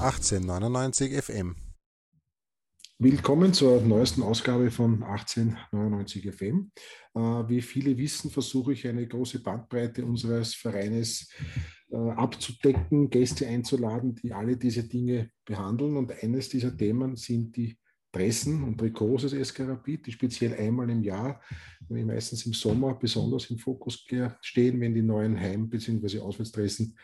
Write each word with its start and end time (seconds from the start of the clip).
1899 0.00 1.12
FM. 1.22 1.56
Willkommen 2.98 3.52
zur 3.52 3.82
neuesten 3.82 4.22
Ausgabe 4.22 4.70
von 4.70 5.02
1899 5.02 6.32
FM. 6.32 6.72
Äh, 7.14 7.20
wie 7.20 7.60
viele 7.60 7.98
wissen, 7.98 8.30
versuche 8.30 8.72
ich 8.72 8.88
eine 8.88 9.06
große 9.06 9.42
Bandbreite 9.42 10.06
unseres 10.06 10.54
Vereines 10.54 11.30
äh, 11.90 11.96
abzudecken, 11.96 13.10
Gäste 13.10 13.46
einzuladen, 13.46 14.14
die 14.14 14.32
alle 14.32 14.56
diese 14.56 14.84
Dinge 14.84 15.32
behandeln. 15.44 15.98
Und 15.98 16.12
eines 16.22 16.48
dieser 16.48 16.74
Themen 16.74 17.16
sind 17.16 17.54
die 17.54 17.76
Dressen 18.10 18.64
und 18.64 18.78
Trikots 18.78 19.24
des 19.24 19.48
SK 19.48 19.68
Rapid, 19.68 20.06
die 20.06 20.12
speziell 20.12 20.54
einmal 20.54 20.88
im 20.88 21.02
Jahr, 21.02 21.42
meistens 21.90 22.46
im 22.46 22.54
Sommer, 22.54 22.94
besonders 22.94 23.50
im 23.50 23.58
Fokus 23.58 24.02
stehen, 24.40 24.80
wenn 24.80 24.94
die 24.94 25.02
neuen 25.02 25.38
Heim- 25.38 25.68
bzw. 25.68 26.20
Auswärtsdressen 26.20 26.96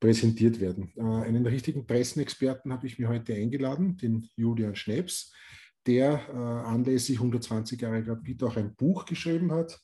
präsentiert 0.00 0.60
werden. 0.60 0.92
Äh, 0.96 1.02
einen 1.02 1.46
richtigen 1.46 1.86
Pressenexperten 1.86 2.72
habe 2.72 2.86
ich 2.86 2.98
mir 2.98 3.08
heute 3.08 3.34
eingeladen, 3.34 3.96
den 3.96 4.28
Julian 4.36 4.76
Schneps, 4.76 5.32
der 5.86 6.28
äh, 6.28 6.68
anlässlich 6.68 7.18
120 7.18 7.80
Jahre 7.80 8.06
Rapid 8.06 8.42
auch 8.44 8.56
ein 8.56 8.74
Buch 8.74 9.04
geschrieben 9.04 9.52
hat, 9.52 9.80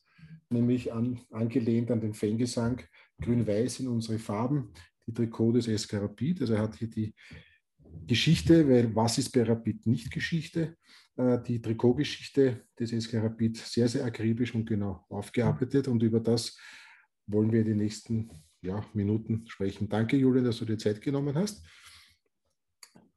nämlich 0.51 0.93
an, 0.93 1.21
angelehnt 1.31 1.91
an 1.91 2.01
den 2.01 2.15
Fangesang 2.15 2.83
Grün-Weiß 3.21 3.81
in 3.81 3.89
unsere 3.89 4.19
Farben, 4.19 4.73
die 5.07 5.15
Trikot 5.15 5.53
des 5.53 5.67
SK 5.67 5.95
Rapid. 5.95 6.43
Also 6.43 6.55
er 6.55 6.63
hat 6.63 6.77
hier 6.77 6.89
die 6.89 7.15
Geschichte, 8.07 8.69
weil 8.69 8.95
was 8.95 9.19
ist 9.19 9.31
bei 9.31 9.43
Rapid 9.43 9.87
nicht 9.87 10.11
Geschichte? 10.11 10.77
Äh, 11.17 11.39
die 11.43 11.63
Trikotgeschichte 11.63 12.65
des 12.79 12.91
SK 12.91 13.15
Rapid 13.15 13.57
sehr, 13.57 13.89
sehr 13.89 14.05
akribisch 14.05 14.55
und 14.55 14.67
genau 14.67 15.05
aufgearbeitet 15.09 15.89
und 15.89 16.03
über 16.03 16.21
das 16.21 16.59
wollen 17.27 17.53
wir 17.53 17.65
die 17.65 17.75
nächsten 17.75 18.31
ja, 18.65 18.85
Minuten 18.95 19.45
sprechen. 19.47 19.89
Danke, 19.89 20.17
Julian, 20.17 20.45
dass 20.45 20.59
du 20.59 20.65
dir 20.65 20.79
Zeit 20.79 21.01
genommen 21.01 21.35
hast. 21.37 21.65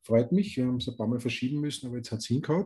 Freut 0.04 0.32
mich. 0.32 0.56
Wir 0.58 0.66
haben 0.66 0.78
es 0.78 0.88
ein 0.88 0.98
paar 0.98 1.08
Mal 1.08 1.20
verschieben 1.20 1.60
müssen, 1.60 1.88
aber 1.88 1.98
jetzt 1.98 2.12
hat 2.12 2.20
es 2.20 2.28
hingehauen. 2.28 2.66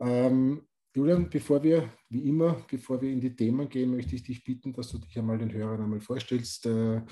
Ähm, 0.00 0.62
Julian, 0.94 1.30
bevor 1.30 1.62
wir, 1.62 1.92
wie 2.08 2.28
immer, 2.28 2.66
bevor 2.68 3.00
wir 3.00 3.10
in 3.10 3.20
die 3.20 3.34
Themen 3.34 3.68
gehen, 3.68 3.90
möchte 3.90 4.16
ich 4.16 4.24
dich 4.24 4.42
bitten, 4.42 4.72
dass 4.72 4.88
du 4.88 4.98
dich 4.98 5.16
einmal 5.16 5.38
den 5.38 5.52
Hörern 5.52 5.82
einmal 5.82 6.00
vorstellst, 6.00 6.66
äh, 6.66 7.02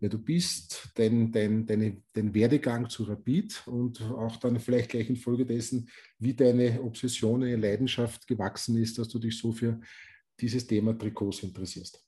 wer 0.00 0.08
du 0.08 0.18
bist, 0.18 0.90
dein, 0.94 1.30
dein, 1.30 1.66
deine, 1.66 2.02
dein 2.14 2.32
Werdegang 2.32 2.88
zu 2.88 3.04
Rapid 3.04 3.66
und 3.66 4.00
auch 4.00 4.36
dann 4.36 4.58
vielleicht 4.58 4.90
gleich 4.90 5.10
infolgedessen, 5.10 5.90
wie 6.18 6.32
deine 6.32 6.82
Obsession, 6.82 7.42
deine 7.42 7.56
Leidenschaft 7.56 8.26
gewachsen 8.26 8.78
ist, 8.78 8.98
dass 8.98 9.08
du 9.08 9.18
dich 9.18 9.36
so 9.36 9.52
für 9.52 9.78
dieses 10.40 10.66
Thema 10.66 10.98
Trikots 10.98 11.42
interessierst. 11.42 12.02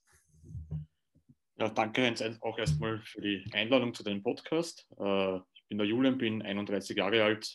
Ja, 1.57 1.69
danke 1.69 2.03
Heinz 2.03 2.21
auch 2.41 2.57
erstmal 2.57 2.99
für 2.99 3.21
die 3.21 3.45
Einladung 3.53 3.93
zu 3.93 4.03
deinem 4.03 4.21
Podcast. 4.21 4.85
Äh, 4.99 5.37
ich 5.53 5.65
bin 5.69 5.77
der 5.77 5.87
Julian, 5.87 6.17
bin 6.17 6.41
31 6.41 6.97
Jahre 6.97 7.23
alt, 7.23 7.49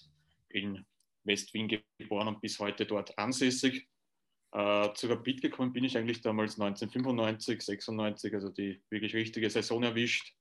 in 0.49 0.87
West-Wien 1.25 1.83
geboren 1.99 2.29
und 2.29 2.41
bis 2.41 2.59
heute 2.59 2.87
dort 2.87 3.19
ansässig. 3.19 3.87
Äh, 4.53 4.95
zu 4.95 5.07
Rapid 5.07 5.43
gekommen 5.43 5.75
bin 5.75 5.85
ich 5.85 5.99
eigentlich 5.99 6.23
damals 6.23 6.59
1995, 6.59 7.61
96, 7.61 8.35
also 8.35 8.49
die 8.49 8.83
wirklich 8.89 9.15
richtige 9.15 9.51
Saison 9.51 9.83
erwischt. 9.83 10.35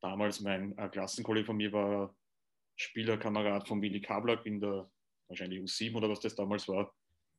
Damals 0.00 0.40
mein 0.40 0.76
äh, 0.76 0.88
Klassenkollege 0.88 1.46
von 1.46 1.56
mir 1.56 1.72
war 1.72 2.12
Spielerkamerad 2.74 3.68
von 3.68 3.80
Willi 3.80 4.00
Kablak 4.00 4.44
in 4.46 4.60
der 4.60 4.90
wahrscheinlich 5.28 5.60
U7 5.60 5.94
oder 5.94 6.10
was 6.10 6.18
das 6.18 6.34
damals 6.34 6.66
war. 6.66 6.92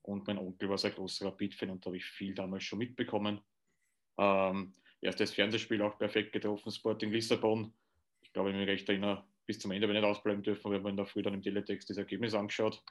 Und 0.04 0.26
mein 0.28 0.38
Onkel 0.38 0.70
war 0.70 0.78
sehr 0.78 0.92
großer 0.92 1.26
Rapid-Fan 1.26 1.72
und 1.72 1.86
da 1.86 1.88
habe 1.88 1.98
ich 1.98 2.06
viel 2.06 2.34
damals 2.34 2.64
schon 2.64 2.80
mitbekommen. 2.80 3.42
Ähm, 4.18 4.73
erstes 5.02 5.34
Fernsehspiel 5.34 5.81
auch 5.81 5.98
perfekt 5.98 6.31
getroffen, 6.31 6.72
Sporting 6.72 7.12
Lissabon. 7.12 7.73
Ich 8.22 8.34
glaube, 8.34 8.52
ich 8.52 8.56
mich 8.56 8.67
recht 8.67 8.90
erinnere, 8.90 9.26
bis 9.45 9.59
zum 9.59 9.72
Ende, 9.72 9.88
ich 9.88 9.94
nicht 9.94 10.04
ausbleiben 10.04 10.44
dürfen, 10.44 10.72
wir 10.72 10.80
haben 10.80 10.88
in 10.88 10.98
der 10.98 11.06
Früh 11.06 11.22
dann 11.22 11.34
im 11.34 11.42
Teletext 11.42 11.89
das 11.89 11.98
Ergebnis 11.98 12.34
angeschaut. 12.34 12.84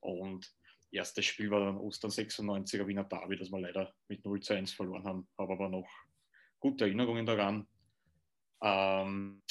Und 0.00 0.52
erstes 0.90 1.24
Spiel 1.24 1.50
war 1.50 1.60
dann 1.60 1.78
Ostern 1.78 2.10
96er 2.10 2.86
Wiener 2.86 3.04
Derby, 3.04 3.36
das 3.36 3.50
wir 3.50 3.60
leider 3.60 3.94
mit 4.08 4.24
0 4.24 4.40
zu 4.40 4.54
1 4.54 4.72
verloren 4.72 5.04
haben, 5.04 5.28
habe 5.38 5.52
aber 5.54 5.68
noch 5.68 5.88
gute 6.60 6.84
Erinnerungen 6.84 7.26
daran. 7.26 7.66
Ähm, 8.62 9.42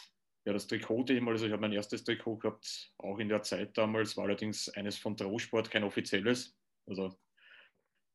ja, 0.45 0.53
das 0.53 0.67
Trikot-Thema, 0.67 1.31
also 1.31 1.45
ich 1.45 1.51
habe 1.51 1.61
mein 1.61 1.73
erstes 1.73 2.03
Trikot 2.03 2.37
gehabt, 2.37 2.93
auch 2.97 3.19
in 3.19 3.29
der 3.29 3.43
Zeit 3.43 3.77
damals, 3.77 4.17
war 4.17 4.25
allerdings 4.25 4.69
eines 4.69 4.97
von 4.97 5.15
Drohsport, 5.15 5.69
kein 5.69 5.83
offizielles. 5.83 6.55
Also 6.87 7.19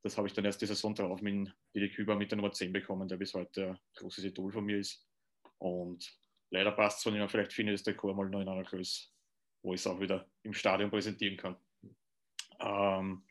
das 0.02 0.16
habe 0.16 0.28
ich 0.28 0.34
dann 0.34 0.44
erst 0.44 0.62
die 0.62 0.66
Saison 0.66 0.94
darauf 0.94 1.20
mit 1.20 1.52
Didi 1.74 1.90
Küber 1.90 2.16
mit 2.16 2.30
der 2.30 2.36
Nummer 2.36 2.52
10 2.52 2.72
bekommen, 2.72 3.08
der 3.08 3.16
bis 3.16 3.34
heute 3.34 3.70
ein 3.70 3.78
großes 3.94 4.24
Idol 4.24 4.52
von 4.52 4.64
mir 4.64 4.78
ist. 4.78 5.06
Und 5.58 6.16
leider 6.50 6.72
passt 6.72 7.00
es, 7.00 7.06
ich 7.06 7.12
mir 7.12 7.28
vielleicht 7.28 7.52
finde, 7.52 7.72
das 7.72 7.82
Trikot 7.82 8.14
mal 8.14 8.28
noch 8.28 8.40
in 8.40 8.48
einer 8.48 8.64
Größe, 8.64 9.08
wo 9.62 9.74
ich 9.74 9.80
es 9.80 9.86
auch 9.86 10.00
wieder 10.00 10.30
im 10.42 10.52
Stadion 10.52 10.90
präsentieren 10.90 11.36
kann. 11.36 11.56
Ähm, 12.60 13.24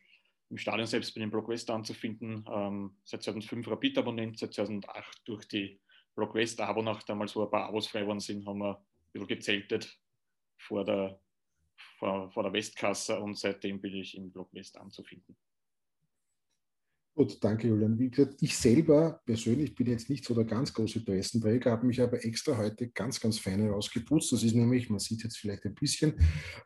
Im 0.50 0.58
Stadion 0.58 0.88
selbst 0.88 1.14
bin 1.14 1.22
ich 1.22 1.26
im 1.26 1.32
Block 1.32 1.48
West 1.48 1.70
anzufinden, 1.70 2.46
ähm, 2.52 2.98
seit 3.04 3.24
2005 3.24 3.68
Rapid-Abonnent, 3.68 4.38
seit 4.38 4.54
2008 4.54 5.22
durch 5.26 5.48
die 5.48 5.80
Block 6.16 6.34
West-Abo-Nacht, 6.34 7.10
damals 7.10 7.36
wo 7.36 7.44
ein 7.44 7.50
paar 7.50 7.68
Abos 7.68 7.88
frei 7.88 8.02
geworden 8.02 8.20
sind, 8.20 8.46
haben 8.46 8.60
wir 8.60 8.78
ein 8.78 8.86
bisschen 9.12 9.28
gezeltet 9.28 10.00
vor 10.58 10.86
der, 10.86 11.20
vor, 11.98 12.32
vor 12.32 12.44
der 12.44 12.54
Westkasse 12.54 13.20
und 13.20 13.38
seitdem 13.38 13.82
bin 13.82 13.96
ich 13.96 14.16
im 14.16 14.32
Block 14.32 14.54
West 14.54 14.78
anzufinden. 14.78 15.36
Gut, 17.18 17.42
danke 17.42 17.70
Julian. 17.70 17.98
Wie 17.98 18.10
gesagt, 18.10 18.36
ich 18.42 18.58
selber 18.58 19.22
persönlich 19.26 19.74
bin 19.74 19.88
jetzt 19.88 20.10
nicht 20.10 20.26
so 20.26 20.34
der 20.34 20.44
ganz 20.44 20.74
große 20.74 21.00
Dressenträger, 21.00 21.72
habe 21.72 21.88
mich 21.88 22.02
aber 22.02 22.26
extra 22.26 22.58
heute 22.58 22.90
ganz, 22.90 23.22
ganz 23.22 23.40
fein 23.40 23.62
herausgeputzt. 23.62 24.34
Das 24.34 24.44
ist 24.44 24.54
nämlich, 24.54 24.90
man 24.90 25.00
sieht 25.00 25.24
jetzt 25.24 25.38
vielleicht 25.38 25.64
ein 25.64 25.76
bisschen, 25.76 26.16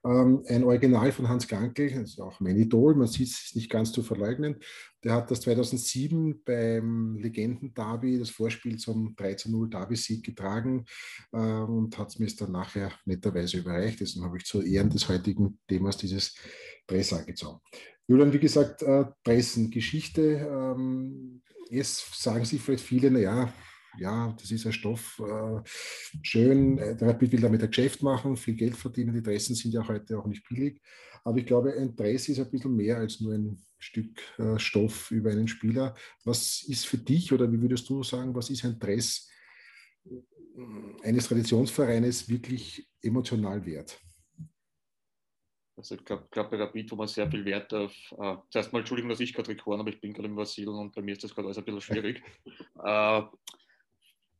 ähm, 0.03 0.43
ein 0.47 0.63
Original 0.63 1.11
von 1.11 1.29
Hans 1.29 1.47
Gankel, 1.47 1.91
das 1.91 2.13
ist 2.13 2.19
auch 2.19 2.39
mein 2.39 2.57
Idol, 2.57 2.95
man 2.95 3.05
sieht 3.05 3.27
es 3.27 3.53
nicht 3.53 3.69
ganz 3.69 3.91
zu 3.91 4.01
verleugnen. 4.01 4.55
Der 5.03 5.13
hat 5.13 5.29
das 5.29 5.41
2007 5.41 6.41
beim 6.43 7.19
Legenden-Derby, 7.19 8.17
das 8.17 8.31
Vorspiel 8.31 8.77
zum 8.77 9.15
13-0 9.15 9.69
Derby-Sieg 9.69 10.25
getragen 10.25 10.85
äh, 11.31 11.37
und 11.37 11.95
hat 11.95 12.07
es 12.07 12.17
mir 12.17 12.27
dann 12.35 12.53
nachher 12.53 12.91
netterweise 13.05 13.59
überreicht. 13.59 13.99
Deswegen 13.99 14.25
habe 14.25 14.37
ich 14.37 14.45
zu 14.45 14.63
Ehren 14.63 14.89
des 14.89 15.07
heutigen 15.09 15.59
Themas 15.67 15.97
dieses 15.97 16.33
Dress 16.87 17.13
angezogen. 17.13 17.59
Julian, 18.09 18.33
wie 18.33 18.39
gesagt, 18.39 18.81
äh, 18.81 19.05
Pressen, 19.23 19.69
Geschichte. 19.69 20.21
Ähm, 20.49 21.43
jetzt 21.69 22.19
sagen 22.19 22.43
sich 22.43 22.59
vielleicht 22.59 22.83
viele, 22.83 23.11
naja, 23.11 23.53
ja, 23.99 24.35
das 24.39 24.49
ist 24.49 24.65
ein 24.65 24.73
Stoff, 24.73 25.21
äh, 25.23 25.61
schön, 26.23 26.79
äh, 26.79 26.97
der 26.97 27.09
Rapid 27.09 27.33
will 27.33 27.41
damit 27.41 27.61
ein 27.61 27.69
Geschäft 27.69 28.01
machen, 28.01 28.35
viel 28.35 28.55
Geld 28.55 28.75
verdienen. 28.75 29.13
Die 29.13 29.21
Dressen 29.21 29.53
sind 29.53 29.75
ja 29.75 29.87
heute 29.87 30.17
auch 30.17 30.25
nicht 30.25 30.43
billig. 30.49 30.81
Aber 31.23 31.37
ich 31.37 31.45
glaube, 31.45 31.71
ein 31.73 31.95
Dress 31.95 32.29
ist 32.29 32.39
ein 32.39 32.49
bisschen 32.49 32.75
mehr 32.75 32.97
als 32.97 33.21
nur 33.21 33.35
ein 33.35 33.63
Stück 33.77 34.19
äh, 34.39 34.57
Stoff 34.57 35.11
über 35.11 35.29
einen 35.29 35.47
Spieler. 35.47 35.93
Was 36.25 36.63
ist 36.67 36.87
für 36.87 36.97
dich 36.97 37.31
oder 37.31 37.51
wie 37.51 37.61
würdest 37.61 37.87
du 37.89 38.01
sagen, 38.01 38.33
was 38.33 38.49
ist 38.49 38.65
ein 38.65 38.79
Dress 38.79 39.29
äh, 40.05 41.07
eines 41.07 41.27
Traditionsvereines 41.27 42.27
wirklich 42.27 42.89
emotional 43.03 43.63
wert? 43.67 43.99
Also 45.79 45.95
ich 45.95 46.03
glaube, 46.03 46.27
glaub, 46.29 46.51
bei 46.51 46.57
Rapid, 46.57 46.91
wo 46.91 46.97
man 46.97 47.07
sehr 47.07 47.31
viel 47.31 47.45
Wert 47.45 47.73
auf, 47.73 47.93
äh, 48.19 48.35
zuerst 48.49 48.73
mal 48.73 48.79
Entschuldigung, 48.79 49.09
dass 49.09 49.21
ich 49.21 49.33
gerade 49.33 49.47
rekorn, 49.47 49.79
aber 49.79 49.89
ich 49.89 50.01
bin 50.01 50.11
gerade 50.11 50.27
im 50.27 50.35
Brasilien 50.35 50.75
und 50.75 50.93
bei 50.93 51.01
mir 51.01 51.13
ist 51.13 51.23
das 51.23 51.33
gerade 51.33 51.47
alles 51.47 51.57
ein 51.57 51.63
bisschen 51.63 51.81
schwierig. 51.81 52.21
äh, 52.83 53.21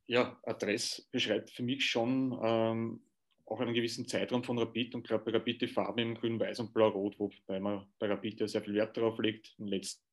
ja, 0.06 0.38
Adress 0.42 1.08
beschreibt 1.10 1.50
für 1.50 1.62
mich 1.62 1.88
schon 1.88 2.38
ähm, 2.42 3.00
auch 3.46 3.58
einen 3.60 3.72
gewissen 3.72 4.06
Zeitraum 4.06 4.44
von 4.44 4.58
Rapid 4.58 4.94
und 4.94 5.06
glaube 5.06 5.24
bei 5.24 5.38
Rapid 5.38 5.62
die 5.62 5.68
Farben 5.68 5.98
in 6.00 6.14
Grün, 6.14 6.38
Weiß 6.38 6.60
und 6.60 6.74
Blau-Rot, 6.74 7.18
wobei 7.18 7.58
man 7.58 7.86
bei 7.98 8.06
Rapid 8.06 8.40
ja 8.40 8.46
sehr 8.46 8.62
viel 8.62 8.74
Wert 8.74 8.94
darauf 8.98 9.18
legt, 9.18 9.54
in 9.56 9.64
den 9.64 9.72
letzten 9.72 10.04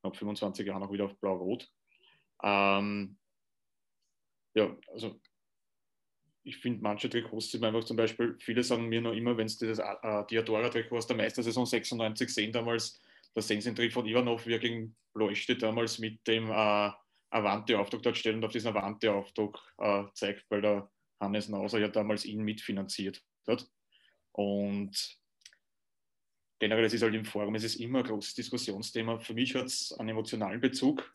knapp 0.00 0.16
25 0.16 0.66
Jahren 0.66 0.82
auch 0.82 0.92
wieder 0.92 1.04
auf 1.04 1.16
Blau-Rot. 1.20 1.70
Ähm, 2.42 3.16
ja, 4.54 4.76
also 4.92 5.20
ich 6.46 6.58
finde 6.58 6.80
manche 6.80 7.10
Trikots 7.10 7.50
sind 7.50 7.64
einfach 7.64 7.82
zum 7.82 7.96
Beispiel, 7.96 8.36
viele 8.38 8.62
sagen 8.62 8.88
mir 8.88 9.00
noch 9.00 9.12
immer, 9.12 9.36
wenn 9.36 9.46
es 9.46 9.58
dieses 9.58 9.80
äh, 9.80 10.26
Diadora-Trikot 10.30 10.96
aus 10.96 11.06
der 11.08 11.16
Meistersaison 11.16 11.66
96 11.66 12.32
sehen 12.32 12.52
damals, 12.52 13.00
da 13.34 13.42
sehen 13.42 13.60
sie 13.60 13.70
den 13.70 13.74
Trick 13.74 13.92
von 13.92 14.06
Ivanov, 14.06 14.46
wie 14.46 14.52
er 14.52 14.60
gegen 14.60 14.96
Leuchte 15.14 15.56
damals 15.56 15.98
mit 15.98 16.24
dem 16.28 16.48
äh, 16.48 16.90
Avante-Aufdruck 17.30 18.02
dort 18.02 18.16
steht 18.16 18.34
und 18.36 18.44
auf 18.44 18.52
diesen 18.52 18.68
Avante-Aufdruck 18.68 19.60
äh, 19.78 20.04
zeigt, 20.14 20.48
weil 20.48 20.60
der 20.60 20.88
Hannes 21.18 21.48
Nauser 21.48 21.80
ja 21.80 21.88
damals 21.88 22.24
ihn 22.24 22.42
mitfinanziert 22.42 23.24
hat. 23.48 23.68
Und 24.30 25.18
generell, 26.60 26.84
es 26.84 26.94
ist 26.94 27.02
halt 27.02 27.14
im 27.14 27.24
Forum, 27.24 27.56
es 27.56 27.64
ist 27.64 27.76
immer 27.76 27.98
ein 27.98 28.04
großes 28.04 28.34
Diskussionsthema. 28.34 29.18
Für 29.18 29.34
mich 29.34 29.54
hat 29.56 29.66
es 29.66 29.92
einen 29.98 30.10
emotionalen 30.10 30.60
Bezug. 30.60 31.12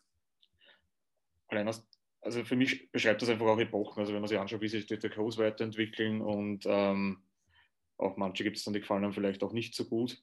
Allein 1.47 1.69
aus 1.69 1.87
also 2.21 2.43
für 2.43 2.55
mich 2.55 2.91
beschreibt 2.91 3.21
das 3.21 3.29
einfach 3.29 3.47
auch 3.47 3.59
Epochen. 3.59 3.99
Also 3.99 4.13
wenn 4.13 4.21
man 4.21 4.29
sich 4.29 4.37
anschaut, 4.37 4.61
wie 4.61 4.67
sich 4.67 4.85
die 4.85 4.97
Trikots 4.97 5.37
weiterentwickeln 5.37 6.21
und 6.21 6.65
ähm, 6.67 7.23
auch 7.97 8.17
manche 8.17 8.43
gibt 8.43 8.57
es 8.57 8.63
dann, 8.63 8.73
die 8.73 8.79
gefallen 8.79 9.03
einem 9.03 9.13
vielleicht 9.13 9.43
auch 9.43 9.53
nicht 9.53 9.75
so 9.75 9.85
gut. 9.85 10.21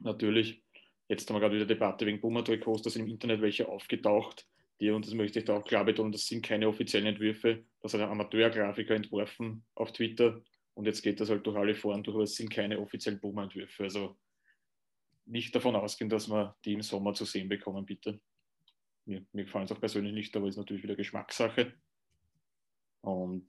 Natürlich, 0.00 0.62
jetzt 1.08 1.28
haben 1.28 1.36
wir 1.36 1.40
gerade 1.40 1.56
wieder 1.56 1.66
Debatte 1.66 2.06
wegen 2.06 2.20
Boomer-Trikots, 2.20 2.82
da 2.82 2.90
sind 2.90 3.06
im 3.06 3.10
Internet 3.12 3.40
welche 3.40 3.68
aufgetaucht, 3.68 4.46
die, 4.80 4.90
und 4.90 5.06
das 5.06 5.14
möchte 5.14 5.38
ich 5.38 5.44
da 5.44 5.56
auch 5.56 5.64
klar 5.64 5.84
betonen, 5.84 6.12
das 6.12 6.26
sind 6.26 6.44
keine 6.44 6.68
offiziellen 6.68 7.06
Entwürfe, 7.06 7.64
das 7.80 7.94
hat 7.94 8.00
ein 8.00 8.08
Amateurgrafiker 8.08 8.94
entworfen 8.94 9.64
auf 9.74 9.92
Twitter 9.92 10.42
Und 10.74 10.86
jetzt 10.86 11.02
geht 11.02 11.20
das 11.20 11.30
halt 11.30 11.46
durch 11.46 11.56
alle 11.56 11.74
Foren 11.74 12.02
durch, 12.02 12.16
aber 12.16 12.24
es 12.24 12.34
sind 12.34 12.50
keine 12.50 12.80
offiziellen 12.80 13.20
Boom-Entwürfe. 13.20 13.84
Also 13.84 14.16
nicht 15.26 15.54
davon 15.54 15.76
ausgehen, 15.76 16.10
dass 16.10 16.28
wir 16.28 16.56
die 16.64 16.74
im 16.74 16.82
Sommer 16.82 17.14
zu 17.14 17.24
sehen 17.24 17.48
bekommen, 17.48 17.86
bitte. 17.86 18.20
Mir, 19.06 19.24
mir 19.32 19.44
gefallen 19.44 19.66
es 19.66 19.72
auch 19.72 19.80
persönlich 19.80 20.14
nicht, 20.14 20.36
aber 20.36 20.48
ist 20.48 20.56
natürlich 20.56 20.82
wieder 20.82 20.96
Geschmackssache. 20.96 21.74
Und 23.02 23.46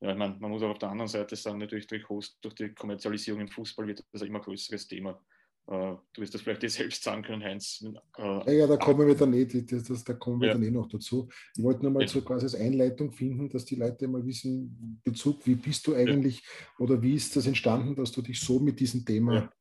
ja, 0.00 0.12
ich 0.12 0.18
meine, 0.18 0.36
man 0.38 0.50
muss 0.50 0.62
auch 0.62 0.70
auf 0.70 0.78
der 0.78 0.90
anderen 0.90 1.08
Seite 1.08 1.36
sagen, 1.36 1.58
natürlich 1.58 1.86
durch, 1.86 2.04
durch 2.40 2.54
die 2.54 2.74
Kommerzialisierung 2.74 3.40
im 3.40 3.48
Fußball 3.48 3.86
wird 3.86 4.04
das 4.12 4.22
ein 4.22 4.28
immer 4.28 4.40
größeres 4.40 4.86
Thema. 4.86 5.20
Uh, 5.66 5.98
du 6.14 6.22
wirst 6.22 6.34
das 6.34 6.40
vielleicht 6.40 6.62
dir 6.62 6.70
selbst 6.70 7.04
sagen 7.04 7.22
können, 7.22 7.44
Heinz. 7.44 7.84
Uh, 8.18 8.42
ja, 8.46 8.52
ja, 8.52 8.66
da 8.66 8.76
kommen 8.76 9.06
wir 9.06 9.14
dann 9.14 9.32
eh, 9.34 9.44
das, 9.44 9.84
das, 9.84 10.02
da 10.02 10.14
kommen 10.14 10.40
wir 10.40 10.48
ja. 10.48 10.54
dann 10.54 10.64
eh 10.64 10.70
noch 10.70 10.88
dazu. 10.88 11.28
Ich 11.54 11.62
wollte 11.62 11.82
nur 11.82 11.92
mal 11.92 12.00
ja. 12.00 12.08
so 12.08 12.22
quasi 12.22 12.46
als 12.46 12.56
Einleitung 12.56 13.12
finden, 13.12 13.48
dass 13.48 13.66
die 13.66 13.76
Leute 13.76 14.08
mal 14.08 14.26
wissen, 14.26 15.00
Bezug, 15.04 15.46
wie 15.46 15.54
bist 15.54 15.86
du 15.86 15.94
eigentlich 15.94 16.40
ja. 16.40 16.84
oder 16.84 17.00
wie 17.00 17.14
ist 17.14 17.36
das 17.36 17.46
entstanden, 17.46 17.94
dass 17.94 18.10
du 18.10 18.20
dich 18.20 18.40
so 18.40 18.58
mit 18.58 18.80
diesem 18.80 19.04
Thema 19.04 19.52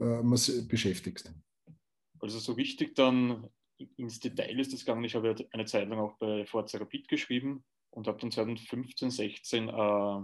uh, 0.00 0.22
beschäftigst? 0.66 1.32
Also 2.18 2.38
so 2.40 2.56
wichtig 2.56 2.96
dann 2.96 3.48
ins 3.96 4.20
Detail 4.20 4.58
ist 4.58 4.72
das 4.72 4.80
gegangen. 4.80 5.04
Ich 5.04 5.14
habe 5.14 5.34
eine 5.52 5.64
Zeit 5.64 5.88
lang 5.88 5.98
auch 5.98 6.16
bei 6.18 6.46
Forza 6.46 6.78
Rapid 6.78 7.08
geschrieben 7.08 7.64
und 7.90 8.06
habe 8.06 8.18
dann 8.18 8.30
2015, 8.30 9.10
16 9.10 9.68
äh, 9.68 10.20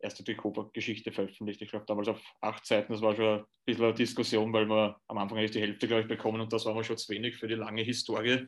erste 0.00 0.22
Trikot-Geschichte 0.22 1.12
veröffentlicht. 1.12 1.62
Ich 1.62 1.70
glaube, 1.70 1.86
damals 1.86 2.08
auf 2.08 2.22
acht 2.40 2.66
Seiten, 2.66 2.92
das 2.92 3.02
war 3.02 3.14
schon 3.16 3.40
ein 3.40 3.44
bisschen 3.64 3.84
eine 3.84 3.94
Diskussion, 3.94 4.52
weil 4.52 4.68
wir 4.68 5.00
am 5.08 5.18
Anfang 5.18 5.38
eigentlich 5.38 5.52
die 5.52 5.60
Hälfte, 5.60 5.88
glaube 5.88 6.02
ich, 6.02 6.08
bekommen 6.08 6.40
und 6.40 6.52
das 6.52 6.64
war 6.66 6.74
mir 6.74 6.84
schon 6.84 6.98
zu 6.98 7.12
wenig 7.12 7.36
für 7.36 7.48
die 7.48 7.54
lange 7.54 7.82
Historie. 7.82 8.46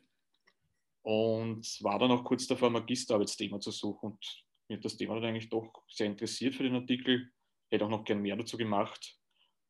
Und 1.02 1.82
war 1.82 1.98
dann 1.98 2.10
auch 2.10 2.24
kurz 2.24 2.46
davor, 2.46 2.68
Magisterarbeitsthema 2.70 3.60
zu 3.60 3.70
suchen 3.70 4.12
und 4.12 4.44
mir 4.68 4.76
hat 4.76 4.84
das 4.84 4.96
Thema 4.96 5.14
dann 5.14 5.24
eigentlich 5.24 5.48
doch 5.48 5.72
sehr 5.88 6.06
interessiert 6.06 6.54
für 6.54 6.64
den 6.64 6.74
Artikel. 6.74 7.30
Hätte 7.70 7.84
auch 7.84 7.90
noch 7.90 8.04
gern 8.04 8.20
mehr 8.20 8.36
dazu 8.36 8.56
gemacht. 8.56 9.16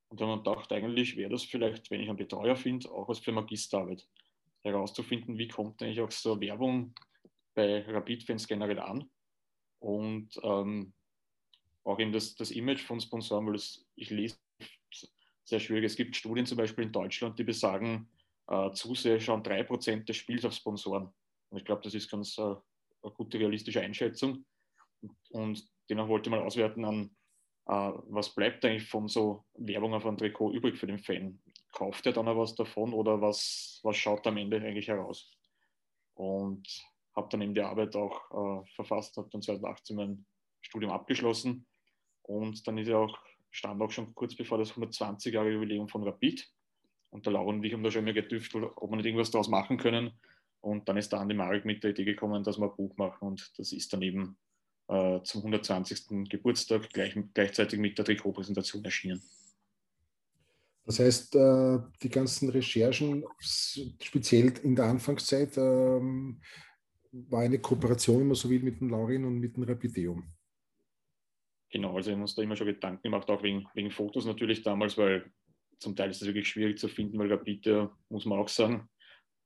Und 0.09 0.21
dann 0.21 0.29
habe 0.29 0.63
ich 0.63 0.71
eigentlich 0.71 1.17
wäre 1.17 1.31
das 1.31 1.45
vielleicht, 1.45 1.91
wenn 1.91 2.01
ich 2.01 2.09
einen 2.09 2.17
Betreuer 2.17 2.57
finde, 2.57 2.91
auch 2.91 3.09
was 3.09 3.19
für 3.19 3.33
Magisterarbeit. 3.33 4.07
Herauszufinden, 4.67 5.39
wie 5.39 5.49
kommt 5.49 5.83
eigentlich 5.83 6.01
auch 6.01 6.11
so 6.11 6.41
Werbung 6.41 6.95
bei 7.55 7.83
Rapid-Fans 7.83 8.47
generell 8.47 8.79
an. 8.79 9.11
Und 9.81 10.29
ähm, 10.43 10.93
auch 11.85 11.99
eben 11.99 12.13
das, 12.13 12.35
das 12.35 12.51
Image 12.51 12.83
von 12.83 13.01
Sponsoren, 13.01 13.47
weil 13.47 13.55
das, 13.55 13.87
ich 13.95 14.11
lese 14.11 14.37
sehr 15.45 15.61
schwierig. 15.61 15.85
Es 15.85 15.97
gibt 15.97 16.17
Studien 16.17 16.47
zum 16.47 16.59
Beispiel 16.59 16.85
in 16.85 16.93
Deutschland, 16.93 17.39
die 17.39 17.45
besagen, 17.45 18.09
äh, 18.49 18.73
Zuseher 18.73 19.21
schauen 19.21 19.43
3% 19.43 20.05
des 20.05 20.17
Spiels 20.17 20.45
auf 20.45 20.53
Sponsoren. 20.53 21.13
Und 21.51 21.59
ich 21.59 21.65
glaube, 21.65 21.83
das 21.83 21.95
ist 21.95 22.11
ganz 22.11 22.37
äh, 22.39 22.43
eine 22.43 23.13
gute 23.15 23.39
realistische 23.39 23.81
Einschätzung. 23.81 24.45
Und 25.31 25.65
dennoch 25.89 26.09
wollte 26.09 26.29
ich 26.29 26.37
mal 26.37 26.45
auswerten 26.45 26.85
an, 26.85 27.17
äh, 27.67 27.93
was 28.09 28.35
bleibt 28.35 28.65
eigentlich 28.65 28.89
von 28.89 29.09
so 29.09 29.45
Werbung 29.55 29.95
auf 29.95 30.07
ein 30.07 30.19
Trikot 30.19 30.53
übrig 30.53 30.77
für 30.77 30.87
den 30.87 30.99
Fan? 30.99 31.41
Kauft 31.77 32.07
er 32.07 32.13
dann 32.13 32.27
auch 32.27 32.39
was 32.39 32.55
davon 32.55 32.95
oder 32.95 33.21
was, 33.21 33.81
was 33.83 33.99
schaut 33.99 34.27
am 34.27 34.39
Ende 34.39 34.57
eigentlich 34.57 34.89
heraus? 34.89 35.31
Und 36.15 36.67
habe 37.15 37.29
dann 37.31 37.43
eben 37.43 37.53
die 37.53 37.61
Arbeit 37.61 37.95
auch 37.97 38.63
äh, 38.63 38.67
verfasst, 38.75 39.19
habe 39.19 39.29
dann 39.31 39.43
2018 39.43 39.95
mein 39.95 40.25
Studium 40.63 40.91
abgeschlossen 40.91 41.67
und 42.23 42.67
dann 42.67 42.79
ist 42.79 42.89
ja 42.89 42.97
auch, 42.97 43.19
stand 43.51 43.83
auch 43.83 43.91
schon 43.91 44.15
kurz 44.15 44.35
bevor 44.35 44.57
das 44.57 44.71
120 44.71 45.35
Jahre 45.35 45.51
Jubiläum 45.51 45.87
von 45.87 46.03
Rapid 46.03 46.51
und 47.11 47.27
der 47.27 47.35
Laura 47.35 47.51
und 47.51 47.63
ich 47.63 47.75
haben 47.75 47.83
da 47.83 47.91
schon 47.91 48.05
immer 48.05 48.15
getüftelt, 48.15 48.73
ob 48.77 48.91
wir 48.91 48.97
nicht 48.97 49.05
irgendwas 49.05 49.31
daraus 49.31 49.49
machen 49.49 49.77
können 49.77 50.13
und 50.63 50.89
dann 50.89 50.97
ist 50.97 51.13
da 51.13 51.21
an 51.21 51.29
die 51.29 51.35
Marek 51.35 51.67
mit 51.67 51.85
der 51.85 51.91
Idee 51.91 52.05
gekommen, 52.05 52.43
dass 52.43 52.59
wir 52.59 52.71
ein 52.71 52.77
Buch 52.77 52.97
machen 52.97 53.29
und 53.29 53.53
das 53.59 53.73
ist 53.73 53.93
dann 53.93 54.01
eben 54.01 54.39
äh, 54.89 55.21
zum 55.25 55.41
120. 55.41 56.29
Geburtstag 56.31 56.89
gleich, 56.91 57.15
gleichzeitig 57.35 57.79
mit 57.79 57.99
der 57.99 58.07
Trikotpräsentation 58.07 58.83
erschienen. 58.83 59.23
Das 60.87 61.01
heißt, 61.01 61.35
äh, 61.35 61.79
die 62.01 62.09
ganzen 62.09 62.49
Recherchen, 62.49 63.25
speziell 63.41 64.53
in 64.63 64.77
der 64.77 64.85
Anfangszeit, 64.85 65.59
ähm, 65.59 66.41
war 67.11 67.41
eine 67.41 67.59
Kooperation, 67.59 68.27
man 68.27 68.37
so 68.37 68.49
will, 68.49 68.63
mit 68.63 68.81
dem 68.81 68.91
Laurin 68.91 69.25
und 69.25 69.39
mit 69.41 69.57
dem 69.57 69.65
Rapideum. 69.65 70.25
Genau, 71.71 71.97
also 71.97 72.09
wir 72.09 72.15
haben 72.15 72.23
uns 72.23 72.37
da 72.37 72.43
immer 72.43 72.55
schon 72.55 72.69
Gedanken 72.69 73.03
gemacht, 73.03 73.29
auch 73.29 73.43
wegen, 73.43 73.67
wegen 73.75 73.91
Fotos 73.91 74.27
natürlich 74.27 74.63
damals, 74.63 74.97
weil 74.97 75.31
zum 75.81 75.97
Teil 75.97 76.11
ist 76.11 76.23
es 76.23 76.29
wirklich 76.29 76.49
schwierig 76.49 76.79
zu 76.79 76.89
finden, 76.89 77.19
weil 77.19 77.33
Rapid, 77.33 77.91
muss 78.09 78.25
man 78.25 78.39
auch 78.39 78.49
sagen, 78.49 78.89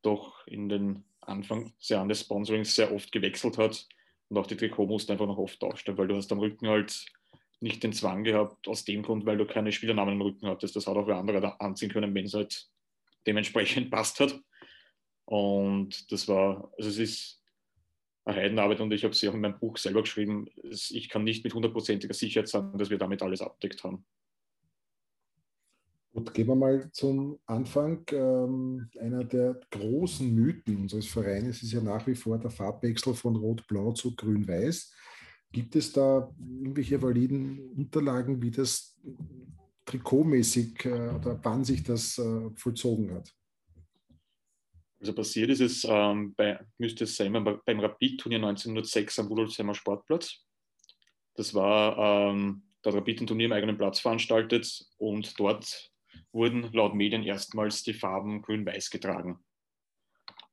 doch 0.03 0.47
in 0.47 0.69
den 0.69 1.05
Anfangsjahren 1.23 2.09
des 2.09 2.21
Sponsorings 2.21 2.75
sehr 2.75 2.93
oft 2.93 3.11
gewechselt 3.13 3.57
hat 3.57 3.89
und 4.29 4.37
auch 4.37 4.47
die 4.47 4.57
Trikot 4.57 4.87
musste 4.87 5.13
einfach 5.13 5.27
noch 5.27 5.39
oft 5.39 5.63
darstellen, 5.63 5.97
weil 5.97 6.09
du 6.09 6.17
hast 6.17 6.31
am 6.33 6.39
Rücken 6.39 6.69
halt 6.69 7.07
nicht 7.61 7.83
den 7.83 7.93
Zwang 7.93 8.25
gehabt, 8.25 8.67
aus 8.69 8.85
dem 8.85 9.03
Grund, 9.03 9.27
weil 9.27 9.37
du 9.37 9.47
keine 9.47 9.71
Spielernamen 9.71 10.15
im 10.15 10.23
Rücken 10.23 10.47
hattest. 10.47 10.77
Das 10.77 10.87
hat 10.87 10.97
auch 10.97 11.07
wer 11.07 11.17
andere 11.17 11.61
anziehen 11.61 11.91
können, 11.91 12.15
wenn 12.15 12.25
es 12.25 12.35
halt 12.35 12.69
dementsprechend 13.27 13.91
passt 13.91 14.21
hat. 14.21 14.41
Und 15.27 16.11
das 16.11 16.27
war, 16.27 16.73
also 16.77 16.91
es 16.91 16.99
ist 16.99 17.43
eine 18.25 18.37
Heidenarbeit 18.37 18.81
und 18.81 18.93
ich 18.93 19.05
habe 19.05 19.15
sie 19.15 19.29
auch 19.29 19.35
in 19.35 19.41
meinem 19.41 19.59
Buch 19.59 19.77
selber 19.77 20.03
geschrieben. 20.03 20.49
Ich 20.65 21.09
kann 21.09 21.25
nicht 21.25 21.45
mit 21.45 21.55
hundertprozentiger 21.55 22.15
Sicherheit 22.15 22.49
sagen, 22.49 22.77
dass 22.79 22.91
wir 22.91 22.99
damit 22.99 23.23
alles 23.23 23.41
abdeckt 23.41 23.85
haben. 23.85 24.05
Gut, 26.13 26.35
gehen 26.35 26.49
wir 26.49 26.57
mal 26.57 26.91
zum 26.91 27.39
Anfang. 27.47 28.05
Ähm, 28.11 28.91
einer 28.99 29.23
der 29.23 29.61
großen 29.71 30.29
Mythen 30.35 30.79
unseres 30.79 31.07
Vereins 31.07 31.63
ist 31.63 31.73
ja 31.73 31.81
nach 31.81 32.05
wie 32.09 32.17
vor 32.17 32.37
der 32.37 32.51
Farbwechsel 32.51 33.15
von 33.15 33.37
Rot-Blau 33.37 33.93
zu 33.93 34.17
Grün-Weiß. 34.17 34.93
Gibt 35.53 35.75
es 35.75 35.93
da 35.93 36.33
irgendwelche 36.39 37.03
validen 37.03 37.73
Unterlagen, 37.77 38.41
wie 38.41 38.51
das 38.51 38.97
trikotmäßig 39.85 40.85
äh, 40.85 41.09
oder 41.09 41.39
wann 41.43 41.65
sich 41.65 41.83
das 41.83 42.19
äh, 42.19 42.51
vollzogen 42.55 43.13
hat? 43.13 43.35
Also 45.01 45.15
passiert 45.15 45.51
ist 45.51 45.61
es, 45.61 45.87
ähm, 45.89 46.35
bei, 46.35 46.61
müsste 46.79 47.05
es 47.05 47.17
sein, 47.17 47.33
beim 47.33 47.81
Rapid-Turnier 47.81 48.39
1906 48.39 49.19
am 49.19 49.27
Rudolfsheimer 49.29 49.75
Sportplatz. 49.75 50.45
Das 51.35 51.55
war, 51.55 52.31
ähm, 52.31 52.63
da 52.83 52.91
Rapid 52.91 53.23
ein 53.23 53.27
Turnier 53.27 53.47
im 53.47 53.53
eigenen 53.53 53.79
Platz 53.79 54.01
veranstaltet 54.01 54.87
und 54.99 55.39
dort 55.41 55.91
wurden 56.33 56.71
laut 56.73 56.95
Medien 56.95 57.23
erstmals 57.23 57.83
die 57.83 57.95
Farben 57.95 58.43
grün-weiß 58.43 58.91
getragen. 58.91 59.39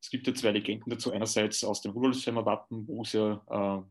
Es 0.00 0.10
gibt 0.10 0.26
ja 0.26 0.34
zwei 0.34 0.52
Legenden 0.52 0.90
dazu. 0.90 1.12
Einerseits 1.12 1.62
aus 1.62 1.82
dem 1.82 1.92
Rudolfsheimer 1.92 2.46
Wappen, 2.46 2.86
wo 2.88 3.02
es 3.02 3.12
ja 3.12 3.42
äh, 3.50 3.82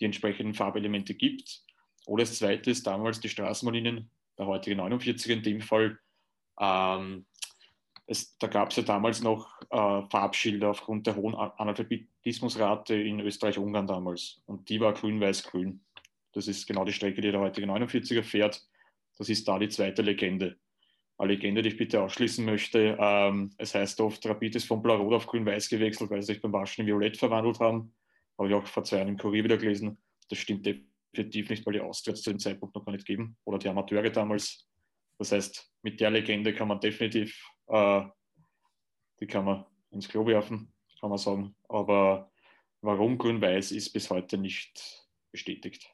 die 0.00 0.04
entsprechenden 0.04 0.54
Farbelemente 0.54 1.14
gibt. 1.14 1.62
Oder 2.06 2.24
das 2.24 2.38
zweite 2.38 2.70
ist 2.70 2.86
damals 2.86 3.20
die 3.20 3.28
Straßenbahnlinien, 3.28 4.10
der 4.38 4.46
heutige 4.46 4.80
49er 4.80 5.32
in 5.32 5.42
dem 5.42 5.60
Fall, 5.60 5.98
ähm, 6.60 7.26
es, 8.06 8.36
da 8.38 8.48
gab 8.48 8.70
es 8.70 8.76
ja 8.76 8.82
damals 8.82 9.22
noch 9.22 9.48
äh, 9.70 10.02
Farbschilder 10.10 10.70
aufgrund 10.70 11.06
der 11.06 11.16
hohen 11.16 11.34
Analphabetismusrate 11.34 12.94
in 12.94 13.20
Österreich-Ungarn 13.20 13.86
damals. 13.86 14.42
Und 14.46 14.68
die 14.68 14.80
war 14.80 14.92
grün-weiß-grün. 14.92 15.80
Das 16.32 16.48
ist 16.48 16.66
genau 16.66 16.84
die 16.84 16.92
Strecke, 16.92 17.20
die 17.20 17.30
der 17.30 17.40
heutige 17.40 17.66
49er 17.66 18.22
fährt. 18.22 18.62
Das 19.16 19.28
ist 19.28 19.46
da 19.48 19.58
die 19.58 19.68
zweite 19.68 20.02
Legende. 20.02 20.56
Eine 21.16 21.32
Legende, 21.32 21.62
die 21.62 21.68
ich 21.68 21.76
bitte 21.76 22.02
ausschließen 22.02 22.44
möchte. 22.44 22.96
Ähm, 22.98 23.52
es 23.56 23.74
heißt 23.74 24.00
oft, 24.00 24.26
Rapid 24.26 24.56
ist 24.56 24.66
von 24.66 24.82
blau-rot 24.82 25.14
auf 25.14 25.26
grün-weiß 25.26 25.68
gewechselt, 25.68 26.10
weil 26.10 26.20
sie 26.22 26.34
sich 26.34 26.42
beim 26.42 26.52
Waschen 26.52 26.82
in 26.82 26.88
Violett 26.88 27.16
verwandelt 27.16 27.60
haben. 27.60 27.94
Habe 28.38 28.48
ich 28.48 28.54
auch 28.54 28.66
vor 28.66 28.84
zwei 28.84 28.98
Jahren 28.98 29.08
im 29.08 29.18
Kurier 29.18 29.44
wieder 29.44 29.56
gelesen. 29.56 29.98
Das 30.28 30.38
stimmt 30.38 30.66
definitiv 30.66 31.50
nicht, 31.50 31.64
weil 31.66 31.74
die 31.74 31.80
Austria 31.80 32.14
zu 32.14 32.30
dem 32.30 32.38
Zeitpunkt 32.38 32.74
noch 32.74 32.84
gar 32.84 32.92
nicht 32.92 33.06
geben. 33.06 33.36
Oder 33.44 33.58
die 33.58 33.68
Amateure 33.68 34.10
damals. 34.10 34.68
Das 35.18 35.32
heißt, 35.32 35.70
mit 35.82 36.00
der 36.00 36.10
Legende 36.10 36.54
kann 36.54 36.68
man 36.68 36.80
definitiv 36.80 37.40
äh, 37.68 38.04
die 39.20 39.26
kann 39.26 39.44
man 39.44 39.64
ins 39.90 40.08
Klo 40.08 40.26
werfen, 40.26 40.72
kann 41.00 41.10
man 41.10 41.18
sagen. 41.18 41.54
Aber 41.68 42.30
warum 42.80 43.18
grün-weiß 43.18 43.72
ist 43.72 43.92
bis 43.92 44.10
heute 44.10 44.38
nicht 44.38 45.08
bestätigt. 45.30 45.90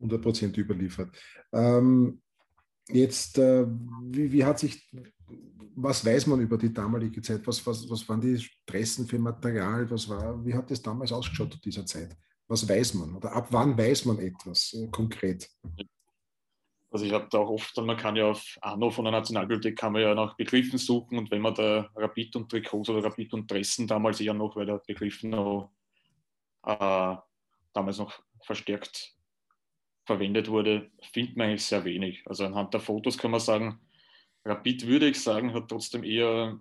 100% 0.00 0.58
überliefert. 0.58 1.16
Ähm, 1.52 2.22
jetzt, 2.88 3.38
äh, 3.38 3.66
wie, 4.04 4.32
wie, 4.32 4.44
hat 4.44 4.58
sich, 4.58 4.90
was 5.74 6.04
weiß 6.04 6.26
man 6.26 6.40
über 6.40 6.58
die 6.58 6.72
damalige 6.72 7.22
Zeit? 7.22 7.46
Was, 7.46 7.64
was, 7.66 7.88
was 7.88 8.08
waren 8.08 8.20
die 8.20 8.38
Stressen 8.38 9.06
für 9.06 9.18
Material? 9.18 9.90
Was 9.90 10.08
war, 10.08 10.44
wie 10.44 10.54
hat 10.54 10.70
es 10.70 10.82
damals 10.82 11.12
ausgeschaut 11.12 11.52
zu 11.52 11.60
dieser 11.60 11.86
Zeit? 11.86 12.16
Was 12.48 12.68
weiß 12.68 12.94
man? 12.94 13.16
Oder 13.16 13.32
ab 13.32 13.48
wann 13.50 13.76
weiß 13.76 14.04
man 14.06 14.18
etwas 14.18 14.74
äh, 14.74 14.88
konkret? 14.88 15.48
Also 16.90 17.06
ich 17.06 17.12
habe 17.12 17.26
da 17.30 17.38
auch 17.38 17.48
oft, 17.48 17.74
man 17.78 17.96
kann 17.96 18.16
ja 18.16 18.26
auf 18.26 18.44
Anno 18.60 18.90
von 18.90 19.06
der 19.06 19.12
Nationalbibliothek 19.12 19.78
kann 19.78 19.94
man 19.94 20.02
ja 20.02 20.14
nach 20.14 20.36
Begriffen 20.36 20.78
suchen 20.78 21.16
und 21.16 21.30
wenn 21.30 21.40
man 21.40 21.54
da 21.54 21.88
Rapid 21.96 22.36
und 22.36 22.50
Trikots 22.50 22.90
oder 22.90 23.02
Rapid 23.02 23.32
und 23.32 23.50
Dressen 23.50 23.86
damals 23.86 24.20
eher 24.20 24.34
noch, 24.34 24.54
weil 24.56 24.66
der 24.66 24.82
Begriff 24.86 25.22
noch, 25.22 25.72
äh, 26.66 27.16
damals 27.72 27.96
noch 27.96 28.12
verstärkt 28.42 29.16
verwendet 30.04 30.48
wurde, 30.48 30.90
findet 31.12 31.36
man 31.36 31.48
eigentlich 31.48 31.64
sehr 31.64 31.84
wenig. 31.84 32.22
Also 32.26 32.44
anhand 32.44 32.74
der 32.74 32.80
Fotos 32.80 33.18
kann 33.18 33.30
man 33.30 33.40
sagen, 33.40 33.80
Rapid 34.44 34.86
würde 34.86 35.08
ich 35.08 35.20
sagen, 35.20 35.54
hat 35.54 35.68
trotzdem 35.68 36.02
eher, 36.02 36.60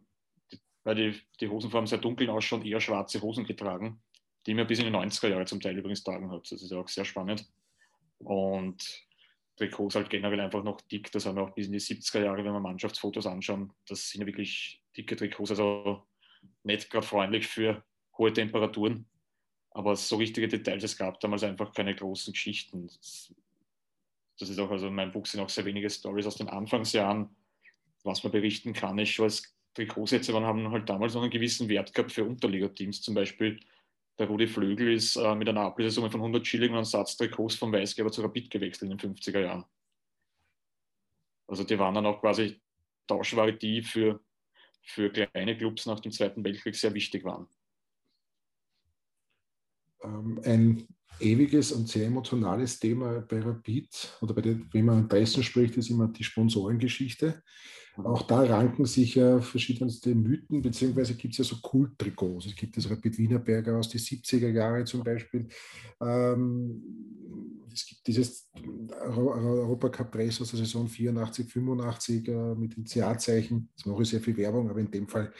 weil 0.84 0.96
die, 0.96 1.22
die 1.40 1.48
Hosenfarben 1.48 1.88
sehr 1.88 1.98
dunkel 1.98 2.30
ausschauen, 2.30 2.66
eher 2.66 2.80
schwarze 2.80 3.22
Hosen 3.22 3.46
getragen, 3.46 4.02
die 4.46 4.54
man 4.54 4.68
bis 4.68 4.80
in 4.80 4.86
die 4.86 4.92
90er 4.92 5.30
Jahre 5.30 5.46
zum 5.46 5.60
Teil 5.60 5.78
übrigens 5.78 6.04
tragen 6.04 6.30
hat. 6.32 6.52
Das 6.52 6.62
ist 6.62 6.72
ja 6.72 6.78
auch 6.78 6.88
sehr 6.88 7.06
spannend. 7.06 7.48
Und 8.20 9.08
Trikots 9.58 9.96
halt 9.96 10.10
generell 10.10 10.40
einfach 10.40 10.64
noch 10.64 10.82
dick. 10.82 11.12
Das 11.12 11.26
haben 11.26 11.36
wir 11.36 11.44
auch 11.44 11.54
bis 11.54 11.68
in 11.68 11.74
die 11.74 11.80
70er 11.80 12.24
Jahre, 12.24 12.44
wenn 12.44 12.54
wir 12.54 12.60
Mannschaftsfotos 12.60 13.26
anschauen. 13.26 13.74
Das 13.88 14.10
sind 14.10 14.22
ja 14.22 14.28
wirklich 14.28 14.82
dicke 14.96 15.16
Trikots, 15.16 15.52
also 15.52 16.04
nicht 16.64 16.90
gerade 16.90 17.06
freundlich 17.06 17.48
für 17.48 17.84
hohe 18.18 18.34
Temperaturen. 18.34 19.06
Aber 19.72 19.96
so 19.96 20.18
richtige 20.18 20.48
Details, 20.48 20.84
es 20.84 20.98
gab 20.98 21.20
damals 21.22 21.44
einfach 21.44 21.74
keine 21.74 21.96
großen 21.96 22.34
Geschichten. 22.34 22.88
Das, 22.88 24.50
ist 24.50 24.60
auch, 24.60 24.70
also 24.70 24.88
in 24.88 24.96
meinem 24.96 25.12
Buch 25.12 25.26
sind 25.26 25.40
auch 25.40 25.50
sehr 25.50 25.66
wenige 25.66 25.90
Stories 25.90 26.28
aus 26.28 26.36
den 26.36 26.50
Anfangsjahren, 26.50 27.30
was 28.04 28.24
man 28.24 28.32
berichten 28.32 28.74
kann, 28.74 29.00
ist 29.00 29.10
schon 29.10 29.26
als 29.26 29.54
waren, 29.78 30.44
haben 30.44 30.72
halt 30.72 30.90
damals 30.90 31.14
noch 31.14 31.22
einen 31.22 31.32
gewissen 31.32 31.70
Wert 31.70 31.94
gehabt 31.94 32.12
für 32.12 32.26
Unterligateams. 32.26 33.02
Zum 33.02 33.16
Beispiel 33.16 33.60
der 34.20 34.28
Rudi 34.28 34.48
Flögel 34.48 34.94
ist 34.94 35.16
äh, 35.16 35.36
mit 35.36 35.48
einer 35.48 35.62
Ablösesumme 35.62 36.12
von 36.12 36.20
100 36.20 36.46
Schilling 36.46 36.72
und 36.72 36.78
einem 36.78 36.86
Satz 36.86 37.16
Trikots 37.16 37.56
vom 37.56 37.72
Weißgeber 37.72 38.12
zu 38.12 38.22
Rapid 38.22 38.50
gewechselt 38.50 38.92
in 38.92 38.98
den 38.98 39.16
50er 39.16 39.40
Jahren. 39.40 39.66
Also 41.48 41.64
die 41.64 41.80
waren 41.80 41.96
dann 41.96 42.06
auch 42.06 42.20
quasi 42.20 42.60
Tauschware, 43.08 43.54
die 43.54 43.82
für, 43.82 44.20
für 44.84 45.10
kleine 45.10 45.58
Clubs 45.58 45.86
nach 45.86 46.00
dem 46.00 46.12
Zweiten 46.12 46.44
Weltkrieg 46.44 46.76
sehr 46.76 46.94
wichtig 46.94 47.24
waren. 47.24 47.48
Ähm, 50.04 50.40
ein 50.44 50.88
ewiges 51.20 51.72
und 51.72 51.88
sehr 51.88 52.08
emotionales 52.08 52.80
Thema 52.80 53.22
bei 53.22 53.40
Rapid 53.40 54.18
oder 54.22 54.34
bei 54.34 54.42
den, 54.42 54.68
wenn 54.72 54.86
man 54.86 54.98
an 55.00 55.10
Dressen 55.10 55.44
spricht, 55.44 55.78
ist 55.78 55.90
immer 55.90 56.08
die 56.08 56.24
Sponsorengeschichte. 56.24 57.42
Auch 57.98 58.22
da 58.24 58.44
ranken 58.44 58.86
sich 58.86 59.16
ja 59.16 59.42
verschiedenste 59.42 60.16
Mythen, 60.16 60.62
beziehungsweise 60.62 61.14
gibt 61.16 61.34
es 61.34 61.40
ja 61.40 61.44
so 61.44 61.58
Kulttrikots. 61.62 62.46
Es 62.46 62.56
gibt 62.56 62.78
das 62.78 62.90
Rapid 62.90 63.18
Wienerberger 63.18 63.78
aus 63.78 63.90
den 63.90 64.00
70er 64.00 64.50
Jahren 64.50 64.86
zum 64.86 65.04
Beispiel. 65.04 65.48
Ähm, 66.02 66.82
es 67.74 67.86
gibt 67.86 68.08
dieses 68.08 68.50
Europacup 68.54 70.12
Press 70.12 70.42
aus 70.42 70.52
der 70.52 70.60
Saison 70.60 70.88
84, 70.88 71.48
85 71.52 72.28
äh, 72.28 72.56
mit 72.56 72.76
den 72.76 72.86
CA-Zeichen. 72.86 73.70
Das 73.76 73.86
mache 73.86 74.04
ich 74.04 74.10
sehr 74.10 74.22
viel 74.22 74.38
Werbung, 74.38 74.70
aber 74.70 74.80
in 74.80 74.92
dem 74.92 75.08
Fall 75.08 75.32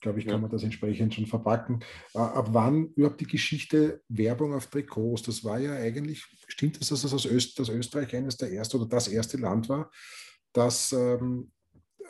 glaube 0.00 0.20
ich, 0.20 0.26
kann 0.26 0.40
man 0.40 0.50
das 0.50 0.62
entsprechend 0.62 1.14
schon 1.14 1.26
verpacken. 1.26 1.80
Äh, 2.14 2.18
ab 2.18 2.48
wann 2.52 2.92
überhaupt 2.94 3.20
die 3.20 3.26
Geschichte 3.26 4.02
Werbung 4.08 4.54
auf 4.54 4.66
Trikots? 4.66 5.22
Das 5.22 5.44
war 5.44 5.58
ja 5.58 5.74
eigentlich, 5.74 6.24
stimmt 6.48 6.80
es, 6.80 6.88
dass 6.88 7.02
das, 7.02 7.14
aus 7.14 7.26
Öst, 7.26 7.58
dass 7.58 7.68
Österreich 7.68 8.14
eines 8.14 8.36
der 8.36 8.52
ersten 8.52 8.78
oder 8.78 8.88
das 8.88 9.08
erste 9.08 9.36
Land 9.36 9.68
war, 9.68 9.90
das 10.52 10.92
ähm, 10.92 11.50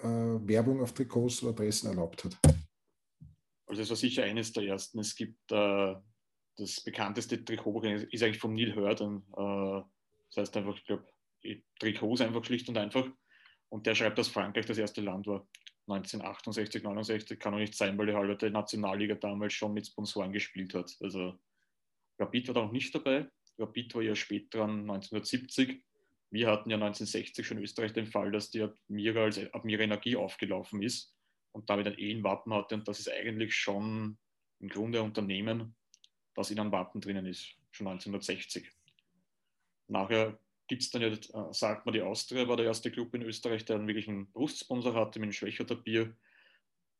äh, 0.02 0.06
Werbung 0.06 0.80
auf 0.80 0.92
Trikots 0.92 1.42
oder 1.42 1.52
Adressen 1.52 1.88
erlaubt 1.88 2.24
hat? 2.24 2.36
Also 3.66 3.82
es 3.82 3.88
war 3.88 3.96
sicher 3.96 4.24
eines 4.24 4.52
der 4.52 4.64
ersten. 4.64 5.00
Es 5.00 5.14
gibt 5.14 5.50
äh, 5.50 5.94
das 6.56 6.80
bekannteste 6.80 7.44
Trikot, 7.44 7.82
ist 7.82 8.22
eigentlich 8.22 8.38
vom 8.38 8.54
Neil 8.54 8.74
Hurden. 8.74 9.22
Äh, 9.36 9.82
das 10.30 10.36
heißt 10.36 10.56
einfach, 10.56 10.76
ich 10.76 10.84
glaube, 10.84 11.06
Trikots 11.78 12.20
einfach 12.20 12.44
schlicht 12.44 12.68
und 12.68 12.78
einfach. 12.78 13.06
Und 13.68 13.86
der 13.86 13.94
schreibt, 13.94 14.18
dass 14.18 14.28
Frankreich 14.28 14.66
das 14.66 14.78
erste 14.78 15.00
Land 15.00 15.26
war. 15.26 15.46
1968, 15.88 16.82
69 16.82 17.38
kann 17.38 17.54
auch 17.54 17.58
nicht 17.58 17.74
sein, 17.74 17.96
weil 17.96 18.06
die 18.06 18.14
halbe 18.14 18.50
Nationalliga 18.50 19.14
damals 19.14 19.52
schon 19.52 19.72
mit 19.72 19.86
Sponsoren 19.86 20.32
gespielt 20.32 20.74
hat. 20.74 20.96
Also 21.00 21.38
Rapid 22.18 22.48
war 22.48 22.54
da 22.54 22.62
noch 22.62 22.72
nicht 22.72 22.94
dabei. 22.94 23.28
Rapid 23.58 23.94
war 23.94 24.02
ja 24.02 24.14
später 24.14 24.58
dran 24.58 24.80
1970. 24.80 25.84
Wir 26.30 26.48
hatten 26.48 26.70
ja 26.70 26.76
1960 26.76 27.46
schon 27.46 27.58
in 27.58 27.62
Österreich 27.64 27.92
den 27.92 28.06
Fall, 28.06 28.32
dass 28.32 28.50
die 28.50 28.62
Admira 28.62 29.24
als 29.24 29.38
Admira 29.54 29.82
Energie 29.82 30.16
aufgelaufen 30.16 30.82
ist 30.82 31.14
und 31.52 31.70
damit 31.70 31.86
ein 31.86 31.98
E-Wappen 31.98 32.52
hatte. 32.52 32.74
Und 32.74 32.88
das 32.88 32.98
ist 32.98 33.10
eigentlich 33.10 33.54
schon 33.54 34.18
im 34.58 34.68
Grunde 34.68 34.98
ein 34.98 35.06
Unternehmen, 35.06 35.76
das 36.34 36.50
in 36.50 36.58
einem 36.58 36.72
Wappen 36.72 37.00
drinnen 37.00 37.26
ist, 37.26 37.54
schon 37.70 37.86
1960. 37.86 38.70
Nachher 39.88 40.38
gibt 40.68 40.82
es 40.82 40.90
dann 40.90 41.02
ja, 41.02 41.08
äh, 41.08 41.52
sagt 41.52 41.86
man, 41.86 41.92
die 41.92 42.02
Austria 42.02 42.48
war 42.48 42.56
der 42.56 42.66
erste 42.66 42.90
Club 42.90 43.14
in 43.14 43.22
Österreich, 43.22 43.64
der 43.64 43.76
einen 43.76 43.86
wirklichen 43.86 44.30
Brustsponsor 44.32 44.94
hatte 44.94 45.18
mit 45.18 45.26
einem 45.26 45.32
Schwächerter 45.32 45.76
Bier. 45.76 46.16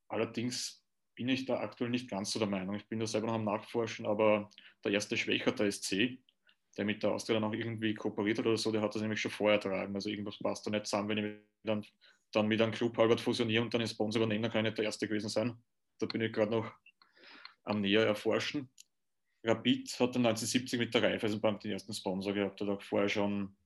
Allerdings 0.09 0.85
bin 1.15 1.29
ich 1.29 1.47
da 1.47 1.61
aktuell 1.61 1.91
nicht 1.91 2.09
ganz 2.09 2.33
so 2.33 2.39
der 2.39 2.49
Meinung. 2.49 2.77
Ich 2.77 2.87
bin 2.87 3.01
da 3.01 3.07
selber 3.07 3.29
noch 3.29 3.35
am 3.35 3.45
Nachforschen, 3.45 4.07
aber 4.07 4.51
der 4.85 4.93
erste 4.93 5.17
Schwächerter 5.17 5.71
SC, 5.71 6.19
der 6.77 6.85
mit 6.85 7.03
der 7.03 7.13
Austria 7.13 7.41
dann 7.41 7.49
auch 7.49 7.55
irgendwie 7.55 7.95
kooperiert 7.95 8.39
hat 8.39 8.47
oder 8.47 8.59
so, 8.59 8.71
der 8.71 8.83
hat 8.83 8.95
das 8.95 9.03
nämlich 9.03 9.21
schon 9.21 9.31
vorher 9.31 9.59
tragen. 9.59 9.95
Also 9.95 10.11
irgendwas 10.11 10.39
passt 10.39 10.67
da 10.67 10.71
nicht 10.71 10.87
zusammen, 10.87 11.09
wenn 11.09 11.19
ich 11.19 11.37
dann, 11.65 11.85
dann 12.33 12.47
mit 12.47 12.61
einem 12.61 12.73
Club 12.73 12.97
halbert 12.99 13.21
fusioniere 13.21 13.63
und 13.63 13.73
dann 13.73 13.81
den 13.81 13.89
Sponsor 13.89 14.23
übernehme, 14.23 14.43
dann 14.43 14.53
kann 14.53 14.65
ich 14.65 14.71
nicht 14.71 14.79
der 14.79 14.85
Erste 14.85 15.09
gewesen 15.09 15.31
sein. 15.31 15.57
Da 15.99 16.07
bin 16.07 16.21
ich 16.21 16.33
gerade 16.33 16.53
noch 16.53 16.71
am 17.65 17.81
näher 17.81 18.07
erforschen. 18.07 18.69
Rapid 19.47 19.89
hat 20.01 20.15
dann 20.15 20.27
1970 20.27 20.79
mit 20.79 20.95
der 20.95 21.03
Raiffeisenbank 21.03 21.61
den 21.61 21.73
ersten 21.73 21.95
Sponsor 21.95 22.33
gehabt, 22.33 22.61
hat 22.61 22.69
auch 22.69 22.83
vorher 22.83 23.09
schon 23.09 23.57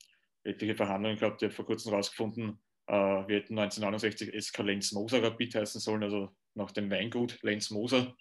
etliche 0.45 0.75
Verhandlungen 0.75 1.19
gehabt. 1.19 1.43
Ich 1.43 1.47
habe 1.47 1.55
vor 1.55 1.67
kurzem 1.67 1.91
herausgefunden, 1.91 2.59
äh, 2.87 2.93
wir 2.93 3.37
hätten 3.37 3.59
1969 3.59 4.35
SK 4.35 4.59
Lenz 4.59 4.93
Moser 4.93 5.23
Rapid 5.23 5.55
heißen 5.55 5.81
sollen, 5.81 6.03
also 6.03 6.31
nach 6.55 6.71
dem 6.73 6.91
Weingut 6.91 7.43
Lenz 7.43 7.71
Moser. 7.71 8.17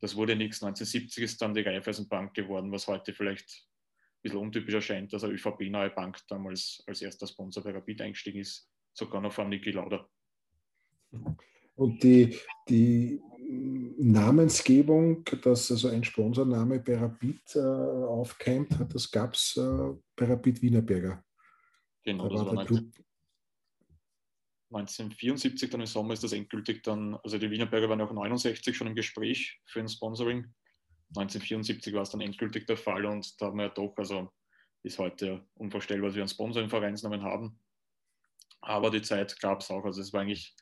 Das 0.00 0.16
wurde 0.16 0.36
nichts. 0.36 0.62
1970 0.62 1.24
ist 1.24 1.40
dann 1.40 1.54
die 1.54 1.62
Raiffeisenbank 1.62 2.34
geworden, 2.34 2.72
was 2.72 2.88
heute 2.88 3.14
vielleicht 3.14 3.48
ein 3.48 4.22
bisschen 4.22 4.38
untypisch 4.38 4.74
erscheint, 4.74 5.12
dass 5.12 5.24
eine 5.24 5.34
ÖVP-nahe 5.34 5.90
Bank 5.90 6.18
damals 6.28 6.82
als 6.86 7.02
erster 7.02 7.26
Sponsor 7.26 7.62
bei 7.62 7.70
Rapid 7.70 8.02
eingestiegen 8.02 8.40
ist, 8.40 8.68
sogar 8.92 9.20
noch 9.20 9.32
vor 9.32 9.44
Niki 9.44 9.70
Lauda. 9.70 10.08
Und 11.76 12.02
die, 12.02 12.38
die 12.68 13.20
Namensgebung, 13.98 15.24
dass 15.42 15.70
also 15.70 15.88
ein 15.88 16.04
Sponsorname 16.04 16.80
bei 16.80 16.96
Rapid 16.96 17.56
äh, 17.56 17.60
aufkeimt, 17.60 18.76
das 18.92 19.10
gab 19.10 19.34
es 19.34 19.56
äh, 19.56 19.94
bei 20.16 20.26
Rapid 20.26 20.62
Wienerberger. 20.62 21.24
Genau, 22.04 22.28
da 22.28 22.36
das 22.36 22.46
war, 22.46 22.56
war 22.56 22.64
19, 22.64 22.92
1974 24.70 25.70
dann 25.70 25.80
im 25.80 25.86
Sommer 25.86 26.14
ist 26.14 26.24
das 26.24 26.32
endgültig 26.32 26.82
dann, 26.82 27.14
also 27.22 27.38
die 27.38 27.50
Wienerberger 27.50 27.88
waren 27.88 28.00
auch 28.00 28.12
69 28.12 28.76
schon 28.76 28.88
im 28.88 28.94
Gespräch 28.94 29.60
für 29.66 29.80
ein 29.80 29.88
Sponsoring. 29.88 30.46
1974 31.16 31.94
war 31.94 32.02
es 32.02 32.10
dann 32.10 32.20
endgültig 32.20 32.66
der 32.66 32.76
Fall 32.76 33.06
und 33.06 33.40
da 33.40 33.46
haben 33.46 33.58
wir 33.58 33.66
ja 33.66 33.72
doch, 33.72 33.94
also 33.96 34.30
bis 34.82 34.98
heute 34.98 35.46
unvorstellbar, 35.54 36.08
dass 36.08 36.16
wir 36.16 36.22
einen 36.22 36.28
Sponsor 36.28 36.62
im 36.62 36.70
Vereinsnamen 36.70 37.22
haben. 37.22 37.58
Aber 38.60 38.90
die 38.90 39.02
Zeit 39.02 39.38
gab 39.40 39.60
es 39.60 39.70
auch, 39.70 39.84
also 39.84 40.00
es 40.00 40.12
war 40.12 40.22
eigentlich 40.22 40.54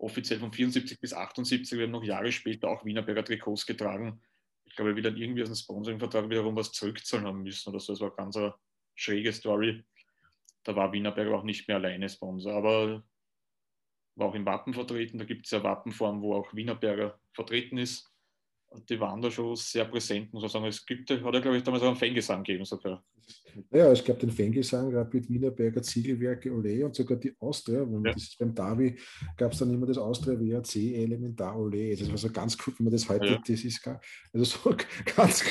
offiziell 0.00 0.38
von 0.38 0.52
74 0.52 0.98
bis 1.00 1.12
78, 1.12 1.78
wir 1.78 1.84
haben 1.84 1.92
noch 1.92 2.04
Jahre 2.04 2.32
später 2.32 2.68
auch 2.68 2.84
Wienerberger 2.84 3.24
Trikots 3.24 3.66
getragen. 3.66 4.20
Ich 4.64 4.74
glaube, 4.76 4.96
wir 4.96 5.02
dann 5.02 5.16
irgendwie 5.16 5.42
aus 5.42 5.48
dem 5.48 5.56
Sponsoring-Vertrag 5.56 6.30
wiederum 6.30 6.56
was 6.56 6.72
zurückzahlen 6.72 7.26
haben 7.26 7.42
müssen 7.42 7.68
oder 7.68 7.80
so. 7.80 7.92
Das 7.92 8.00
war 8.00 8.08
eine 8.08 8.16
ganz 8.16 8.38
schräge 8.94 9.32
Story. 9.32 9.84
Da 10.62 10.76
war 10.76 10.92
Wienerberger 10.92 11.34
auch 11.34 11.44
nicht 11.44 11.68
mehr 11.68 11.78
alleine 11.78 12.08
Sponsor, 12.08 12.52
aber 12.52 13.02
war 14.16 14.28
auch 14.28 14.34
im 14.34 14.46
Wappen 14.46 14.74
vertreten. 14.74 15.18
Da 15.18 15.24
gibt 15.24 15.46
es 15.46 15.50
ja 15.50 15.62
Wappenform, 15.62 16.22
wo 16.22 16.34
auch 16.34 16.54
Wienerberger 16.54 17.18
vertreten 17.32 17.78
ist. 17.78 18.09
Und 18.70 18.88
die 18.88 19.00
waren 19.00 19.20
da 19.20 19.30
schon 19.30 19.56
sehr 19.56 19.84
präsent, 19.84 20.32
muss 20.32 20.42
man 20.42 20.50
sagen. 20.50 20.64
Es 20.66 20.86
gibt, 20.86 21.10
hat 21.10 21.20
ja, 21.20 21.40
glaube 21.40 21.56
ich, 21.56 21.62
damals 21.64 21.82
auch 21.82 21.88
einen 21.88 21.96
Fangesang 21.96 22.44
gegeben 22.44 22.64
sogar. 22.64 23.02
Ja, 23.72 23.90
es 23.90 24.04
gab 24.04 24.20
den 24.20 24.30
Fangesang, 24.30 24.94
Rapid 24.94 25.28
Wienerberger 25.28 25.82
Ziegelwerke 25.82 26.52
Ole 26.52 26.84
und 26.84 26.94
sogar 26.94 27.18
die 27.18 27.34
Austria. 27.40 27.82
Ja. 27.82 28.12
Das 28.12 28.36
beim 28.38 28.54
Davi 28.54 28.96
gab 29.36 29.52
es 29.52 29.58
dann 29.58 29.74
immer 29.74 29.86
das 29.86 29.98
Austria 29.98 30.38
WAC 30.38 30.76
Elementar 30.76 31.58
Ole. 31.58 31.96
Das 31.96 32.08
war 32.08 32.16
so 32.16 32.30
ganz 32.30 32.56
cool, 32.64 32.74
wenn 32.78 32.84
man 32.84 32.92
das 32.92 33.08
heute, 33.08 33.26
ja. 33.26 33.42
das 33.44 33.64
ist 33.64 33.82
gar, 33.82 34.00
also 34.32 34.44
so 34.44 34.76
ganz 35.16 35.44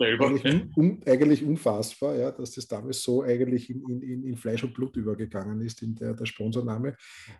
eigentlich, 0.00 0.44
un, 0.44 0.72
un, 0.76 1.02
eigentlich, 1.06 1.42
unfassbar, 1.42 2.16
ja, 2.16 2.30
dass 2.30 2.50
das 2.50 2.66
damals 2.66 3.02
so 3.02 3.22
eigentlich 3.22 3.70
in, 3.70 4.02
in, 4.02 4.24
in 4.24 4.36
Fleisch 4.36 4.62
und 4.62 4.74
Blut 4.74 4.94
übergegangen 4.96 5.62
ist, 5.62 5.82
in 5.82 5.94
der, 5.94 6.12
der 6.12 6.26
Sponsorname. 6.26 6.96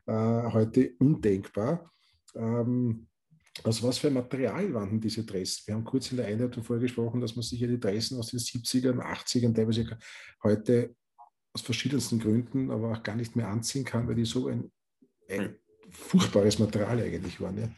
Äh, 0.07 0.13
heute 0.53 0.93
undenkbar. 0.99 1.93
Ähm, 2.35 3.09
aus 3.65 3.83
was 3.83 3.99
für 3.99 4.11
Material 4.11 4.73
waren 4.75 4.91
denn 4.91 5.01
diese 5.01 5.25
Dressen? 5.25 5.67
Wir 5.67 5.75
haben 5.75 5.85
kurz 5.85 6.11
in 6.11 6.19
der 6.19 6.27
Einleitung 6.27 6.63
vorgesprochen, 6.63 7.21
dass 7.21 7.37
man 7.37 7.43
sich 7.43 7.61
ja 7.61 7.67
die 7.67 7.81
Dressen 7.81 8.19
aus 8.19 8.31
den 8.31 8.41
70ern, 8.41 9.01
80ern, 9.01 9.55
teilweise 9.55 9.99
heute 10.43 10.95
aus 11.53 11.63
verschiedensten 11.63 12.19
Gründen, 12.19 12.71
aber 12.71 12.93
auch 12.93 13.03
gar 13.03 13.17
nicht 13.17 13.37
mehr 13.37 13.49
anziehen 13.49 13.85
kann, 13.85 14.07
weil 14.07 14.15
die 14.15 14.25
so 14.25 14.49
ein, 14.49 14.71
ein 15.29 15.57
furchtbares 15.91 16.59
Material 16.59 17.01
eigentlich 17.01 17.41
waren. 17.41 17.59
Ja. 17.59 17.69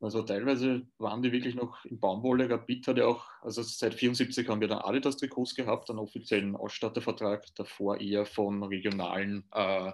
Also 0.00 0.22
teilweise 0.22 0.86
waren 0.98 1.22
die 1.22 1.32
wirklich 1.32 1.54
noch 1.54 1.84
in 1.86 1.98
Baumwolle. 1.98 2.50
Rapid 2.50 2.86
hat 2.86 2.98
ja 2.98 3.06
auch, 3.06 3.24
also 3.40 3.62
seit 3.62 3.94
74 3.94 4.46
haben 4.48 4.60
wir 4.60 4.68
dann 4.68 4.80
Adidas 4.80 5.16
Trikots 5.16 5.54
gehabt, 5.54 5.88
einen 5.88 5.98
offiziellen 5.98 6.54
Ausstattervertrag, 6.54 7.46
davor 7.54 7.98
eher 7.98 8.26
von 8.26 8.62
regionalen 8.62 9.44
äh, 9.52 9.92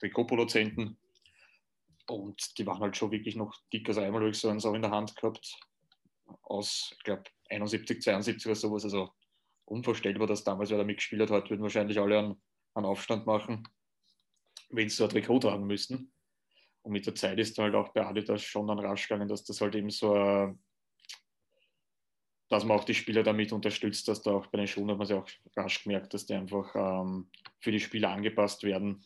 Trikotproduzenten 0.00 0.98
und 2.06 2.58
die 2.58 2.66
waren 2.66 2.80
halt 2.80 2.96
schon 2.96 3.10
wirklich 3.10 3.36
noch 3.36 3.54
dick. 3.72 3.88
Also 3.88 4.00
einmal 4.00 4.26
ich 4.28 4.38
so 4.38 4.48
eins 4.48 4.64
auch 4.64 4.74
in 4.74 4.82
der 4.82 4.90
Hand 4.90 5.16
gehabt, 5.16 5.58
aus, 6.42 6.94
ich 6.96 7.04
glaube, 7.04 7.24
71, 7.50 8.02
72 8.02 8.46
oder 8.46 8.54
sowas. 8.54 8.84
Also 8.84 9.10
unvorstellbar, 9.64 10.26
dass 10.26 10.44
damals 10.44 10.70
wer 10.70 10.78
da 10.78 10.84
mitgespielt 10.84 11.22
hat. 11.22 11.30
Heute 11.30 11.50
würden 11.50 11.62
wahrscheinlich 11.62 11.98
alle 11.98 12.18
einen, 12.18 12.42
einen 12.74 12.86
Aufstand 12.86 13.26
machen, 13.26 13.68
wenn 14.70 14.88
sie 14.88 14.96
so 14.96 15.04
ein 15.04 15.10
Trikot 15.10 15.40
tragen 15.40 15.66
müssten. 15.66 16.12
Und 16.82 16.92
mit 16.92 17.06
der 17.06 17.14
Zeit 17.14 17.38
ist 17.38 17.58
halt 17.58 17.74
auch 17.74 17.88
bei 17.92 18.06
Adidas 18.06 18.42
schon 18.42 18.68
dann 18.68 18.78
rasch 18.78 19.08
gegangen, 19.08 19.28
dass 19.28 19.44
das 19.44 19.60
halt 19.60 19.74
eben 19.74 19.90
so 19.90 20.14
ein, 20.14 20.62
dass 22.48 22.64
man 22.64 22.78
auch 22.78 22.84
die 22.84 22.94
Spieler 22.94 23.24
damit 23.24 23.52
unterstützt, 23.52 24.06
dass 24.06 24.22
da 24.22 24.30
auch 24.30 24.46
bei 24.46 24.58
den 24.58 24.68
Schulen 24.68 24.90
hat 24.90 24.98
man 24.98 25.06
sich 25.06 25.16
auch 25.16 25.28
rasch 25.56 25.82
gemerkt, 25.82 26.14
dass 26.14 26.26
die 26.26 26.34
einfach 26.34 26.72
ähm, 26.76 27.28
für 27.58 27.72
die 27.72 27.80
Spieler 27.80 28.10
angepasst 28.10 28.62
werden. 28.62 29.04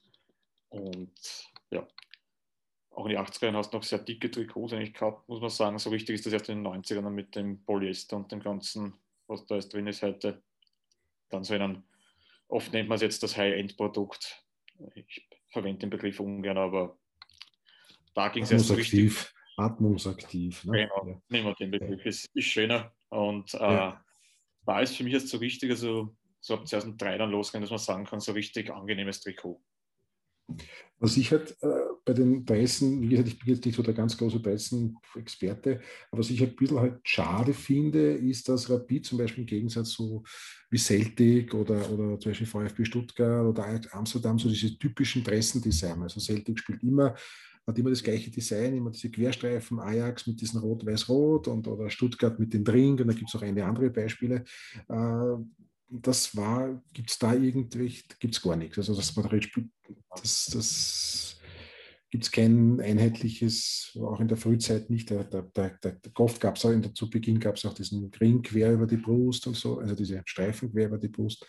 Und 0.68 1.48
ja, 1.70 1.88
auch 2.90 3.06
in 3.06 3.12
den 3.12 3.18
80ern 3.18 3.54
hast 3.54 3.72
du 3.72 3.76
noch 3.76 3.84
sehr 3.84 3.98
dicke 3.98 4.30
Trikots 4.30 4.72
eigentlich 4.72 4.94
gehabt, 4.94 5.28
muss 5.28 5.40
man 5.40 5.50
sagen. 5.50 5.78
So 5.78 5.90
richtig 5.90 6.16
ist 6.16 6.26
das 6.26 6.32
erst 6.32 6.48
in 6.48 6.62
den 6.62 6.72
90ern 6.72 7.08
mit 7.10 7.34
dem 7.36 7.64
Polyester 7.64 8.16
und 8.16 8.30
dem 8.32 8.40
ganzen, 8.40 8.94
was 9.26 9.46
da 9.46 9.54
jetzt 9.56 9.72
drin 9.72 9.86
ist 9.86 10.02
heute. 10.02 10.42
Dann 11.28 11.44
so 11.44 11.54
einen, 11.54 11.84
oft 12.48 12.72
nennt 12.72 12.88
man 12.88 12.96
es 12.96 13.02
jetzt 13.02 13.22
das 13.22 13.36
High-End-Produkt. 13.36 14.44
Ich 14.94 15.28
verwende 15.48 15.80
den 15.80 15.90
Begriff 15.90 16.18
ungern, 16.20 16.58
aber 16.58 16.98
da 18.14 18.28
ging 18.28 18.42
es 18.42 18.50
erst 18.50 18.66
so 18.66 18.74
richtig. 18.74 19.32
Atmungsaktiv. 19.56 20.64
Ne? 20.64 20.88
Genau, 20.88 21.06
ja. 21.06 21.22
nehmen 21.28 21.46
wir 21.46 21.54
den 21.54 21.70
Begriff, 21.70 22.04
ist, 22.06 22.30
ist 22.34 22.46
schöner. 22.46 22.92
Und 23.10 23.52
äh, 23.54 23.58
ja. 23.58 24.04
da 24.64 24.80
ist 24.80 24.96
für 24.96 25.04
mich 25.04 25.12
jetzt 25.12 25.28
so 25.28 25.40
wichtig, 25.40 25.70
also 25.70 26.16
so 26.40 26.54
ab 26.54 26.66
2003 26.66 27.18
dann 27.18 27.30
losgehen, 27.30 27.60
dass 27.60 27.70
man 27.70 27.78
sagen 27.78 28.04
kann, 28.04 28.20
so 28.20 28.32
richtig 28.32 28.70
angenehmes 28.70 29.20
Trikot. 29.20 29.60
Was 30.98 31.16
ich 31.16 31.30
halt 31.30 31.56
äh, 31.62 31.66
bei 32.10 32.14
den 32.14 32.44
Preisen, 32.44 33.00
wie 33.00 33.10
gesagt, 33.10 33.28
ich 33.28 33.38
bin 33.38 33.54
jetzt 33.54 33.64
nicht 33.64 33.76
so 33.76 33.84
der 33.84 33.94
ganz 33.94 34.16
große 34.16 34.40
Preisen-Experte, 34.40 35.80
aber 36.10 36.18
was 36.18 36.30
ich 36.30 36.42
ein 36.42 36.56
bisschen 36.56 36.80
halt 36.80 36.98
schade 37.04 37.54
finde, 37.54 38.14
ist, 38.14 38.48
dass 38.48 38.68
Rapid 38.68 39.06
zum 39.06 39.18
Beispiel 39.18 39.42
im 39.42 39.46
Gegensatz 39.46 39.90
so 39.92 40.24
wie 40.70 40.78
Celtic 40.78 41.54
oder, 41.54 41.88
oder 41.88 42.18
zum 42.18 42.32
Beispiel 42.32 42.48
VfB 42.48 42.84
Stuttgart 42.84 43.46
oder 43.46 43.80
Amsterdam 43.92 44.40
so 44.40 44.48
diese 44.48 44.76
typischen 44.76 45.22
Pressendesign. 45.22 46.02
Also 46.02 46.18
Celtic 46.18 46.58
spielt 46.58 46.82
immer 46.82 47.14
hat 47.64 47.78
immer 47.78 47.90
das 47.90 48.02
gleiche 48.02 48.30
Design, 48.32 48.74
immer 48.74 48.90
diese 48.90 49.10
Querstreifen, 49.10 49.78
Ajax 49.78 50.26
mit 50.26 50.40
diesem 50.40 50.60
Rot-Weiß-Rot 50.62 51.46
und 51.46 51.68
oder 51.68 51.88
Stuttgart 51.90 52.40
mit 52.40 52.52
dem 52.52 52.64
Drink 52.64 53.00
und 53.00 53.06
da 53.06 53.12
gibt 53.12 53.28
es 53.28 53.36
auch 53.36 53.42
einige 53.42 53.64
andere 53.64 53.90
Beispiele. 53.90 54.42
Äh, 54.88 55.36
das 55.88 56.34
war, 56.36 56.82
gibt 56.92 57.10
es 57.10 57.18
da 57.18 57.34
irgendwelche, 57.34 58.02
gibt 58.18 58.34
es 58.34 58.42
gar 58.42 58.56
nichts. 58.56 58.78
Also 58.78 58.96
das, 58.96 59.14
das, 59.14 60.46
das 60.46 61.39
gibt 62.10 62.24
es 62.24 62.30
kein 62.30 62.80
einheitliches, 62.80 63.96
auch 64.00 64.20
in 64.20 64.28
der 64.28 64.36
Frühzeit 64.36 64.90
nicht. 64.90 65.10
Der, 65.10 65.24
der, 65.24 65.42
der, 65.42 65.70
der 65.78 66.00
oft 66.16 66.40
gab 66.40 66.56
es 66.56 66.64
auch, 66.64 66.70
in 66.70 66.94
zu 66.94 67.08
Beginn 67.08 67.38
gab 67.38 67.56
es 67.56 67.64
auch 67.64 67.74
diesen 67.74 68.10
Ring 68.20 68.42
quer 68.42 68.72
über 68.72 68.86
die 68.86 68.96
Brust 68.96 69.46
und 69.46 69.56
so, 69.56 69.78
also 69.78 69.94
diese 69.94 70.22
Streifen 70.26 70.72
quer 70.72 70.86
über 70.86 70.98
die 70.98 71.08
Brust 71.08 71.46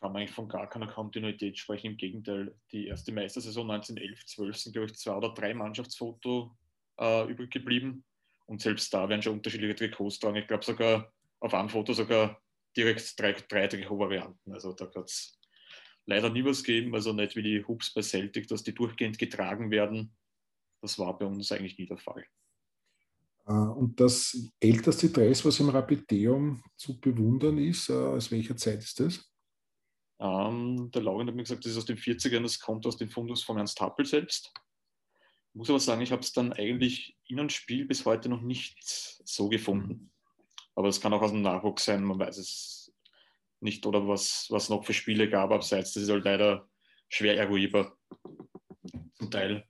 kann 0.00 0.12
man 0.12 0.22
eigentlich 0.22 0.34
von 0.34 0.48
gar 0.48 0.68
keiner 0.68 0.86
Kontinuität 0.86 1.58
sprechen. 1.58 1.88
Im 1.88 1.96
Gegenteil, 1.96 2.54
die 2.70 2.86
erste 2.86 3.12
Meistersaison 3.12 3.70
1911-12 3.70 4.54
sind, 4.54 4.72
glaube 4.72 4.86
ich, 4.86 4.94
zwei 4.94 5.14
oder 5.14 5.34
drei 5.34 5.54
Mannschaftsfoto 5.54 6.56
äh, 7.00 7.28
übrig 7.30 7.50
geblieben. 7.50 8.04
Und 8.46 8.62
selbst 8.62 8.92
da 8.94 9.08
werden 9.08 9.22
schon 9.22 9.34
unterschiedliche 9.34 9.74
Trikots 9.74 10.18
tragen. 10.18 10.36
Ich 10.36 10.46
glaube 10.46 10.64
sogar 10.64 11.12
auf 11.40 11.52
einem 11.52 11.68
Foto 11.68 11.92
sogar 11.92 12.40
direkt 12.76 13.18
drei, 13.18 13.32
drei 13.32 13.66
Trikotvarianten. 13.66 14.52
Also 14.52 14.72
da 14.72 14.86
hat 14.86 14.96
es 14.96 15.37
leider 16.08 16.30
nie 16.30 16.44
was 16.44 16.64
gegeben. 16.64 16.94
Also 16.94 17.12
nicht 17.12 17.36
wie 17.36 17.42
die 17.42 17.64
Hubs 17.64 17.92
bei 17.92 18.02
Celtic, 18.02 18.48
dass 18.48 18.64
die 18.64 18.74
durchgehend 18.74 19.18
getragen 19.18 19.70
werden. 19.70 20.16
Das 20.80 20.98
war 20.98 21.16
bei 21.16 21.26
uns 21.26 21.52
eigentlich 21.52 21.78
nie 21.78 21.86
der 21.86 21.98
Fall. 21.98 22.24
Äh, 23.46 23.52
und 23.52 24.00
das 24.00 24.50
älteste 24.58 25.10
Dress, 25.10 25.44
was 25.44 25.60
im 25.60 25.68
Rapideum 25.68 26.62
zu 26.76 26.98
bewundern 26.98 27.58
ist, 27.58 27.90
äh, 27.90 27.92
aus 27.92 28.30
welcher 28.32 28.56
Zeit 28.56 28.78
ist 28.78 28.98
das? 29.00 29.30
Ähm, 30.20 30.90
der 30.92 31.02
Lauren 31.02 31.28
hat 31.28 31.34
mir 31.34 31.42
gesagt, 31.42 31.64
das 31.64 31.72
ist 31.72 31.78
aus 31.78 31.84
den 31.84 31.98
40ern, 31.98 32.42
das 32.42 32.58
kommt 32.58 32.86
aus 32.86 32.96
dem 32.96 33.10
Fundus 33.10 33.42
von 33.42 33.58
Ernst 33.58 33.80
Happel 33.80 34.06
selbst. 34.06 34.52
Ich 35.52 35.54
muss 35.54 35.70
aber 35.70 35.80
sagen, 35.80 36.02
ich 36.02 36.10
habe 36.10 36.22
es 36.22 36.32
dann 36.32 36.52
eigentlich 36.52 37.16
in 37.26 37.38
einem 37.38 37.50
Spiel 37.50 37.84
bis 37.84 38.04
heute 38.04 38.28
noch 38.28 38.40
nicht 38.40 38.78
so 38.82 39.48
gefunden. 39.48 40.10
Aber 40.74 40.88
es 40.88 41.00
kann 41.00 41.12
auch 41.12 41.22
aus 41.22 41.32
dem 41.32 41.42
Nachwuchs 41.42 41.84
sein, 41.84 42.02
man 42.02 42.18
weiß 42.18 42.38
es 42.38 42.77
nicht, 43.60 43.86
oder 43.86 44.06
was, 44.06 44.46
was 44.50 44.68
noch 44.68 44.84
für 44.84 44.94
Spiele 44.94 45.28
gab 45.28 45.50
abseits. 45.50 45.92
Das 45.92 46.02
ist 46.04 46.10
halt 46.10 46.24
leider 46.24 46.68
schwer 47.08 47.36
eruierbar 47.36 47.96
zum 49.16 49.30
Teil. 49.30 49.64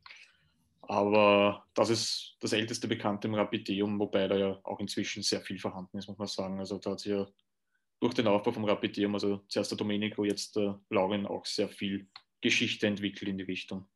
Aber 0.82 1.66
das 1.74 1.90
ist 1.90 2.36
das 2.40 2.52
älteste 2.52 2.88
Bekannte 2.88 3.28
im 3.28 3.34
Rapideum, 3.34 3.98
wobei 3.98 4.26
da 4.26 4.36
ja 4.36 4.60
auch 4.64 4.80
inzwischen 4.80 5.22
sehr 5.22 5.42
viel 5.42 5.58
vorhanden 5.58 5.98
ist, 5.98 6.08
muss 6.08 6.18
man 6.18 6.28
sagen. 6.28 6.58
Also 6.58 6.78
da 6.78 6.92
hat 6.92 7.00
sich 7.00 7.12
ja 7.12 7.26
durch 8.00 8.14
den 8.14 8.26
Aufbau 8.26 8.52
vom 8.52 8.64
Rapidium, 8.64 9.14
also 9.14 9.44
zuerst 9.48 9.70
der 9.70 9.78
Domenico, 9.78 10.24
jetzt 10.24 10.56
der 10.56 10.80
Lauren, 10.88 11.26
auch 11.26 11.44
sehr 11.44 11.68
viel 11.68 12.08
Geschichte 12.40 12.86
entwickelt 12.86 13.28
in 13.28 13.38
die 13.38 13.44
Richtung. 13.44 13.86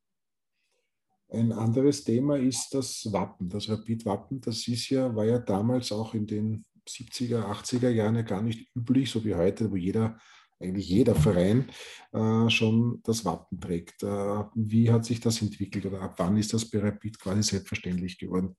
Ein 1.30 1.52
anderes 1.52 2.04
Thema 2.04 2.36
ist 2.36 2.74
das 2.74 3.10
Wappen, 3.10 3.48
das 3.48 3.70
Rapid-Wappen. 3.70 4.42
Das 4.42 4.68
ist 4.68 4.90
ja, 4.90 5.14
war 5.16 5.24
ja 5.24 5.38
damals 5.38 5.90
auch 5.92 6.12
in 6.12 6.26
den 6.26 6.66
70er, 6.88 7.44
80er 7.44 7.90
Jahren 7.90 8.16
ja 8.16 8.22
gar 8.22 8.42
nicht 8.42 8.68
üblich, 8.74 9.10
so 9.10 9.24
wie 9.24 9.34
heute, 9.34 9.70
wo 9.70 9.76
jeder, 9.76 10.18
eigentlich 10.60 10.88
jeder 10.88 11.14
Verein 11.14 11.70
äh, 12.12 12.48
schon 12.50 13.00
das 13.04 13.24
Wappen 13.24 13.60
trägt. 13.60 14.02
Äh, 14.02 14.44
wie 14.54 14.90
hat 14.90 15.04
sich 15.04 15.20
das 15.20 15.42
entwickelt 15.42 15.86
oder 15.86 16.00
ab 16.00 16.14
wann 16.18 16.36
ist 16.36 16.52
das 16.52 16.68
bei 16.68 16.78
Rapid 16.80 17.18
quasi 17.18 17.42
selbstverständlich 17.42 18.18
geworden? 18.18 18.56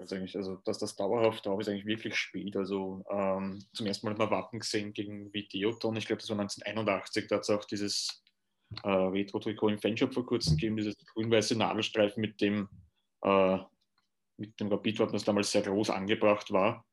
Also 0.00 0.16
also 0.16 0.56
dass 0.64 0.78
das 0.78 0.96
dauerhaft 0.96 1.44
drauf 1.44 1.60
ist, 1.60 1.68
eigentlich 1.68 1.84
wirklich 1.84 2.16
spät. 2.16 2.56
Also 2.56 3.04
ähm, 3.10 3.62
zum 3.74 3.86
ersten 3.86 4.06
Mal 4.06 4.12
hat 4.12 4.18
man 4.18 4.30
Wappen 4.30 4.60
gesehen 4.60 4.92
gegen 4.94 5.32
Videoton. 5.32 5.96
Ich 5.96 6.06
glaube, 6.06 6.20
das 6.20 6.30
war 6.30 6.38
1981. 6.38 7.28
Da 7.28 7.36
hat 7.36 7.42
es 7.42 7.50
auch 7.50 7.64
dieses 7.66 8.22
äh, 8.82 8.88
Retro-Trikot 8.88 9.68
im 9.68 9.78
Fanshop 9.78 10.14
vor 10.14 10.24
kurzem 10.24 10.56
gegeben, 10.56 10.76
dieses 10.76 10.96
grün-weiße 11.12 11.56
Nadelstreifen 11.56 12.20
mit 12.20 12.40
dem, 12.40 12.68
äh, 13.22 13.58
mit 14.38 14.58
dem 14.58 14.68
Rapid-Wappen, 14.68 15.12
das 15.12 15.24
damals 15.24 15.52
sehr 15.52 15.62
groß 15.62 15.90
angebracht 15.90 16.50
war. 16.50 16.84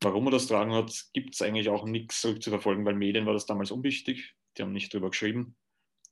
Warum 0.00 0.26
er 0.26 0.32
das 0.32 0.46
tragen 0.46 0.72
hat, 0.72 1.06
gibt 1.12 1.34
es 1.34 1.42
eigentlich 1.42 1.68
auch 1.68 1.86
nichts 1.86 2.20
zurückzuverfolgen, 2.20 2.84
weil 2.84 2.94
Medien 2.94 3.26
war 3.26 3.32
das 3.32 3.46
damals 3.46 3.70
unwichtig. 3.70 4.34
Die 4.56 4.62
haben 4.62 4.72
nicht 4.72 4.92
drüber 4.92 5.10
geschrieben. 5.10 5.56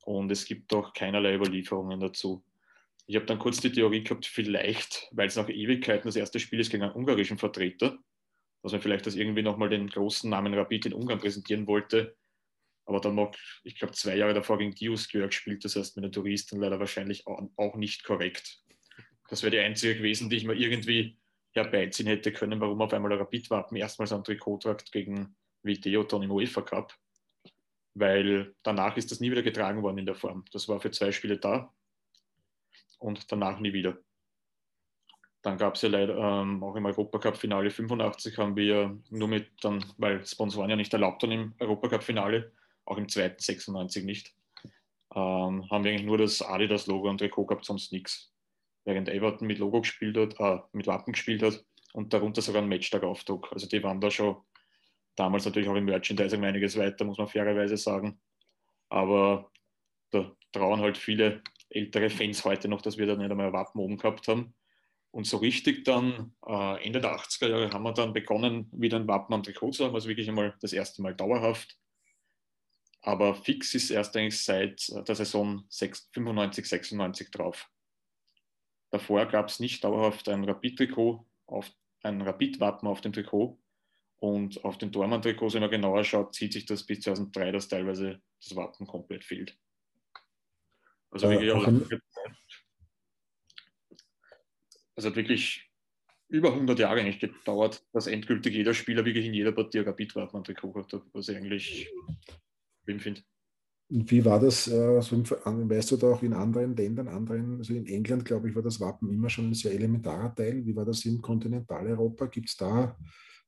Und 0.03 0.31
es 0.31 0.45
gibt 0.45 0.73
auch 0.73 0.93
keinerlei 0.93 1.35
Überlieferungen 1.35 1.99
dazu. 1.99 2.43
Ich 3.07 3.15
habe 3.15 3.25
dann 3.25 3.39
kurz 3.39 3.59
die 3.61 3.71
Theorie 3.71 4.03
gehabt, 4.03 4.25
vielleicht, 4.25 5.07
weil 5.11 5.27
es 5.27 5.35
nach 5.35 5.49
Ewigkeiten 5.49 6.07
das 6.07 6.15
erste 6.15 6.39
Spiel 6.39 6.59
ist 6.59 6.71
gegen 6.71 6.83
einen 6.83 6.95
ungarischen 6.95 7.37
Vertreter, 7.37 7.99
dass 8.63 8.71
man 8.71 8.81
vielleicht 8.81 9.05
das 9.05 9.15
irgendwie 9.15 9.43
nochmal 9.43 9.69
den 9.69 9.87
großen 9.87 10.29
Namen 10.29 10.53
Rapid 10.55 10.87
in 10.87 10.93
Ungarn 10.93 11.19
präsentieren 11.19 11.67
wollte. 11.67 12.15
Aber 12.85 12.99
dann 12.99 13.15
noch, 13.15 13.35
ich 13.63 13.77
glaube, 13.77 13.93
zwei 13.93 14.15
Jahre 14.15 14.33
davor 14.33 14.57
gegen 14.57 14.73
Diuskör 14.73 15.27
gespielt, 15.27 15.65
das 15.65 15.75
heißt 15.75 15.95
mit 15.95 16.05
den 16.05 16.11
Touristen 16.11 16.59
leider 16.59 16.79
wahrscheinlich 16.79 17.25
auch 17.27 17.75
nicht 17.75 18.03
korrekt. 18.03 18.61
Das 19.29 19.41
wäre 19.41 19.51
die 19.51 19.59
einzige 19.59 19.97
gewesen, 19.97 20.29
die 20.29 20.37
ich 20.37 20.45
mir 20.45 20.53
irgendwie 20.53 21.17
herbeiziehen 21.55 22.07
hätte 22.07 22.31
können, 22.31 22.59
warum 22.59 22.81
auf 22.81 22.93
einmal 22.93 23.13
Rapid-Wappen 23.13 23.77
erstmals 23.77 24.11
ein 24.13 24.23
Trikot 24.23 24.57
tragt 24.57 24.91
gegen 24.91 25.35
Videoton 25.63 26.23
im 26.23 26.31
UEFA 26.31 26.61
Cup. 26.61 26.93
Weil 27.93 28.53
danach 28.63 28.97
ist 28.97 29.11
das 29.11 29.21
nie 29.21 29.31
wieder 29.31 29.41
getragen 29.41 29.81
worden 29.81 29.99
in 29.99 30.05
der 30.05 30.15
Form. 30.15 30.43
Das 30.51 30.67
war 30.67 30.79
für 30.81 30.91
zwei 30.91 31.11
Spiele 31.11 31.37
da, 31.37 31.73
und 32.99 33.31
danach 33.31 33.59
nie 33.59 33.73
wieder. 33.73 33.97
Dann 35.41 35.57
gab 35.57 35.75
es 35.75 35.83
ja 35.83 35.89
leider 35.89 36.17
ähm, 36.17 36.63
auch 36.63 36.75
im 36.75 36.85
Europacup-Finale 36.85 37.69
85 37.69 38.37
haben 38.39 38.55
wir 38.55 38.97
nur 39.11 39.27
mit 39.27 39.51
dann, 39.61 39.85
weil 39.97 40.25
Sponsoren 40.25 40.71
ja 40.71 40.75
nicht 40.75 40.91
erlaubt 40.91 41.21
waren 41.21 41.31
im 41.31 41.53
Europacup-Finale, 41.59 42.51
auch 42.85 42.97
im 42.97 43.07
zweiten 43.07 43.39
96 43.39 44.03
nicht, 44.05 44.35
ähm, 45.13 45.69
haben 45.69 45.83
wir 45.83 45.91
eigentlich 45.91 46.03
nur 46.03 46.17
das 46.17 46.41
Adidas-Logo 46.41 47.09
und 47.09 47.19
Trikot 47.19 47.45
gehabt, 47.45 47.65
sonst 47.65 47.91
nichts. 47.91 48.34
Während 48.85 49.09
Everton 49.09 49.47
mit 49.47 49.59
Logo 49.59 49.81
gespielt 49.81 50.17
hat, 50.17 50.39
äh, 50.39 50.61
mit 50.71 50.87
Wappen 50.87 51.13
gespielt 51.13 51.43
hat 51.43 51.63
und 51.93 52.13
darunter 52.13 52.41
sogar 52.41 52.61
ein 52.61 52.69
Matchtag-Aufdruck. 52.69 53.51
Also 53.51 53.67
die 53.67 53.83
waren 53.83 53.99
da 53.99 54.11
schon 54.11 54.37
damals 55.15 55.45
natürlich 55.45 55.69
auch 55.69 55.75
im 55.75 55.85
Merchandising 55.85 56.43
einiges 56.43 56.77
weiter, 56.77 57.05
muss 57.05 57.17
man 57.17 57.27
fairerweise 57.27 57.77
sagen. 57.77 58.19
Aber 58.89 59.51
da 60.11 60.31
trauen 60.51 60.81
halt 60.81 60.97
viele 60.97 61.41
ältere 61.69 62.09
Fans 62.09 62.45
heute 62.45 62.67
noch, 62.67 62.81
dass 62.81 62.97
wir 62.97 63.07
da 63.07 63.15
nicht 63.15 63.31
einmal 63.31 63.47
ein 63.47 63.53
Wappen 63.53 63.81
oben 63.81 63.97
gehabt 63.97 64.27
haben. 64.27 64.53
Und 65.11 65.25
so 65.25 65.37
richtig 65.37 65.85
dann 65.85 66.35
äh, 66.45 66.85
Ende 66.85 66.99
der 66.99 67.15
80er 67.15 67.47
Jahre 67.47 67.71
haben 67.71 67.83
wir 67.83 67.93
dann 67.93 68.13
begonnen, 68.13 68.69
wieder 68.73 68.97
ein 68.97 69.07
Wappen 69.07 69.33
am 69.33 69.43
Trikot 69.43 69.71
zu 69.71 69.85
haben, 69.85 69.95
also 69.95 70.09
wirklich 70.09 70.27
einmal 70.27 70.55
das 70.61 70.73
erste 70.73 71.01
Mal 71.01 71.15
dauerhaft. 71.15 71.77
Aber 73.01 73.35
fix 73.35 73.73
ist 73.75 73.91
erst 73.91 74.17
eigentlich 74.17 74.43
seit 74.43 74.89
der 75.07 75.15
Saison 75.15 75.63
95, 75.69 76.65
96 76.65 77.31
drauf. 77.31 77.69
Davor 78.95 79.25
gab 79.25 79.49
es 79.49 79.59
nicht 79.59 79.83
dauerhaft 79.83 80.29
ein 80.29 80.45
Rapid-Trikot, 80.45 81.27
ein 82.03 82.21
Rapid-Wappen 82.21 82.87
auf 82.87 83.01
dem 83.01 83.11
Trikot. 83.11 83.59
Und 84.15 84.63
auf 84.63 84.77
den 84.77 84.89
Dormann-Trikots, 84.89 85.53
wenn 85.53 85.63
man 85.63 85.69
genauer 85.69 86.05
schaut, 86.05 86.33
zieht 86.33 86.53
sich 86.53 86.65
das 86.65 86.85
bis 86.85 87.01
2003, 87.01 87.51
dass 87.51 87.67
teilweise 87.67 88.21
das 88.41 88.55
Wappen 88.55 88.87
komplett 88.87 89.25
fehlt. 89.25 89.59
Also 91.11 91.29
wirklich, 91.29 91.49
äh, 91.49 91.97
es 94.95 95.05
hat 95.05 95.17
wirklich 95.17 95.69
über 96.29 96.53
100 96.53 96.79
Jahre 96.79 97.01
eigentlich 97.01 97.19
gedauert, 97.19 97.85
dass 97.91 98.07
endgültig 98.07 98.53
jeder 98.53 98.73
Spieler 98.73 99.03
wirklich 99.03 99.25
in 99.25 99.33
jeder 99.33 99.51
Partie 99.51 99.79
Rapid 99.79 100.15
Wartmann 100.15 100.45
Trikot 100.45 100.73
hat, 100.73 101.01
was 101.11 101.27
ich 101.27 101.35
eigentlich 101.35 101.91
schlimm 102.85 103.01
finde. 103.01 103.23
Wie 103.89 104.25
war 104.25 104.39
das, 104.39 104.67
äh, 104.67 104.97
weißt 104.97 105.91
du 105.91 105.97
da 105.97 106.07
auch 106.13 106.23
in 106.23 106.33
anderen 106.33 106.75
Ländern, 106.75 107.07
anderen, 107.07 107.57
also 107.57 107.73
in 107.73 107.85
England, 107.85 108.25
glaube 108.25 108.49
ich, 108.49 108.55
war 108.55 108.63
das 108.63 108.79
Wappen 108.79 109.11
immer 109.11 109.29
schon 109.29 109.49
ein 109.49 109.53
sehr 109.53 109.73
elementarer 109.73 110.33
Teil. 110.33 110.65
Wie 110.65 110.75
war 110.75 110.85
das 110.85 111.05
in 111.05 111.21
Kontinentaleuropa? 111.21 112.25
Gibt 112.25 112.49
es 112.49 112.57
da, 112.57 112.97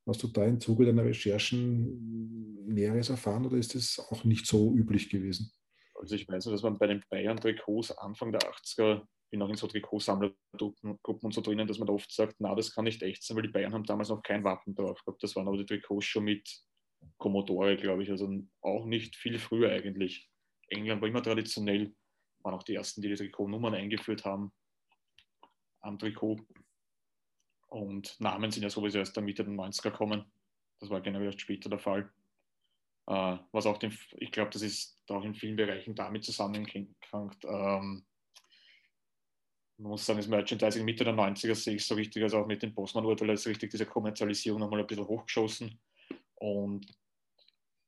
hast 0.05 0.21
du 0.21 0.27
da 0.27 0.45
im 0.45 0.59
Zuge 0.59 0.85
deiner 0.85 1.03
Recherchen 1.03 2.65
Näheres 2.67 3.09
erfahren 3.09 3.45
oder 3.45 3.57
ist 3.57 3.73
das 3.73 3.99
auch 4.11 4.23
nicht 4.25 4.45
so 4.45 4.73
üblich 4.75 5.09
gewesen? 5.09 5.51
Also 5.95 6.15
ich 6.15 6.27
weiß, 6.27 6.45
dass 6.45 6.61
man 6.61 6.77
bei 6.77 6.87
den 6.87 7.03
Bayern-Trikots 7.09 7.97
Anfang 7.97 8.31
der 8.31 8.41
80er, 8.41 9.01
bin 9.29 9.41
auch 9.41 9.49
in 9.49 9.55
so 9.55 9.67
Trikotsammlergruppen 9.67 10.99
und 11.03 11.33
so 11.33 11.41
drinnen, 11.41 11.67
dass 11.67 11.79
man 11.79 11.87
da 11.87 11.93
oft 11.93 12.11
sagt, 12.11 12.35
na, 12.39 12.55
das 12.55 12.73
kann 12.73 12.85
nicht 12.85 13.01
echt 13.01 13.23
sein, 13.23 13.35
weil 13.35 13.43
die 13.43 13.49
Bayern 13.49 13.73
haben 13.73 13.83
damals 13.83 14.09
noch 14.09 14.21
kein 14.21 14.43
Wappen 14.43 14.75
drauf 14.75 15.03
gehabt. 15.03 15.21
Das 15.21 15.35
waren 15.35 15.47
aber 15.47 15.57
die 15.57 15.65
Trikots 15.65 16.05
schon 16.05 16.25
mit 16.25 16.47
Commodore, 17.17 17.77
glaube 17.77 18.03
ich, 18.03 18.11
also 18.11 18.29
auch 18.61 18.85
nicht 18.85 19.15
viel 19.15 19.39
früher 19.39 19.71
eigentlich. 19.71 20.29
England 20.69 21.01
war 21.01 21.09
immer 21.09 21.23
traditionell, 21.23 21.93
waren 22.43 22.53
auch 22.53 22.63
die 22.63 22.75
ersten, 22.75 23.01
die 23.01 23.09
die 23.09 23.15
Trikotnummern 23.15 23.73
eingeführt 23.73 24.25
haben 24.25 24.51
am 25.81 25.97
Trikot. 25.97 26.37
Und 27.67 28.19
Namen 28.19 28.51
sind 28.51 28.63
ja 28.63 28.69
sowieso 28.69 28.99
erst 28.99 29.15
der 29.15 29.23
Mitte 29.23 29.43
der 29.43 29.53
90er 29.53 29.91
kommen. 29.91 30.25
Das 30.79 30.89
war 30.89 31.01
generell 31.01 31.27
erst 31.27 31.41
später 31.41 31.69
der 31.69 31.79
Fall. 31.79 32.11
Äh, 33.07 33.37
was 33.51 33.65
auch 33.65 33.77
den, 33.77 33.97
ich 34.17 34.31
glaube, 34.31 34.51
das 34.51 34.61
ist 34.61 35.01
auch 35.09 35.23
in 35.23 35.33
vielen 35.33 35.55
Bereichen 35.55 35.95
damit 35.95 36.23
zusammenhängt. 36.23 36.95
Ähm, 37.13 38.05
man 39.79 39.91
muss 39.91 40.05
sagen, 40.05 40.19
das 40.19 40.27
Merchandising 40.27 40.85
Mitte 40.85 41.03
der 41.03 41.13
90er 41.13 41.55
sehe 41.55 41.75
ich 41.75 41.85
so 41.85 41.95
richtig, 41.95 42.23
also 42.23 42.39
auch 42.39 42.47
mit 42.47 42.63
dem 42.63 42.73
Postman-Urteil 42.73 43.29
ist 43.29 43.47
richtig 43.47 43.71
diese 43.71 43.85
Kommerzialisierung 43.85 44.59
nochmal 44.59 44.81
ein 44.81 44.87
bisschen 44.87 45.07
hochgeschossen. 45.07 45.79
Und 46.39 46.87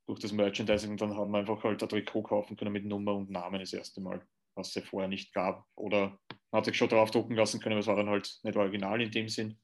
durch 0.07 0.19
das 0.19 0.31
Merchandising 0.31 0.97
dann 0.97 1.15
haben 1.15 1.31
wir 1.31 1.39
einfach 1.39 1.63
halt 1.63 1.81
ein 1.83 1.89
Trikot 1.89 2.23
kaufen 2.23 2.57
können 2.57 2.73
mit 2.73 2.85
Nummer 2.85 3.15
und 3.15 3.29
Namen 3.29 3.59
das 3.59 3.73
erste 3.73 4.01
Mal, 4.01 4.25
was 4.55 4.75
es 4.75 4.83
vorher 4.83 5.07
nicht 5.07 5.33
gab. 5.33 5.67
Oder 5.75 6.19
man 6.51 6.59
hat 6.59 6.65
sich 6.65 6.77
schon 6.77 6.89
drauf 6.89 7.11
drucken 7.11 7.35
lassen 7.35 7.59
können, 7.59 7.73
aber 7.73 7.81
es 7.81 7.87
war 7.87 7.95
dann 7.95 8.09
halt 8.09 8.39
nicht 8.43 8.57
original 8.57 9.01
in 9.01 9.11
dem 9.11 9.29
Sinn. 9.29 9.59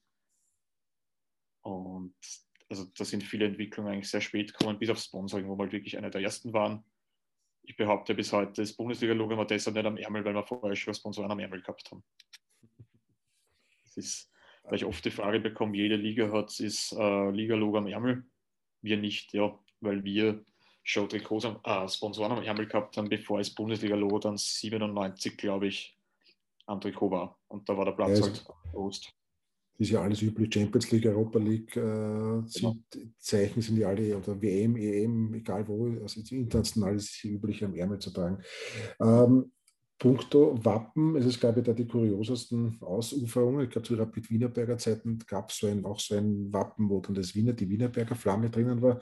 Und 1.61 2.15
also 2.69 2.85
da 2.95 3.05
sind 3.05 3.23
viele 3.23 3.45
Entwicklungen 3.45 3.91
eigentlich 3.91 4.09
sehr 4.09 4.21
spät 4.21 4.53
gekommen, 4.55 4.77
bis 4.77 4.89
auf 4.89 4.99
Sponsoring, 4.99 5.47
wo 5.47 5.55
wir 5.55 5.63
halt 5.63 5.71
wirklich 5.71 5.97
einer 5.97 6.11
der 6.11 6.21
ersten 6.21 6.53
waren. 6.53 6.83
Ich 7.63 7.75
behaupte 7.75 8.13
bis 8.13 8.31
heute, 8.31 8.61
das 8.61 8.73
Bundesliga-Logo 8.73 9.35
war 9.37 9.47
deshalb 9.47 9.75
nicht 9.75 9.85
am 9.85 9.97
Ärmel, 9.97 10.23
weil 10.23 10.35
wir 10.35 10.43
vorher 10.43 10.75
schon 10.75 10.93
Sponsoren 10.93 11.31
am 11.31 11.39
Ärmel 11.39 11.61
gehabt 11.61 11.89
haben. 11.89 12.03
Das 13.83 13.97
ist, 13.97 14.31
weil 14.63 14.75
ich 14.75 14.85
oft 14.85 15.03
die 15.03 15.09
Frage 15.11 15.39
bekomme, 15.39 15.75
jede 15.75 15.95
Liga 15.95 16.31
hat 16.31 16.59
das 16.59 16.95
äh, 16.95 17.31
Liga-Logo 17.31 17.79
am 17.79 17.87
Ärmel. 17.87 18.25
Wir 18.85 18.97
nicht, 18.97 19.33
ja, 19.33 19.57
weil 19.81 20.03
wir 20.03 20.43
schon 20.83 21.09
Trikots, 21.09 21.45
äh, 21.45 21.89
Sponsoren 21.89 22.31
am 22.31 22.43
Ärmel 22.43 22.67
gehabt 22.67 22.95
haben, 22.97 23.09
bevor 23.09 23.39
das 23.39 23.49
Bundesliga-Logo 23.49 24.19
dann 24.19 24.37
97, 24.37 25.35
glaube 25.35 25.67
ich, 25.67 25.97
am 26.67 26.79
Trikot 26.79 27.11
war. 27.11 27.39
Und 27.47 27.67
da 27.67 27.75
war 27.75 27.85
der 27.85 27.91
Platz 27.91 28.19
ja, 28.19 28.25
halt 28.25 28.45
groß 28.71 29.01
ist 29.77 29.91
ja 29.91 30.01
alles 30.01 30.21
üblich, 30.21 30.53
Champions 30.53 30.91
League, 30.91 31.05
Europa 31.05 31.39
League, 31.39 31.75
äh, 31.75 31.79
genau. 31.79 32.77
Zeichen 33.19 33.61
sind 33.61 33.77
ja 33.77 33.89
alle, 33.89 34.17
oder 34.17 34.41
WM, 34.41 34.77
EM, 34.77 35.33
egal 35.33 35.67
wo, 35.67 35.87
also 36.01 36.21
international 36.33 36.95
ist 36.95 37.15
es 37.15 37.23
üblich, 37.25 37.63
am 37.63 37.75
Ärmel 37.75 37.99
zu 37.99 38.11
tragen. 38.11 38.41
Ähm, 39.01 39.51
Punkto 39.97 40.63
Wappen, 40.63 41.15
es 41.15 41.39
gab 41.39 41.55
ja 41.55 41.61
da 41.61 41.73
die 41.73 41.87
kuriosesten 41.87 42.77
Ausuferungen. 42.81 43.63
Ich 43.63 43.69
glaube, 43.69 43.87
zu 43.87 43.95
Rapid 43.95 44.29
Wienerberger 44.29 44.77
Zeiten 44.77 45.19
gab 45.25 45.51
es 45.51 45.57
so 45.57 45.67
ein, 45.67 45.85
auch 45.85 45.99
so 45.99 46.15
ein 46.15 46.51
Wappen, 46.51 46.89
wo 46.89 46.99
dann 46.99 47.15
das 47.15 47.33
Wiener, 47.33 47.53
die 47.53 47.69
Wienerberger 47.69 48.15
Flamme 48.15 48.49
drinnen 48.49 48.81
war. 48.81 48.99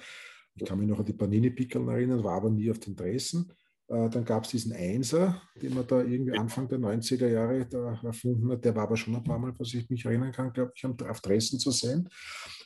Ich 0.56 0.66
kann 0.66 0.78
mich 0.78 0.88
noch 0.88 1.00
an 1.00 1.06
die 1.06 1.14
Panini-Pickeln 1.14 1.88
erinnern, 1.88 2.24
war 2.24 2.36
aber 2.36 2.52
nie 2.52 2.70
auf 2.70 2.80
den 2.80 2.96
Dressen. 2.96 3.52
Äh, 3.88 4.10
dann 4.10 4.24
gab 4.24 4.46
es 4.46 4.52
diesen 4.52 4.72
Einser, 4.74 5.42
den 5.62 5.74
man 5.74 5.88
da 5.88 6.02
irgendwie 6.02 6.38
Anfang 6.38 6.68
der 6.68 6.80
90er 6.80 7.28
Jahre 7.28 7.66
da 7.66 8.00
erfunden 8.04 8.52
hat. 8.52 8.64
Der 8.64 8.76
war 8.76 8.84
aber 8.84 8.96
schon 8.96 9.16
ein 9.16 9.24
paar 9.24 9.40
Mal, 9.40 9.54
was 9.58 9.74
ich 9.74 9.90
mich 9.90 10.06
erinnern 10.06 10.32
kann, 10.32 10.54
glaube 10.54 10.74
ich, 10.76 10.86
auf 10.86 11.22
Dresden 11.22 11.60
zu 11.60 11.72
sein. 11.72 12.08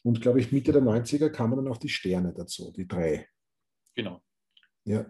Und 0.03 0.21
glaube 0.21 0.39
ich, 0.39 0.51
Mitte 0.51 0.71
der 0.71 0.81
90er 0.81 1.29
kamen 1.29 1.55
dann 1.55 1.67
auch 1.69 1.77
die 1.77 1.89
Sterne 1.89 2.33
dazu, 2.33 2.71
die 2.75 2.87
drei. 2.87 3.27
Genau. 3.95 4.21
Ja. 4.83 5.05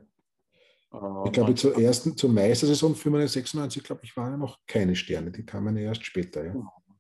Uh, 0.91 1.25
ich 1.25 1.33
glaube, 1.33 1.53
zur 1.53 1.77
ersten, 1.77 2.15
zur 2.15 2.29
Meistersaison 2.29 2.95
95, 2.95 3.83
glaube 3.83 4.01
ich, 4.03 4.15
waren 4.15 4.31
ja 4.31 4.37
noch 4.37 4.59
keine 4.65 4.95
Sterne. 4.95 5.31
Die 5.31 5.45
kamen 5.45 5.75
ja 5.75 5.83
erst 5.83 6.05
später. 6.05 6.45
Ja. 6.45 6.53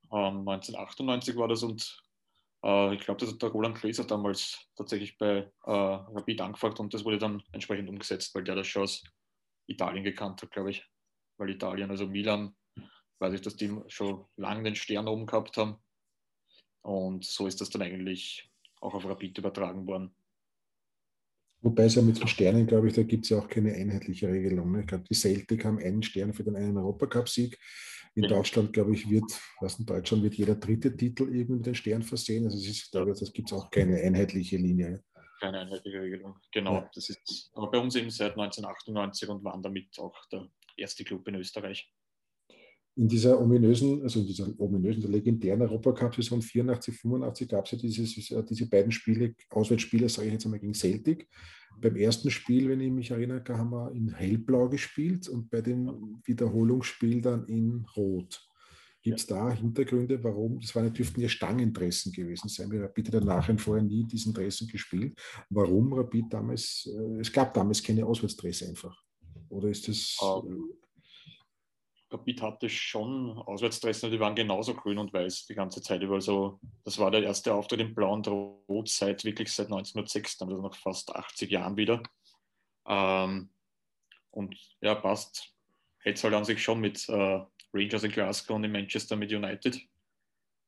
Um, 0.09 0.47
1998 0.47 1.35
war 1.37 1.47
das 1.47 1.63
und 1.63 2.01
äh, 2.63 2.93
ich 2.93 3.01
glaube, 3.01 3.19
das 3.19 3.31
hat 3.31 3.41
der 3.41 3.49
Roland 3.49 3.79
Gläser 3.79 4.03
damals 4.05 4.67
tatsächlich 4.75 5.17
bei 5.17 5.51
äh, 5.65 5.71
Rapid 5.71 6.41
angefragt 6.41 6.79
und 6.79 6.93
das 6.93 7.05
wurde 7.05 7.17
dann 7.17 7.41
entsprechend 7.51 7.89
umgesetzt, 7.89 8.33
weil 8.35 8.43
der 8.43 8.55
das 8.55 8.67
schon 8.67 8.83
aus 8.83 9.03
Italien 9.67 10.03
gekannt 10.03 10.41
hat, 10.41 10.51
glaube 10.51 10.71
ich. 10.71 10.85
Weil 11.37 11.51
Italien, 11.51 11.89
also 11.89 12.07
Milan, 12.07 12.55
weiß 13.19 13.33
ich, 13.33 13.41
dass 13.41 13.55
die 13.55 13.75
schon 13.87 14.25
lange 14.35 14.63
den 14.63 14.75
Stern 14.75 15.07
oben 15.07 15.25
gehabt 15.25 15.57
haben. 15.57 15.77
Und 16.81 17.25
so 17.25 17.47
ist 17.47 17.61
das 17.61 17.69
dann 17.69 17.81
eigentlich 17.81 18.49
auch 18.81 18.93
auf 18.93 19.05
Rapid 19.05 19.37
übertragen 19.37 19.87
worden. 19.87 20.15
Wobei 21.61 21.85
es 21.85 21.95
ja 21.95 22.01
mit 22.01 22.19
den 22.19 22.27
Sternen, 22.27 22.67
glaube 22.67 22.87
ich, 22.87 22.93
da 22.93 23.03
gibt 23.03 23.25
es 23.25 23.29
ja 23.29 23.39
auch 23.39 23.47
keine 23.47 23.73
einheitliche 23.73 24.27
Regelung. 24.27 24.71
Ne? 24.71 24.81
Ich 24.81 24.87
glaube, 24.87 25.05
die 25.09 25.15
Celtic 25.15 25.65
haben 25.65 25.79
einen 25.79 26.03
Stern 26.03 26.33
für 26.33 26.43
den 26.43 26.55
einen 26.55 26.77
Europacup-Sieg. 26.77 27.57
In 28.15 28.23
ja. 28.23 28.29
Deutschland, 28.29 28.73
glaube 28.73 28.93
ich, 28.93 29.09
wird, 29.09 29.25
was 29.59 29.79
in 29.79 29.85
Deutschland 29.85 30.23
wird 30.23 30.35
jeder 30.35 30.55
dritte 30.55 30.95
Titel 30.95 31.23
irgendwie 31.23 31.53
mit 31.53 31.65
den 31.65 31.75
Stern 31.75 32.03
versehen. 32.03 32.45
Also 32.45 32.57
es 32.57 32.67
ist, 32.67 32.91
glaube 32.91 33.11
ich, 33.11 33.19
das 33.19 33.31
gibt 33.31 33.51
es 33.51 33.57
auch 33.57 33.69
keine 33.69 33.97
einheitliche 33.97 34.57
Linie. 34.57 35.03
Keine 35.39 35.59
einheitliche 35.59 36.01
Regelung, 36.01 36.35
genau. 36.51 36.75
Ja. 36.75 36.91
Das 36.93 37.09
ist 37.09 37.51
aber 37.53 37.69
bei 37.69 37.77
uns 37.77 37.95
eben 37.95 38.09
seit 38.09 38.31
1998 38.31 39.29
und 39.29 39.43
waren 39.43 39.61
damit 39.61 39.97
auch 39.99 40.15
der 40.31 40.47
erste 40.77 41.03
Club 41.03 41.27
in 41.27 41.35
Österreich 41.35 41.91
in 42.97 43.07
dieser 43.07 43.39
ominösen, 43.39 44.01
also 44.01 44.19
in 44.19 44.25
dieser 44.25 44.59
ominösen, 44.59 45.01
der 45.01 45.11
legendären 45.11 45.61
Europacup-Saison 45.61 46.41
84, 46.41 46.95
85 46.95 47.47
gab 47.47 47.65
es 47.65 47.71
ja 47.71 47.77
dieses, 47.77 48.31
äh, 48.31 48.43
diese 48.43 48.67
beiden 48.67 48.91
Spiele, 48.91 49.35
Auswärtsspiele, 49.51 50.09
sage 50.09 50.27
ich 50.27 50.33
jetzt 50.33 50.45
einmal, 50.45 50.59
gegen 50.59 50.73
Celtic. 50.73 51.29
Beim 51.79 51.95
ersten 51.95 52.31
Spiel, 52.31 52.69
wenn 52.69 52.81
ich 52.81 52.91
mich 52.91 53.11
erinnere, 53.11 53.43
haben 53.55 53.69
wir 53.69 53.91
in 53.91 54.09
hellblau 54.15 54.67
gespielt 54.67 55.29
und 55.29 55.51
bei 55.51 55.61
dem 55.61 56.19
Wiederholungsspiel 56.25 57.21
dann 57.21 57.45
in 57.45 57.85
rot. 57.95 58.43
Gibt 59.03 59.19
es 59.19 59.27
da 59.27 59.51
Hintergründe, 59.51 60.23
warum? 60.23 60.59
Das 60.59 60.75
waren, 60.75 60.91
dürften 60.91 61.21
ja 61.21 61.29
Stangendressen 61.29 62.11
gewesen 62.11 62.49
sein. 62.49 62.71
Wir 62.71 62.81
Rapid 62.81 63.13
danach 63.13 63.47
und 63.47 63.61
vorher 63.61 63.83
nie 63.83 64.05
diesen 64.05 64.33
Dressen 64.33 64.67
gespielt. 64.67 65.15
Warum 65.51 65.93
Rapid 65.93 66.33
damals, 66.33 66.89
äh, 66.91 67.19
es 67.19 67.31
gab 67.31 67.53
damals 67.53 67.83
keine 67.83 68.07
Auswärtsdresse 68.07 68.67
einfach. 68.67 68.99
Oder 69.49 69.69
ist 69.69 69.87
das. 69.87 70.17
Um 70.19 70.47
ähm, 70.47 70.86
Rapid 72.09 72.41
hatte 72.41 72.69
schon 72.69 73.37
Auswärtsdressen, 73.37 74.11
die 74.11 74.19
waren 74.19 74.35
genauso 74.35 74.73
grün 74.73 74.97
und 74.97 75.11
weiß 75.11 75.45
die 75.45 75.55
ganze 75.55 75.81
Zeit 75.81 76.01
über. 76.01 76.15
Also, 76.15 76.59
das 76.85 76.97
war 76.99 77.11
der 77.11 77.23
erste 77.23 77.53
Auftritt 77.53 77.81
in 77.81 77.93
Blau 77.93 78.13
und 78.13 78.27
Rot 78.27 78.87
seit 78.87 79.25
wirklich 79.25 79.51
seit 79.51 79.67
1906, 79.67 80.41
also 80.41 80.61
nach 80.61 80.75
fast 80.75 81.13
80 81.13 81.51
Jahren 81.51 81.75
wieder. 81.75 82.01
Ähm, 82.87 83.49
und 84.31 84.55
ja, 84.81 84.95
passt. 84.95 85.53
Hätte 85.99 86.15
es 86.15 86.23
halt 86.23 86.33
an 86.33 86.45
sich 86.45 86.63
schon 86.63 86.79
mit 86.79 87.09
äh, 87.09 87.41
Rangers 87.73 88.03
in 88.03 88.11
Glasgow 88.11 88.55
und 88.55 88.63
in 88.63 88.71
Manchester 88.71 89.17
mit 89.17 89.31
United. 89.31 89.77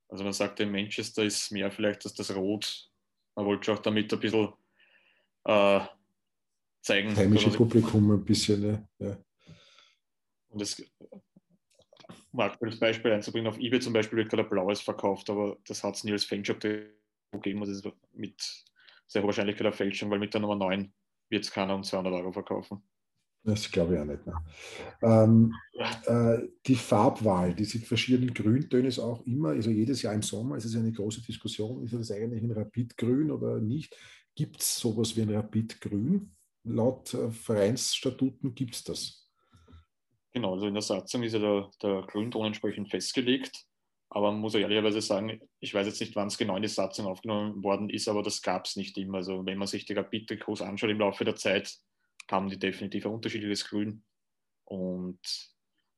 Also 0.10 0.24
man 0.24 0.34
sagt, 0.34 0.60
in 0.60 0.72
Manchester 0.72 1.24
ist 1.24 1.52
mehr 1.52 1.72
vielleicht 1.72 2.04
als 2.06 2.16
das 2.16 2.36
Rot. 2.36 2.90
Man 3.36 3.46
wollte 3.46 3.72
auch 3.72 3.80
damit 3.80 4.12
ein 4.12 4.20
bisschen 4.20 4.52
äh, 5.46 5.80
zeigen. 6.82 7.16
Heimische 7.16 7.52
Publikum 7.52 8.12
ein 8.12 8.26
bisschen, 8.26 8.62
ne? 8.62 8.88
ja. 8.98 9.18
Und 10.50 10.62
es 10.62 10.84
um 12.32 12.40
aktuelles 12.40 12.80
Beispiel 12.80 13.12
einzubringen, 13.12 13.48
auf 13.48 13.60
eBay 13.60 13.80
zum 13.80 13.94
Beispiel 13.94 14.18
wird 14.18 14.30
gerade 14.30 14.44
ein 14.44 14.50
blaues 14.50 14.82
verkauft, 14.82 15.30
aber 15.30 15.58
das 15.68 15.84
hat 15.84 15.96
es 15.96 16.04
nie 16.04 16.12
als 16.12 16.26
Fanshop 16.26 16.60
gegeben 16.60 17.60
das 17.62 17.70
ist 17.70 17.88
mit 18.14 18.66
sehr 19.08 19.22
hoher 19.22 19.28
Wahrscheinlichkeit 19.28 19.68
eine 19.68 19.76
Fälschung, 19.76 20.10
weil 20.10 20.20
mit 20.20 20.34
der 20.34 20.42
Nummer 20.42 20.56
9 20.56 20.92
wird 21.30 21.44
es 21.44 21.52
keiner 21.52 21.76
um 21.76 21.84
200 21.84 22.14
Euro 22.14 22.32
verkaufen. 22.32 22.82
Das 23.44 23.72
glaube 23.72 23.96
ich 23.96 24.00
auch 24.00 24.06
nicht. 24.06 24.26
Mehr. 24.26 24.44
Ähm, 25.02 25.54
äh, 26.06 26.48
die 26.66 26.76
Farbwahl, 26.76 27.54
diese 27.54 27.80
verschiedenen 27.80 28.34
Grüntöne 28.34 28.90
ist 28.90 29.00
auch 29.00 29.26
immer, 29.26 29.50
also 29.50 29.70
jedes 29.70 30.02
Jahr 30.02 30.14
im 30.14 30.22
Sommer 30.22 30.58
ist 30.58 30.66
es 30.66 30.76
eine 30.76 30.92
große 30.92 31.22
Diskussion, 31.22 31.84
ist 31.84 31.94
das 31.94 32.12
eigentlich 32.12 32.44
ein 32.44 32.52
Rapidgrün 32.52 33.32
oder 33.32 33.60
nicht? 33.60 33.96
Gibt 34.36 34.62
es 34.62 34.78
sowas 34.78 35.16
wie 35.16 35.22
ein 35.22 35.34
Rapidgrün? 35.34 36.32
Laut 36.66 37.14
äh, 37.14 37.32
Vereinsstatuten 37.32 38.54
gibt 38.54 38.76
es 38.76 38.84
das. 38.84 39.29
Genau, 40.34 40.54
also 40.54 40.68
in 40.68 40.74
der 40.74 40.82
Satzung 40.82 41.24
ist 41.24 41.34
ja 41.34 41.40
der, 41.40 41.72
der 41.82 42.04
Grünton 42.04 42.46
entsprechend 42.46 42.90
festgelegt. 42.90 43.66
Aber 44.12 44.32
man 44.32 44.42
muss 44.42 44.54
ja 44.56 44.62
ehrlicherweise 44.62 45.02
sagen, 45.02 45.40
ich 45.60 45.74
weiß 45.74 45.86
jetzt 45.86 46.00
nicht, 46.00 46.16
wann 46.16 46.28
es 46.28 46.38
genau 46.38 46.56
in 46.56 46.64
die 46.64 46.68
Satzung 46.68 47.06
aufgenommen 47.06 47.64
worden 47.64 47.90
ist, 47.90 48.08
aber 48.08 48.24
das 48.24 48.42
gab 48.42 48.66
es 48.66 48.76
nicht 48.76 48.98
immer. 48.98 49.18
Also 49.20 49.46
wenn 49.46 49.58
man 49.58 49.68
sich 49.68 49.86
die 49.86 49.94
Rapid-Trikots 49.94 50.62
anschaut 50.62 50.90
im 50.90 51.00
Laufe 51.00 51.26
der 51.26 51.36
Zeit, 51.36 51.78
haben 52.30 52.50
die 52.50 52.58
definitiv 52.58 53.06
ein 53.06 53.14
unterschiedliches 53.14 53.68
Grün. 53.68 54.04
Und 54.66 55.20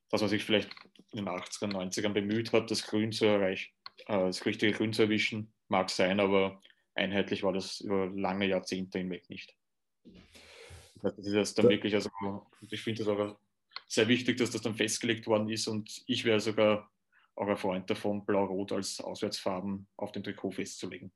dass 0.09 0.21
man 0.21 0.29
sich 0.29 0.43
vielleicht 0.43 0.69
in 1.11 1.25
den 1.25 1.29
80er, 1.29 1.71
90ern 1.71 2.13
bemüht 2.13 2.51
hat, 2.51 2.69
das 2.69 2.85
Grün 2.85 3.13
zu 3.13 3.25
erreichen, 3.25 3.71
äh, 4.07 4.17
das 4.17 4.45
richtige 4.45 4.73
Grün 4.73 4.93
zu 4.93 5.03
erwischen, 5.03 5.53
mag 5.69 5.89
sein, 5.89 6.19
aber 6.19 6.61
einheitlich 6.95 7.43
war 7.43 7.53
das 7.53 7.79
über 7.79 8.07
lange 8.07 8.45
Jahrzehnte 8.45 8.99
hinweg 8.99 9.29
nicht. 9.29 9.55
Das 11.01 11.17
ist 11.17 11.33
jetzt 11.33 11.57
dann 11.57 11.65
da, 11.65 11.71
wirklich, 11.71 11.93
also 11.95 12.09
ich 12.69 12.81
finde 12.81 13.03
es 13.03 13.07
auch 13.07 13.37
sehr 13.91 14.07
wichtig, 14.07 14.37
dass 14.37 14.51
das 14.51 14.61
dann 14.61 14.75
festgelegt 14.75 15.27
worden 15.27 15.49
ist 15.49 15.67
und 15.67 16.01
ich 16.07 16.23
wäre 16.23 16.39
sogar 16.39 16.89
auch 17.35 17.47
ein 17.47 17.57
Freund 17.57 17.89
davon, 17.89 18.25
Blau-Rot 18.25 18.71
als 18.71 19.01
Auswärtsfarben 19.01 19.87
auf 19.97 20.11
dem 20.11 20.23
Trikot 20.23 20.51
festzulegen. 20.51 21.11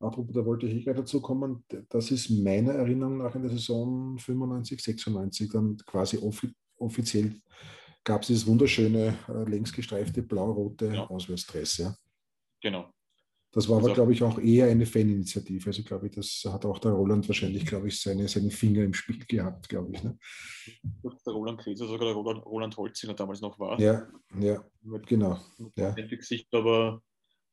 Apropos, 0.00 0.34
da 0.34 0.44
wollte 0.44 0.66
ich 0.66 0.84
gerade 0.84 1.00
dazu 1.00 1.22
kommen, 1.22 1.64
das 1.88 2.10
ist 2.10 2.28
meiner 2.28 2.72
Erinnerung 2.72 3.18
nach 3.18 3.34
in 3.34 3.42
der 3.42 3.50
Saison 3.50 4.18
95, 4.18 4.82
96 4.82 5.50
dann 5.50 5.76
quasi 5.86 6.18
offi 6.18 6.52
offiziell 6.76 7.40
gab 8.02 8.20
es 8.20 8.26
dieses 8.26 8.46
wunderschöne 8.46 9.16
äh, 9.28 9.48
längsgestreifte 9.48 10.22
blau-rote 10.22 10.92
ja. 10.92 11.06
Auswärtsdress. 11.06 11.78
Ja. 11.78 11.96
Genau. 12.60 12.90
Das 13.54 13.68
war 13.68 13.76
also, 13.76 13.88
aber, 13.88 13.94
glaube 13.94 14.12
ich, 14.12 14.22
auch 14.22 14.38
eher 14.40 14.66
eine 14.66 14.84
Faninitiative. 14.84 15.68
Also, 15.68 15.84
glaube 15.84 16.08
ich, 16.08 16.12
das 16.12 16.44
hat 16.52 16.64
auch 16.64 16.80
der 16.80 16.90
Roland 16.90 17.28
wahrscheinlich, 17.28 17.64
glaube 17.64 17.86
ich, 17.86 18.00
seine, 18.00 18.26
seine 18.26 18.50
Finger 18.50 18.82
im 18.82 18.92
Spiel 18.92 19.24
gehabt, 19.26 19.68
glaube 19.68 19.92
ich. 19.92 20.02
Ne? 20.02 20.18
Der 21.04 21.32
Roland 21.32 21.60
Kretzer, 21.60 21.86
sogar 21.86 22.06
der 22.06 22.14
Roland, 22.14 22.44
Roland 22.44 22.76
Holzinger 22.76 23.14
damals 23.14 23.40
noch 23.40 23.58
war. 23.60 23.78
Ja, 23.78 24.08
ja, 24.40 24.64
genau. 25.06 25.38
Ja. 25.76 25.92
Gesicht, 25.92 26.52
aber 26.52 27.00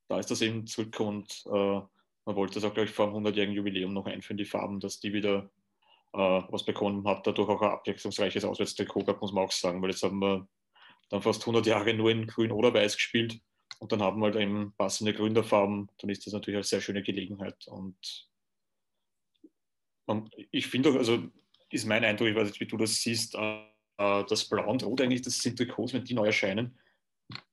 da 0.07 0.19
ist 0.19 0.31
das 0.31 0.41
eben 0.41 0.65
zurück 0.65 0.99
und 0.99 1.43
äh, 1.45 1.81
man 2.25 2.35
wollte 2.35 2.55
das 2.55 2.63
auch, 2.63 2.73
glaube 2.73 2.89
ich, 2.89 2.95
vor 2.95 3.07
dem 3.07 3.23
100-jährigen 3.23 3.55
Jubiläum 3.55 3.93
noch 3.93 4.07
einführen, 4.07 4.37
die 4.37 4.45
Farben, 4.45 4.79
dass 4.79 4.99
die 4.99 5.13
wieder 5.13 5.51
äh, 6.13 6.41
was 6.49 6.65
bekommen 6.65 7.07
hat, 7.07 7.27
dadurch 7.27 7.49
auch 7.49 7.61
ein 7.61 7.71
abwechslungsreiches 7.71 8.43
Auswärtstrikot 8.43 9.01
gehabt, 9.01 9.21
muss 9.21 9.33
man 9.33 9.45
auch 9.45 9.51
sagen, 9.51 9.81
weil 9.81 9.91
jetzt 9.91 10.03
haben 10.03 10.19
wir 10.19 10.47
dann 11.09 11.21
fast 11.21 11.41
100 11.41 11.65
Jahre 11.67 11.93
nur 11.93 12.09
in 12.09 12.25
grün 12.25 12.51
oder 12.51 12.73
weiß 12.73 12.95
gespielt 12.95 13.39
und 13.81 13.91
dann 13.91 14.03
haben 14.03 14.21
wir 14.21 14.25
halt 14.25 14.35
eben 14.35 14.73
passende 14.77 15.11
Gründerfarben, 15.11 15.89
dann 15.97 16.09
ist 16.11 16.25
das 16.25 16.33
natürlich 16.33 16.57
eine 16.57 16.63
sehr 16.63 16.81
schöne 16.81 17.01
Gelegenheit 17.01 17.67
und 17.67 18.29
man, 20.05 20.29
ich 20.51 20.67
finde 20.67 20.91
auch, 20.91 20.95
also 20.95 21.23
ist 21.71 21.87
mein 21.87 22.03
Eindruck, 22.03 22.27
ich 22.27 22.35
weiß 22.35 22.49
nicht, 22.49 22.59
wie 22.59 22.67
du 22.67 22.77
das 22.77 23.01
siehst, 23.01 23.33
äh, 23.35 23.65
das 23.97 24.45
Blau 24.47 24.69
und 24.69 24.83
Rot 24.83 25.01
eigentlich, 25.01 25.23
das 25.23 25.39
sind 25.39 25.57
Trikots, 25.57 25.93
wenn 25.93 26.03
die 26.03 26.13
neu 26.13 26.27
erscheinen, 26.27 26.77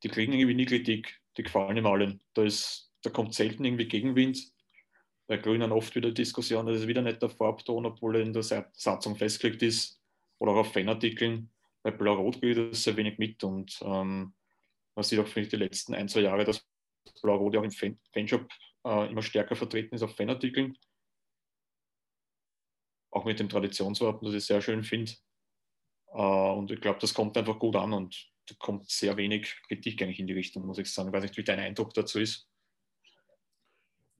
die 0.02 0.08
kriegen 0.08 0.34
irgendwie 0.34 0.54
nie 0.54 0.66
Kritik, 0.66 1.18
die 1.38 1.44
gefallen 1.44 1.78
ihm 1.78 1.86
allen. 1.86 2.20
Da, 2.34 2.44
ist, 2.44 2.92
da 3.02 3.10
kommt 3.10 3.34
selten 3.34 3.64
irgendwie 3.64 3.86
Gegenwind 3.86 4.52
bei 5.28 5.38
Grünen 5.38 5.72
oft 5.72 5.94
wieder 5.94 6.10
Diskussion, 6.10 6.66
das 6.66 6.80
ist 6.80 6.88
wieder 6.88 7.02
nicht 7.02 7.22
der 7.22 7.30
Farbton, 7.30 7.86
obwohl 7.86 8.16
er 8.16 8.22
in 8.22 8.34
der 8.34 8.42
Satzung 8.42 9.16
festgelegt 9.16 9.62
ist 9.62 9.98
oder 10.38 10.52
auch 10.52 10.58
auf 10.58 10.72
Fanartikeln. 10.72 11.50
Bei 11.82 11.90
Blau-Rot 11.90 12.42
geht 12.42 12.58
das 12.58 12.82
sehr 12.82 12.96
wenig 12.96 13.18
mit 13.18 13.42
und 13.44 13.78
ähm, 13.82 14.34
man 14.98 15.04
sieht 15.04 15.20
auch, 15.20 15.28
finde 15.28 15.42
ich, 15.42 15.50
die 15.50 15.56
letzten 15.56 15.94
ein, 15.94 16.08
zwei 16.08 16.22
Jahre, 16.22 16.44
dass 16.44 16.66
Blau-Rot 17.22 17.54
ja 17.54 17.60
auch 17.60 17.64
im 17.64 17.70
Fan 17.70 18.00
Fanshop 18.12 18.50
äh, 18.84 19.08
immer 19.08 19.22
stärker 19.22 19.54
vertreten 19.54 19.94
ist 19.94 20.02
auf 20.02 20.16
Fanartikeln. 20.16 20.76
Auch 23.12 23.24
mit 23.24 23.38
dem 23.38 23.48
Traditionswappen, 23.48 24.26
das 24.26 24.34
ich 24.34 24.46
sehr 24.46 24.60
schön 24.60 24.82
finde. 24.82 25.12
Äh, 26.08 26.20
und 26.20 26.72
ich 26.72 26.80
glaube, 26.80 26.98
das 26.98 27.14
kommt 27.14 27.36
einfach 27.36 27.60
gut 27.60 27.76
an 27.76 27.92
und 27.92 28.28
da 28.46 28.56
kommt 28.58 28.90
sehr 28.90 29.16
wenig 29.16 29.62
Kritik 29.68 30.02
eigentlich 30.02 30.18
in 30.18 30.26
die 30.26 30.32
Richtung, 30.32 30.66
muss 30.66 30.78
ich 30.78 30.92
sagen. 30.92 31.10
Ich 31.10 31.14
weiß 31.14 31.22
nicht, 31.22 31.36
wie 31.36 31.44
dein 31.44 31.60
Eindruck 31.60 31.94
dazu 31.94 32.18
ist. 32.18 32.47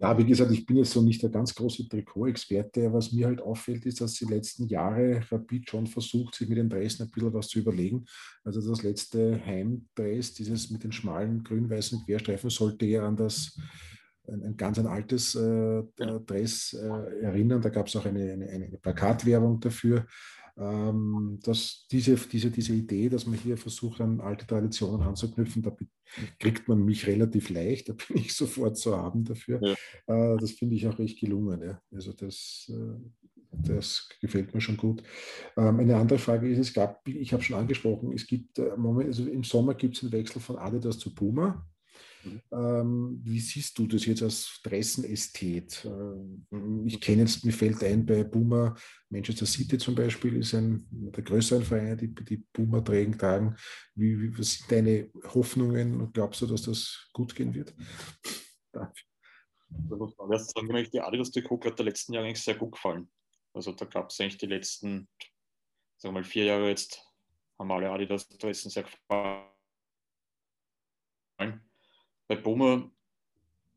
Ja, 0.00 0.16
wie 0.16 0.24
gesagt, 0.24 0.52
ich 0.52 0.64
bin 0.64 0.76
jetzt 0.76 0.92
so 0.92 1.02
nicht 1.02 1.20
der 1.24 1.30
ganz 1.30 1.52
große 1.52 1.88
Trikot-Experte. 1.88 2.92
Was 2.92 3.12
mir 3.12 3.26
halt 3.26 3.40
auffällt, 3.40 3.84
ist, 3.84 4.00
dass 4.00 4.14
die 4.14 4.26
letzten 4.26 4.68
Jahre 4.68 5.20
Rapid 5.28 5.68
schon 5.68 5.86
versucht, 5.88 6.36
sich 6.36 6.48
mit 6.48 6.56
den 6.56 6.68
Dressen 6.68 7.02
ein 7.02 7.10
bisschen 7.10 7.34
was 7.34 7.48
zu 7.48 7.58
überlegen. 7.58 8.04
Also 8.44 8.60
das 8.60 8.84
letzte 8.84 9.44
Heimdress, 9.44 10.34
dieses 10.34 10.70
mit 10.70 10.84
den 10.84 10.92
schmalen 10.92 11.42
grün-weißen 11.42 12.04
Querstreifen, 12.04 12.48
sollte 12.48 12.86
ja 12.86 13.08
an 13.08 13.16
das 13.16 13.58
ein, 14.28 14.44
ein 14.44 14.56
ganz 14.56 14.78
ein 14.78 14.86
altes 14.86 15.34
äh, 15.34 15.82
Dress 15.96 16.74
äh, 16.74 17.22
erinnern. 17.22 17.60
Da 17.60 17.70
gab 17.70 17.88
es 17.88 17.96
auch 17.96 18.06
eine, 18.06 18.32
eine, 18.32 18.48
eine 18.48 18.78
Plakatwerbung 18.78 19.58
dafür 19.58 20.06
ähm, 20.58 21.38
dass 21.42 21.86
diese, 21.90 22.16
diese, 22.16 22.50
diese 22.50 22.74
Idee, 22.74 23.08
dass 23.08 23.26
man 23.26 23.38
hier 23.38 23.56
versucht, 23.56 24.00
an 24.00 24.20
alte 24.20 24.46
Traditionen 24.46 25.02
anzuknüpfen, 25.02 25.62
da 25.62 25.74
kriegt 26.38 26.68
man 26.68 26.84
mich 26.84 27.06
relativ 27.06 27.50
leicht, 27.50 27.88
da 27.88 27.92
bin 28.08 28.18
ich 28.18 28.34
sofort 28.34 28.76
zu 28.76 28.96
haben 28.96 29.24
dafür. 29.24 29.60
Ja. 29.62 30.32
Äh, 30.32 30.36
das 30.38 30.52
finde 30.52 30.74
ich 30.74 30.86
auch 30.86 30.98
echt 30.98 31.20
gelungen. 31.20 31.62
Ja. 31.62 31.80
Also 31.92 32.12
das, 32.12 32.70
äh, 32.70 32.98
das 33.52 34.08
gefällt 34.20 34.54
mir 34.54 34.60
schon 34.60 34.76
gut. 34.76 35.02
Ähm, 35.56 35.78
eine 35.78 35.96
andere 35.96 36.18
Frage 36.18 36.48
ist, 36.48 36.58
es 36.58 36.74
gab, 36.74 37.06
ich 37.06 37.32
habe 37.32 37.42
schon 37.42 37.56
angesprochen, 37.56 38.12
es 38.12 38.26
gibt 38.26 38.58
äh, 38.58 38.76
Moment, 38.76 39.08
also 39.08 39.26
im 39.26 39.44
Sommer 39.44 39.74
gibt 39.74 39.96
es 39.96 40.02
einen 40.02 40.12
Wechsel 40.12 40.40
von 40.40 40.56
Adidas 40.56 40.98
zu 40.98 41.14
Puma. 41.14 41.66
Mhm. 42.24 42.42
Ähm, 42.52 43.20
wie 43.22 43.40
siehst 43.40 43.78
du 43.78 43.86
das 43.86 44.06
jetzt 44.06 44.22
als 44.22 44.60
Dressenästhet? 44.62 45.84
Ähm, 45.84 46.86
ich 46.86 47.00
kenne 47.00 47.22
jetzt, 47.22 47.44
mir 47.44 47.52
fällt 47.52 47.82
ein, 47.84 48.04
bei 48.04 48.24
Boomer, 48.24 48.76
Manchester 49.08 49.46
City 49.46 49.78
zum 49.78 49.94
Beispiel, 49.94 50.36
ist 50.36 50.54
ein 50.54 50.86
der 50.90 51.22
größeren 51.22 51.62
Vereine, 51.62 51.96
die, 51.96 52.14
die 52.14 52.38
Boomer 52.52 52.84
tragen. 52.84 53.56
Wie, 53.94 54.20
wie, 54.20 54.38
was 54.38 54.54
sind 54.54 54.70
deine 54.72 55.10
Hoffnungen? 55.34 56.12
Glaubst 56.12 56.40
du, 56.40 56.46
dass 56.46 56.62
das 56.62 57.08
gut 57.12 57.34
gehen 57.34 57.54
wird? 57.54 57.74
Danke. 58.72 59.00
Da 59.70 59.96
muss 59.96 60.16
man 60.16 60.32
erst 60.32 60.54
sagen, 60.54 60.66
mir 60.68 60.82
die 60.82 61.00
Adidas-Trikot 61.00 61.58
gerade 61.58 61.76
der 61.76 61.84
letzten 61.84 62.14
Jahre 62.14 62.26
eigentlich 62.26 62.42
sehr 62.42 62.54
gut 62.54 62.72
gefallen. 62.72 63.10
Also 63.52 63.72
da 63.72 63.84
gab 63.84 64.10
es 64.10 64.20
eigentlich 64.20 64.38
die 64.38 64.46
letzten, 64.46 65.08
sagen 65.98 66.14
wir 66.14 66.20
mal, 66.20 66.24
vier 66.24 66.44
Jahre 66.44 66.68
jetzt, 66.68 67.04
haben 67.58 67.70
alle 67.70 67.90
Adidas-Dressen 67.90 68.70
sehr 68.70 68.84
gefallen 68.84 69.48
bei 72.28 72.36
Boomer, 72.36 72.90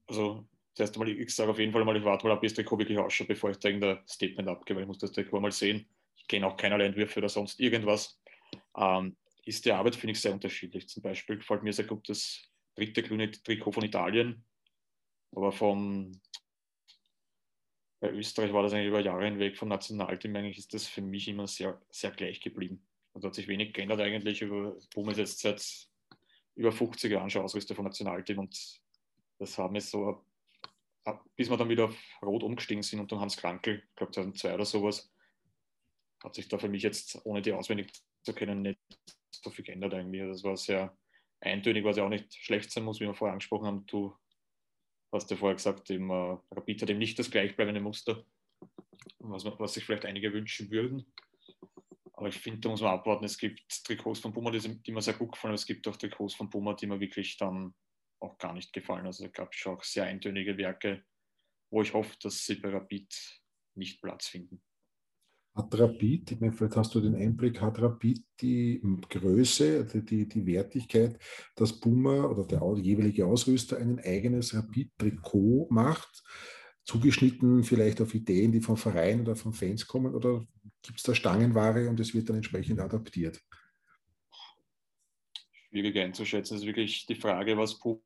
also 0.08 0.46
das 0.76 0.88
erste 0.88 1.00
Mal, 1.00 1.10
ich 1.10 1.34
sage 1.34 1.52
auf 1.52 1.60
jeden 1.60 1.72
Fall 1.72 1.84
mal, 1.84 1.98
ich 1.98 2.04
warte 2.04 2.28
mal 2.28 2.42
wie 2.42 2.48
das 2.48 2.54
Trikot 2.54 2.78
wirklich 2.78 2.98
ausschaut, 3.00 3.28
bevor 3.28 3.50
ich 3.50 3.58
da 3.58 3.70
irgendein 3.70 4.06
Statement 4.08 4.48
abgebe, 4.48 4.78
weil 4.78 4.84
ich 4.84 4.88
muss 4.88 5.00
das 5.00 5.12
Trikot 5.12 5.40
mal 5.40 5.52
sehen. 5.52 5.88
Ich 6.16 6.28
kenne 6.28 6.46
auch 6.48 6.58
keinerlei 6.58 6.86
Entwürfe 6.86 7.20
oder 7.20 7.30
sonst 7.30 7.60
irgendwas. 7.60 8.22
Ähm, 8.78 9.16
ist 9.46 9.66
die 9.66 9.72
Arbeit, 9.72 9.96
finde 9.96 10.12
ich, 10.12 10.22
sehr 10.22 10.34
unterschiedlich. 10.34 10.88
Zum 10.88 11.02
Beispiel 11.02 11.38
gefällt 11.38 11.64
mir 11.64 11.74
sehr 11.74 11.86
gut 11.86 12.08
das 12.08 12.44
dritte 12.76 13.04
grüne 13.04 13.32
Trikot 13.32 13.72
von 13.72 13.84
Italien, 13.84 14.46
aber 15.32 15.52
vom 15.52 16.12
bei 18.02 18.10
Österreich 18.10 18.52
war 18.52 18.64
das 18.64 18.74
eigentlich 18.74 18.88
über 18.88 19.00
Jahre 19.00 19.26
hinweg 19.26 19.56
vom 19.56 19.70
Nationalteam 19.70 20.36
eigentlich 20.36 20.58
ist 20.58 20.74
das 20.74 20.88
für 20.88 21.02
mich 21.02 21.28
immer 21.28 21.46
sehr, 21.46 21.80
sehr 21.92 22.10
gleich 22.10 22.42
geblieben. 22.42 22.84
Also 23.14 23.28
hat 23.28 23.36
sich 23.36 23.48
wenig 23.48 23.74
geändert 23.74 24.02
eigentlich. 24.02 24.44
Aber 24.44 24.76
Boom 24.96 25.10
ist 25.10 25.20
jetzt 25.20 25.40
seit 25.40 25.88
über 26.62 26.72
50 26.72 27.12
Jahren 27.12 27.30
schon 27.30 27.42
Ausrüster 27.42 27.74
vom 27.74 27.86
Nationalteam 27.86 28.38
und 28.38 28.82
das 29.40 29.58
haben 29.58 29.74
wir 29.74 29.82
so, 29.82 30.24
bis 31.36 31.50
wir 31.50 31.58
dann 31.58 31.70
wieder 31.70 31.86
auf 31.86 31.98
Rot 32.22 32.44
umgestiegen 32.44 32.84
sind 32.84 33.00
und 33.00 33.12
dann 33.12 33.20
Hans 33.20 33.36
Krankel, 33.36 33.84
ich 33.90 33.96
glaube 33.96 34.12
2002 34.12 34.54
oder 34.54 34.66
sowas, 34.66 35.12
hat 36.24 36.36
sich 36.36 36.48
da 36.48 36.60
für 36.60 36.70
mich 36.70 36.84
jetzt, 36.84 37.20
ohne 37.26 37.42
die 37.42 37.52
auswendig 37.52 37.92
zu 38.22 38.34
kennen, 38.34 38.62
nicht 38.62 38.80
so 39.32 39.50
viel 39.50 39.66
geändert 39.66 39.94
irgendwie. 39.94 40.22
Also 40.22 40.34
das 40.34 40.44
war 40.44 40.58
sehr 40.58 40.98
eintönig, 41.40 41.84
was 41.84 41.98
ja 41.98 42.06
auch 42.06 42.10
nicht 42.10 42.32
schlecht 42.36 42.72
sein 42.72 42.84
muss, 42.84 43.00
wie 43.00 43.06
wir 43.06 43.16
vorher 43.16 43.34
angesprochen 43.34 43.66
haben. 43.66 43.86
Du 43.88 44.16
hast 45.12 45.32
ja 45.32 45.38
vorher 45.38 45.56
gesagt, 45.56 45.90
eben, 45.90 46.12
äh, 46.12 46.38
Rapid 46.52 46.84
hat 46.84 46.90
eben 46.92 47.00
nicht 47.00 47.18
das 47.18 47.32
gleichbleibende 47.32 47.82
Muster, 47.82 48.24
was, 49.18 49.44
was 49.46 49.74
sich 49.74 49.84
vielleicht 49.84 50.06
einige 50.06 50.32
wünschen 50.32 50.70
würden. 50.70 51.12
Aber 52.22 52.30
ich 52.30 52.38
finde, 52.38 52.60
da 52.60 52.70
muss 52.70 52.82
man 52.82 52.92
abwarten. 52.92 53.26
Es 53.26 53.36
gibt 53.36 53.64
Trikots 53.84 54.20
von 54.20 54.32
Puma, 54.32 54.52
die, 54.52 54.60
die 54.60 54.92
mir 54.92 55.02
sehr 55.02 55.16
gut 55.16 55.32
gefallen, 55.32 55.54
aber 55.54 55.56
es 55.56 55.66
gibt 55.66 55.88
auch 55.88 55.98
Trikots 55.98 56.36
von 56.36 56.52
Puma, 56.52 56.76
die 56.76 56.86
mir 56.86 57.00
wirklich 57.00 57.36
dann 57.36 57.74
auch 58.20 58.38
gar 58.38 58.54
nicht 58.54 58.72
gefallen. 58.74 59.08
Also 59.08 59.26
es 59.26 59.32
gab 59.32 59.56
schon 59.56 59.76
auch 59.76 59.84
sehr 59.84 60.04
eintönige 60.04 60.56
Werke, 60.56 61.04
wo 61.72 61.82
ich 61.82 61.96
hoffe, 61.96 62.16
dass 62.22 62.46
sie 62.46 62.58
bei 62.58 62.70
Rapid 62.70 63.42
nicht 63.74 64.00
Platz 64.04 64.28
finden. 64.28 64.62
Hat 65.56 65.74
Rapid, 65.74 66.34
ich 66.34 66.40
meine, 66.40 66.54
vielleicht 66.54 66.76
hast 66.76 66.94
du 66.94 67.02
den 67.02 67.16
Einblick, 67.16 67.60
hat 67.60 67.82
Rapid 67.82 68.24
die 68.40 68.80
Größe, 69.10 69.84
die, 69.86 70.30
die 70.30 70.46
Wertigkeit, 70.46 71.18
dass 71.56 71.80
Puma 71.80 72.26
oder 72.26 72.46
der 72.46 72.62
jeweilige 72.78 73.26
Ausrüster 73.26 73.80
ein 73.80 73.98
eigenes 73.98 74.54
Rapid-Trikot 74.54 75.70
macht, 75.72 76.22
zugeschnitten 76.84 77.64
vielleicht 77.64 78.02
auf 78.02 78.14
Ideen, 78.14 78.52
die 78.52 78.62
vom 78.62 78.78
Verein 78.78 79.22
oder 79.22 79.36
von 79.36 79.54
Fans 79.54 79.88
kommen, 79.88 80.16
oder 80.16 80.46
gibt 80.82 80.98
es 80.98 81.04
da 81.04 81.14
Stangenware 81.14 81.90
und 81.90 82.00
es 82.00 82.14
wird 82.14 82.30
dann 82.30 82.38
entsprechend 82.38 82.80
adaptiert? 82.80 83.42
Schwierig 85.70 85.98
einzuschätzen. 85.98 86.56
Das 86.56 86.62
ist 86.62 86.68
wirklich 86.68 87.06
die 87.06 87.16
Frage, 87.16 87.58
was 87.58 87.80
Puma 87.80 88.02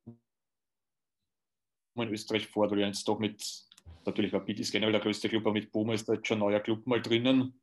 in 1.95 2.09
Österreich 2.09 2.47
fordert, 2.47 2.79
jetzt 2.79 3.07
doch 3.07 3.19
mit, 3.19 3.41
natürlich 4.05 4.33
Rapid 4.33 4.59
ist 4.59 4.71
generell 4.71 4.91
der 4.91 5.01
größte 5.01 5.29
Club, 5.29 5.43
aber 5.43 5.53
mit 5.53 5.71
Puma 5.71 5.93
ist 5.93 6.07
da 6.07 6.13
jetzt 6.13 6.27
schon 6.27 6.37
ein 6.37 6.41
neuer 6.41 6.59
Club 6.59 6.85
mal 6.85 7.01
drinnen, 7.01 7.59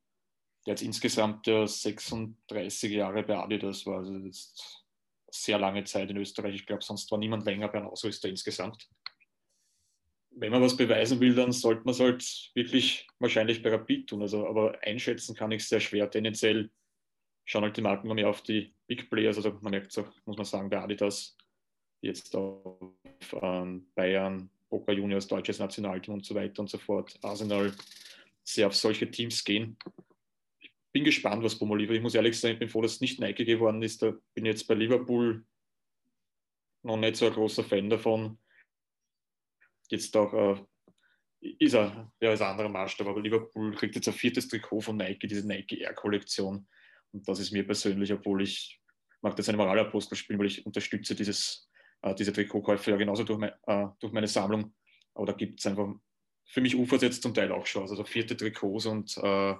der 0.65 0.73
jetzt 0.73 0.81
insgesamt 0.81 1.45
ja 1.45 1.67
36 1.67 2.91
Jahre 2.91 3.23
bei 3.23 3.37
Adidas 3.37 3.85
war. 3.85 3.99
Also 3.99 4.17
das 4.17 4.35
ist 4.35 4.85
sehr 5.29 5.59
lange 5.59 5.83
Zeit 5.83 6.09
in 6.09 6.17
Österreich. 6.17 6.55
Ich 6.55 6.65
glaube, 6.65 6.83
sonst 6.83 7.09
war 7.11 7.19
niemand 7.19 7.45
länger 7.45 7.67
bei 7.67 7.77
einem 7.77 7.87
Ausrüster 7.87 8.27
insgesamt 8.27 8.89
wenn 10.35 10.51
man 10.51 10.61
was 10.61 10.75
beweisen 10.75 11.19
will, 11.19 11.35
dann 11.35 11.51
sollte 11.51 11.83
man 11.83 11.93
es 11.93 11.99
halt 11.99 12.51
wirklich 12.55 13.07
wahrscheinlich 13.19 13.61
bei 13.61 13.69
Rapid 13.69 14.09
tun. 14.09 14.21
Also, 14.21 14.47
aber 14.47 14.77
einschätzen 14.81 15.35
kann 15.35 15.51
ich 15.51 15.63
es 15.63 15.69
sehr 15.69 15.79
schwer. 15.79 16.09
Tendenziell 16.09 16.69
schauen 17.45 17.63
halt 17.63 17.77
die 17.77 17.81
Marken 17.81 18.07
noch 18.07 18.15
mehr 18.15 18.29
auf 18.29 18.41
die 18.41 18.73
Big 18.87 19.09
Players. 19.09 19.37
Also 19.37 19.51
man 19.61 19.71
merkt 19.71 19.91
es 19.91 19.97
auch, 19.97 20.11
muss 20.25 20.37
man 20.37 20.45
sagen, 20.45 20.69
bei 20.69 20.79
Adidas, 20.79 21.37
jetzt 22.01 22.35
auf 22.35 22.95
ähm, 23.41 23.87
Bayern, 23.95 24.49
Boca 24.69 24.91
Juniors, 24.91 25.27
deutsches 25.27 25.59
Nationalteam 25.59 26.15
und 26.15 26.25
so 26.25 26.35
weiter 26.35 26.61
und 26.61 26.69
so 26.69 26.77
fort, 26.77 27.17
Arsenal. 27.21 27.73
sehr 28.43 28.67
auf 28.67 28.75
solche 28.75 29.09
Teams 29.09 29.43
gehen. 29.43 29.77
Ich 30.59 30.71
bin 30.91 31.03
gespannt, 31.03 31.43
was 31.43 31.57
Bomo 31.57 31.75
liefert. 31.75 31.95
Ich 31.95 32.01
muss 32.01 32.15
ehrlich 32.15 32.39
sagen, 32.39 32.53
ich 32.53 32.59
bin 32.59 32.69
froh, 32.69 32.81
dass 32.81 32.93
es 32.93 33.01
nicht 33.01 33.19
Nike 33.19 33.45
geworden 33.45 33.81
ist. 33.81 34.01
Da 34.01 34.13
bin 34.33 34.45
jetzt 34.45 34.67
bei 34.67 34.73
Liverpool 34.73 35.45
noch 36.83 36.97
nicht 36.97 37.15
so 37.15 37.27
ein 37.27 37.33
großer 37.33 37.63
Fan 37.63 37.89
davon. 37.89 38.37
Jetzt 39.89 40.15
auch 40.15 40.33
äh, 40.33 40.63
ist 41.59 41.73
er, 41.73 42.11
ja, 42.21 42.33
ist 42.33 42.41
ein 42.41 42.51
anderer 42.51 42.69
Maßstab, 42.69 43.07
aber 43.07 43.21
Liverpool 43.21 43.75
kriegt 43.75 43.95
jetzt 43.95 44.07
ein 44.07 44.13
viertes 44.13 44.47
Trikot 44.47 44.81
von 44.81 44.97
Nike, 44.97 45.27
diese 45.27 45.47
Nike 45.47 45.81
Air 45.81 45.93
Kollektion. 45.93 46.67
Und 47.11 47.27
das 47.27 47.39
ist 47.39 47.51
mir 47.51 47.65
persönlich, 47.65 48.11
obwohl 48.13 48.41
ich 48.43 48.79
mag 49.21 49.35
das 49.35 49.49
eine 49.49 49.57
Moralapostel 49.57 50.17
spielen, 50.17 50.39
weil 50.39 50.47
ich 50.47 50.65
unterstütze 50.65 51.15
dieses, 51.15 51.69
äh, 52.01 52.15
diese 52.15 52.33
Trikotkäufe 52.33 52.91
ja 52.91 52.97
genauso 52.97 53.23
durch, 53.23 53.39
mein, 53.39 53.51
äh, 53.67 53.87
durch 53.99 54.13
meine 54.13 54.27
Sammlung. 54.27 54.73
Aber 55.13 55.27
da 55.27 55.33
gibt 55.33 55.59
es 55.59 55.65
einfach 55.67 55.93
für 56.45 56.61
mich 56.61 56.75
ufert 56.75 57.01
jetzt 57.01 57.23
zum 57.23 57.33
Teil 57.33 57.51
auch 57.51 57.65
schon. 57.65 57.83
Also 57.83 58.03
vierte 58.03 58.35
Trikots 58.35 58.85
und 58.85 59.17
äh, 59.17 59.55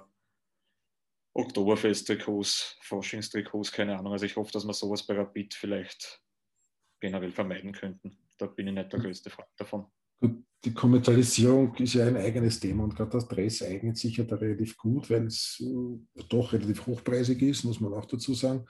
Oktoberfest-Trikots, 1.34 2.76
Forschungstrikots, 2.82 3.72
keine 3.72 3.98
Ahnung. 3.98 4.12
Also 4.12 4.26
ich 4.26 4.36
hoffe, 4.36 4.52
dass 4.52 4.64
wir 4.64 4.74
sowas 4.74 5.04
bei 5.04 5.14
Rapid 5.14 5.54
vielleicht 5.54 6.22
generell 7.00 7.32
vermeiden 7.32 7.72
könnten. 7.72 8.16
Da 8.38 8.46
bin 8.46 8.68
ich 8.68 8.74
nicht 8.74 8.92
der 8.92 9.00
größte 9.00 9.30
Freund 9.30 9.48
davon. 9.56 9.90
Die 10.20 10.72
Kommerzialisierung 10.72 11.74
ist 11.74 11.92
ja 11.92 12.06
ein 12.06 12.16
eigenes 12.16 12.58
Thema 12.58 12.84
und 12.84 12.96
gerade 12.96 13.10
das 13.10 13.28
Dress 13.28 13.62
eignet 13.62 13.98
sich 13.98 14.16
ja 14.16 14.24
da 14.24 14.36
relativ 14.36 14.78
gut, 14.78 15.10
weil 15.10 15.26
es 15.26 15.62
äh, 15.62 16.22
doch 16.30 16.54
relativ 16.54 16.86
hochpreisig 16.86 17.42
ist, 17.42 17.64
muss 17.64 17.80
man 17.80 17.92
auch 17.92 18.06
dazu 18.06 18.32
sagen. 18.32 18.64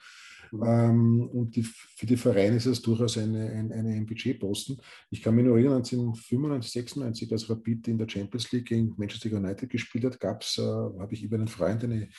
Ähm, 0.51 1.29
und 1.29 1.55
die, 1.55 1.63
für 1.63 2.05
die 2.05 2.17
Vereine 2.17 2.57
ist 2.57 2.65
es 2.65 2.81
durchaus 2.81 3.17
eine, 3.17 3.49
ein, 3.49 3.71
eine, 3.71 3.89
ein 3.89 4.05
Budgetposten. 4.05 4.77
Ich 5.09 5.21
kann 5.21 5.35
mich 5.35 5.45
nur 5.45 5.55
erinnern, 5.55 5.77
1995, 5.77 6.71
96, 6.71 7.31
als 7.31 7.49
Rapid 7.49 7.87
in 7.87 7.97
der 7.97 8.09
Champions 8.09 8.51
League 8.51 8.67
gegen 8.67 8.93
Manchester 8.97 9.31
United 9.35 9.69
gespielt 9.69 10.05
hat, 10.05 10.19
gab 10.19 10.41
es, 10.41 10.57
äh, 10.57 10.61
habe 10.61 11.13
ich 11.13 11.23
über 11.23 11.37
einen 11.37 11.47
Freund 11.47 11.83
eine 11.83 12.09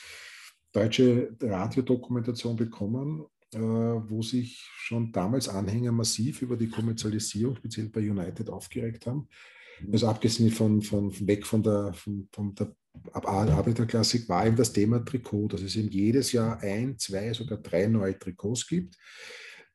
deutsche 0.73 1.37
Radiodokumentation 1.41 2.57
bekommen, 2.57 3.25
wo 3.53 4.23
sich 4.23 4.59
schon 4.77 5.13
damals 5.13 5.49
Anhänger 5.49 5.93
massiv 5.93 6.43
über 6.43 6.57
die 6.57 6.69
Kommerzialisierung, 6.69 7.57
speziell 7.57 7.89
bei 7.89 8.01
United, 8.01 8.51
aufgeregt 8.51 9.07
haben. 9.07 9.29
Mhm. 9.81 9.93
Also 9.93 10.09
abgesehen 10.09 10.51
von, 10.51 10.83
von 10.83 11.13
weg 11.27 11.47
von 11.47 11.63
der, 11.63 11.93
von, 11.95 12.29
von 12.33 12.55
der 12.55 12.75
Arbeiterklassik 13.13 14.29
war 14.29 14.47
eben 14.47 14.57
das 14.57 14.73
Thema 14.73 15.05
Trikot, 15.05 15.49
dass 15.49 15.63
es 15.63 15.77
eben 15.77 15.91
jedes 15.91 16.33
Jahr 16.33 16.61
ein, 16.61 16.99
zwei, 16.99 17.33
sogar 17.33 17.59
drei 17.59 17.87
neue 17.87 18.19
Trikots 18.19 18.67
gibt, 18.67 18.97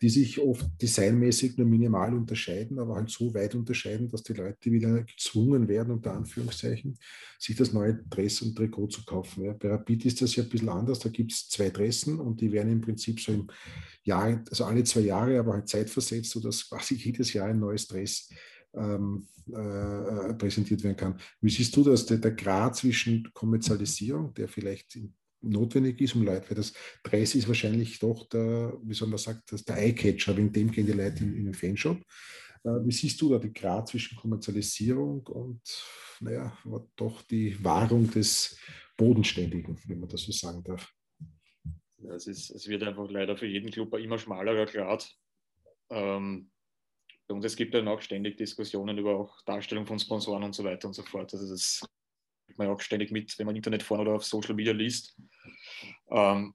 die 0.02 0.10
sich 0.10 0.40
oft 0.40 0.66
designmäßig 0.82 1.58
nur 1.58 1.68
minimal 1.68 2.14
unterscheiden, 2.14 2.80
aber 2.80 2.96
halt 2.96 3.10
so 3.10 3.34
weit 3.34 3.54
unterscheiden, 3.54 4.10
dass 4.10 4.24
die 4.24 4.34
Leute 4.34 4.72
wieder 4.72 5.04
gezwungen 5.04 5.68
werden, 5.68 5.94
unter 5.94 6.14
Anführungszeichen, 6.14 6.98
sich 7.38 7.56
das 7.56 7.72
neue 7.72 8.04
Dress 8.10 8.42
und 8.42 8.56
Trikot 8.56 8.88
zu 8.88 9.06
kaufen. 9.06 9.46
Ja, 9.46 9.54
bei 9.54 9.70
Rapid 9.70 10.06
ist 10.06 10.22
das 10.22 10.36
ja 10.36 10.44
ein 10.44 10.50
bisschen 10.50 10.70
anders, 10.70 11.00
da 11.00 11.10
gibt 11.10 11.32
es 11.32 11.50
zwei 11.50 11.70
Dressen 11.70 12.20
und 12.20 12.42
die 12.42 12.52
werden 12.52 12.72
im 12.72 12.82
Prinzip 12.82 13.20
so 13.20 13.32
im 13.32 13.48
Jahr, 14.04 14.44
also 14.50 14.66
alle 14.66 14.84
zwei 14.84 15.02
Jahre, 15.02 15.40
aber 15.40 15.54
halt 15.54 15.70
zeitversetzt, 15.70 16.32
sodass 16.32 16.68
quasi 16.68 16.96
jedes 16.96 17.34
Jahr 17.34 17.48
ein 17.50 17.60
neues 17.60 17.88
Dress 17.88 18.30
ähm, 18.74 19.28
äh, 19.52 20.34
präsentiert 20.34 20.84
werden 20.84 20.98
kann. 20.98 21.20
Wie 21.42 21.50
siehst 21.50 21.76
du 21.76 21.84
das, 21.84 22.06
der, 22.08 22.18
der 22.18 22.32
Grad 22.32 22.76
zwischen 22.76 23.30
Kommerzialisierung, 23.34 24.34
der 24.34 24.48
vielleicht 24.48 24.98
notwendig 25.42 26.00
ist, 26.02 26.16
um 26.16 26.24
Leute, 26.24 26.50
weil 26.50 26.58
das 26.58 26.74
Preis 27.04 27.36
ist 27.36 27.48
wahrscheinlich 27.48 28.00
doch 28.00 28.28
der, 28.30 28.78
wie 28.84 28.94
soll 28.94 29.10
man 29.10 29.18
sagen, 29.18 29.42
der 29.68 29.78
Eye-Catcher, 29.78 30.38
wegen 30.38 30.52
dem 30.52 30.72
gehen 30.72 30.86
die 30.86 30.94
Leute 30.94 31.24
in, 31.24 31.36
in 31.36 31.46
den 31.46 31.54
Fanshop. 31.54 31.98
Äh, 32.64 32.70
wie 32.86 32.92
siehst 32.92 33.22
du 33.22 33.30
da 33.30 33.40
den 33.40 33.54
Grad 33.54 33.88
zwischen 33.88 34.18
Kommerzialisierung 34.18 35.26
und, 35.28 35.62
naja, 36.20 36.58
doch 36.96 37.22
die 37.24 37.64
Wahrung 37.64 38.10
des 38.10 38.58
Bodenständigen, 38.98 39.78
wenn 39.88 40.00
man 40.00 40.10
das 40.10 40.22
so 40.22 40.32
sagen 40.32 40.64
darf? 40.64 40.92
Es, 42.16 42.28
ist, 42.28 42.50
es 42.52 42.68
wird 42.68 42.84
einfach 42.84 43.10
leider 43.10 43.38
für 43.38 43.48
jeden 43.48 43.72
Club 43.72 43.94
ein 43.94 44.04
immer 44.04 44.18
schmalerer 44.18 44.66
Grad. 44.66 45.10
Ähm, 45.90 46.52
und 47.28 47.46
es 47.46 47.56
gibt 47.56 47.74
dann 47.74 47.88
auch 47.88 48.02
ständig 48.02 48.38
Diskussionen 48.38 48.98
über 48.98 49.18
auch 49.18 49.42
Darstellung 49.44 49.86
von 49.86 50.00
Sponsoren 50.00 50.44
und 50.44 50.54
so 50.54 50.64
weiter 50.64 50.88
und 50.88 50.94
so 50.94 51.04
fort. 51.04 51.34
Also 51.34 51.50
das 51.50 51.82
kriegt 52.52 52.60
man 52.60 52.68
ja 52.68 52.74
auch 52.74 52.82
ständig 52.82 53.12
mit, 53.12 53.38
wenn 53.40 53.46
man 53.46 53.56
Internet 53.56 53.82
vorne 53.82 54.04
oder 54.04 54.16
auf 54.16 54.26
Social 54.26 54.54
Media 54.54 54.74
liest. 54.74 55.18
Ähm, 56.10 56.54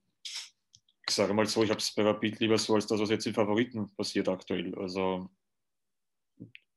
ich 1.08 1.14
sage 1.14 1.32
mal 1.32 1.46
so, 1.46 1.62
ich 1.62 1.70
habe 1.70 1.80
es 1.80 1.94
bei 1.94 2.02
Rapid 2.02 2.38
lieber 2.40 2.58
so 2.58 2.74
als 2.74 2.86
das, 2.86 3.00
was 3.00 3.08
jetzt 3.08 3.26
in 3.26 3.32
Favoriten 3.32 3.94
passiert 3.96 4.28
aktuell. 4.28 4.74
Also 4.74 5.30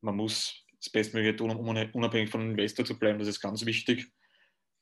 man 0.02 0.16
muss 0.16 0.66
das 0.78 0.90
Bestmögliche 0.90 1.36
tun, 1.36 1.52
um 1.52 1.68
unabhängig 1.68 2.30
von 2.30 2.52
Investor 2.52 2.86
zu 2.86 2.98
bleiben, 2.98 3.20
das 3.20 3.28
ist 3.28 3.42
ganz 3.42 3.66
wichtig. 3.66 4.10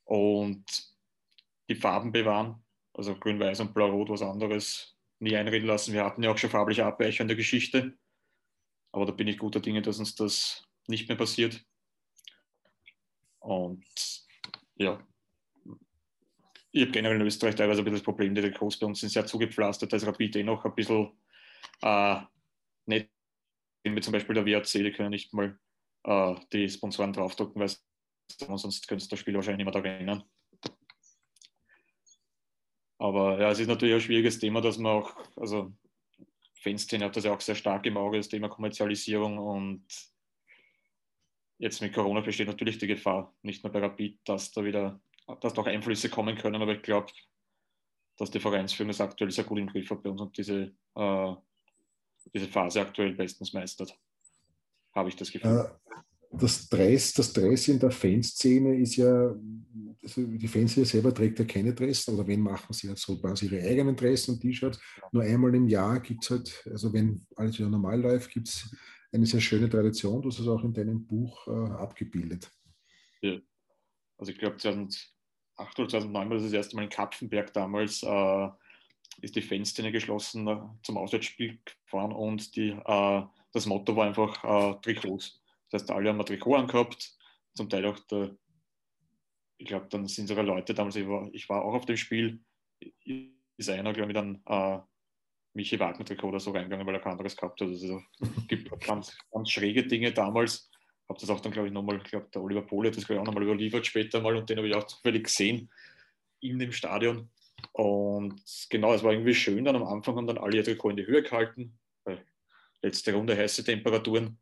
Und 0.03 0.65
die 1.69 1.75
Farben 1.75 2.11
bewahren, 2.11 2.63
also 2.93 3.15
grün, 3.15 3.39
weiß 3.39 3.61
und 3.61 3.73
blau-rot, 3.73 4.09
was 4.09 4.21
anderes 4.21 4.95
nie 5.19 5.35
einreden 5.35 5.67
lassen. 5.67 5.93
Wir 5.93 6.05
hatten 6.05 6.21
ja 6.21 6.31
auch 6.31 6.37
schon 6.37 6.51
farbliche 6.51 6.85
Abweichungen 6.85 7.25
in 7.25 7.29
der 7.29 7.37
Geschichte. 7.37 7.97
Aber 8.91 9.07
da 9.07 9.11
bin 9.11 9.27
ich 9.27 9.39
guter 9.39 9.59
Dinge, 9.59 9.81
dass 9.81 9.97
uns 9.97 10.13
das 10.13 10.63
nicht 10.87 11.07
mehr 11.07 11.17
passiert. 11.17 11.65
Und 13.39 14.26
ja, 14.77 14.99
ich 16.71 16.81
habe 16.81 16.91
generell 16.91 17.19
in 17.19 17.25
Österreich 17.25 17.55
teilweise 17.55 17.81
ein 17.81 17.85
bisschen 17.85 17.97
das 17.97 18.03
Problem, 18.03 18.35
die 18.35 18.41
Trikots 18.41 18.77
bei 18.77 18.85
uns 18.85 18.99
sind 18.99 19.09
sehr 19.09 19.25
zugepflastert, 19.25 19.93
ist 19.93 20.05
Rapid 20.05 20.35
eh 20.35 20.43
noch 20.43 20.63
ein 20.63 20.75
bisschen 20.75 21.11
äh, 21.81 22.17
nicht, 22.85 23.09
wie 23.83 24.01
zum 24.01 24.13
Beispiel 24.13 24.35
der 24.35 24.45
WAC, 24.45 24.65
die 24.65 24.91
können 24.91 25.09
nicht 25.09 25.33
mal 25.33 25.57
äh, 26.03 26.35
die 26.53 26.69
Sponsoren 26.69 27.13
draufdrucken, 27.13 27.61
weil 27.61 27.69
sonst 28.57 28.87
könnte 28.87 29.07
das 29.07 29.19
Spiel 29.19 29.35
wahrscheinlich 29.35 29.65
nicht 29.65 29.73
mehr 29.73 29.81
da 29.81 29.87
erinnern. 29.87 30.23
Aber 32.99 33.39
ja, 33.39 33.51
es 33.51 33.59
ist 33.59 33.67
natürlich 33.67 33.95
ein 33.95 34.01
schwieriges 34.01 34.39
Thema, 34.39 34.59
dass 34.61 34.77
man 34.77 34.91
auch, 34.91 35.15
also 35.35 35.73
Fanszene 36.55 37.05
hat 37.05 37.15
das 37.15 37.25
ja 37.25 37.33
auch 37.33 37.41
sehr 37.41 37.55
stark 37.55 37.85
im 37.85 37.97
Auge, 37.97 38.17
das 38.17 38.27
Thema 38.27 38.49
Kommerzialisierung 38.49 39.37
und 39.37 39.85
jetzt 41.57 41.81
mit 41.81 41.93
Corona 41.93 42.21
besteht 42.21 42.47
natürlich 42.47 42.77
die 42.77 42.87
Gefahr, 42.87 43.35
nicht 43.41 43.63
nur 43.63 43.71
bei 43.71 43.79
Rapid, 43.79 44.19
dass 44.25 44.51
da 44.51 44.63
wieder, 44.63 44.99
dass 45.41 45.53
da 45.53 45.61
auch 45.61 45.67
Einflüsse 45.67 46.09
kommen 46.09 46.37
können, 46.37 46.61
aber 46.61 46.73
ich 46.73 46.81
glaube, 46.81 47.11
dass 48.17 48.31
die 48.31 48.39
Vereinsführung 48.39 48.89
das 48.89 49.01
aktuell 49.01 49.31
sehr 49.31 49.43
gut 49.43 49.59
im 49.59 49.67
Griff 49.67 49.89
hat 49.89 50.03
bei 50.03 50.09
uns 50.09 50.21
und 50.21 50.37
diese, 50.37 50.73
äh, 50.95 51.33
diese 52.33 52.47
Phase 52.47 52.81
aktuell 52.81 53.13
bestens 53.13 53.53
meistert, 53.53 53.97
habe 54.93 55.09
ich 55.09 55.15
das 55.15 55.31
Gefühl. 55.31 55.65
Äh, 55.65 55.97
das 56.31 56.67
Dress, 56.67 57.13
das 57.13 57.31
Dress 57.31 57.67
in 57.67 57.79
der 57.79 57.91
Fanszene 57.91 58.77
ist 58.77 58.97
ja, 58.97 59.33
also 60.03 60.23
die 60.23 60.47
Fanszene 60.47 60.85
selber 60.85 61.13
trägt 61.13 61.39
ja 61.39 61.45
keine 61.45 61.73
Dressen 61.73 62.15
oder 62.15 62.27
wenn 62.27 62.41
machen 62.41 62.73
sie 62.73 62.89
halt 62.89 62.97
so 62.97 63.17
quasi 63.17 63.45
ihre 63.45 63.65
eigenen 63.65 63.95
Dressen 63.95 64.33
und 64.33 64.41
T-Shirts. 64.41 64.79
Nur 65.11 65.23
einmal 65.23 65.55
im 65.55 65.67
Jahr 65.67 65.99
gibt 66.01 66.23
es 66.23 66.29
halt, 66.29 66.67
also 66.69 66.91
wenn 66.91 67.25
alles 67.35 67.57
wieder 67.57 67.69
normal 67.69 68.01
läuft, 68.01 68.31
gibt 68.31 68.49
es 68.49 68.75
eine 69.11 69.25
sehr 69.25 69.41
schöne 69.41 69.69
Tradition. 69.69 70.21
Du 70.21 70.29
hast 70.29 70.39
es 70.39 70.47
auch 70.47 70.63
in 70.63 70.73
deinem 70.73 71.05
Buch 71.05 71.47
äh, 71.47 71.71
abgebildet. 71.71 72.51
Ja. 73.21 73.39
Also 74.17 74.31
ich 74.31 74.37
glaube 74.37 74.57
2008 74.57 75.09
oder 75.79 75.89
2009 75.89 76.29
war 76.29 76.35
das 76.35 76.43
das 76.45 76.53
erste 76.53 76.75
Mal 76.75 76.83
in 76.83 76.89
Kapfenberg 76.89 77.53
damals, 77.53 78.03
äh, 78.03 78.49
ist 79.21 79.35
die 79.35 79.41
Fanszene 79.41 79.91
geschlossen 79.91 80.47
äh, 80.47 80.59
zum 80.83 80.97
Auswärtsspiel 80.97 81.59
gefahren 81.85 82.11
und 82.11 82.55
die, 82.55 82.69
äh, 82.69 83.23
das 83.53 83.65
Motto 83.65 83.95
war 83.95 84.07
einfach 84.07 84.43
äh, 84.43 84.81
Trikots. 84.81 85.41
Das 85.69 85.81
heißt, 85.81 85.91
alle 85.91 86.09
haben 86.09 86.19
ein 86.19 86.25
Trikot 86.25 86.55
angehabt, 86.55 87.15
zum 87.53 87.69
Teil 87.69 87.85
auch 87.85 87.99
der, 87.99 88.35
ich 89.57 89.67
glaube, 89.67 89.87
dann 89.89 90.07
sind 90.07 90.27
sogar 90.27 90.43
Leute 90.43 90.73
damals, 90.73 90.95
ich 90.95 91.07
war, 91.07 91.29
ich 91.33 91.49
war 91.49 91.63
auch 91.63 91.73
auf 91.73 91.85
dem 91.85 91.97
Spiel, 91.97 92.39
ist 93.57 93.69
einer, 93.69 93.93
glaube 93.93 94.11
ich, 94.11 94.17
einem 94.17 94.41
äh, 94.45 94.79
Michi 95.57 95.79
Wagner-Trikot 95.79 96.29
oder 96.29 96.39
so 96.39 96.51
reingegangen, 96.51 96.87
weil 96.87 96.95
er 96.95 97.01
kein 97.01 97.13
anderes 97.13 97.35
gehabt 97.35 97.59
hat. 97.59 97.67
Also 97.67 97.99
es 98.21 98.47
gibt 98.47 98.69
ganz, 98.85 99.17
ganz 99.31 99.49
schräge 99.49 99.85
Dinge 99.85 100.13
damals. 100.13 100.69
Habe 101.09 101.19
das 101.19 101.29
auch 101.29 101.39
dann, 101.39 101.51
glaube 101.51 101.67
ich, 101.67 101.73
nochmal, 101.73 101.97
ich 101.97 102.03
glaube, 102.03 102.27
der 102.33 102.41
Oliver 102.41 102.61
Pohle 102.61 102.89
hat 102.89 102.97
das, 102.97 103.05
glaube 103.05 103.15
ich, 103.15 103.21
auch 103.21 103.25
nochmal 103.25 103.43
überliefert 103.43 103.85
später 103.85 104.21
mal 104.21 104.35
und 104.35 104.49
den 104.49 104.57
habe 104.57 104.67
ich 104.67 104.75
auch 104.75 104.85
zufällig 104.85 105.25
gesehen 105.25 105.69
in 106.39 106.59
dem 106.59 106.71
Stadion. 106.71 107.29
Und 107.73 108.41
genau, 108.69 108.93
es 108.93 109.03
war 109.03 109.11
irgendwie 109.11 109.33
schön. 109.33 109.65
Dann 109.65 109.75
am 109.75 109.83
Anfang 109.83 110.15
haben 110.15 110.27
dann 110.27 110.37
alle 110.37 110.57
ihr 110.57 110.63
Trikot 110.63 110.91
in 110.91 110.97
die 110.97 111.07
Höhe 111.07 111.23
gehalten. 111.23 111.77
Letzte 112.81 113.13
Runde 113.13 113.35
heiße 113.35 113.63
Temperaturen. 113.63 114.37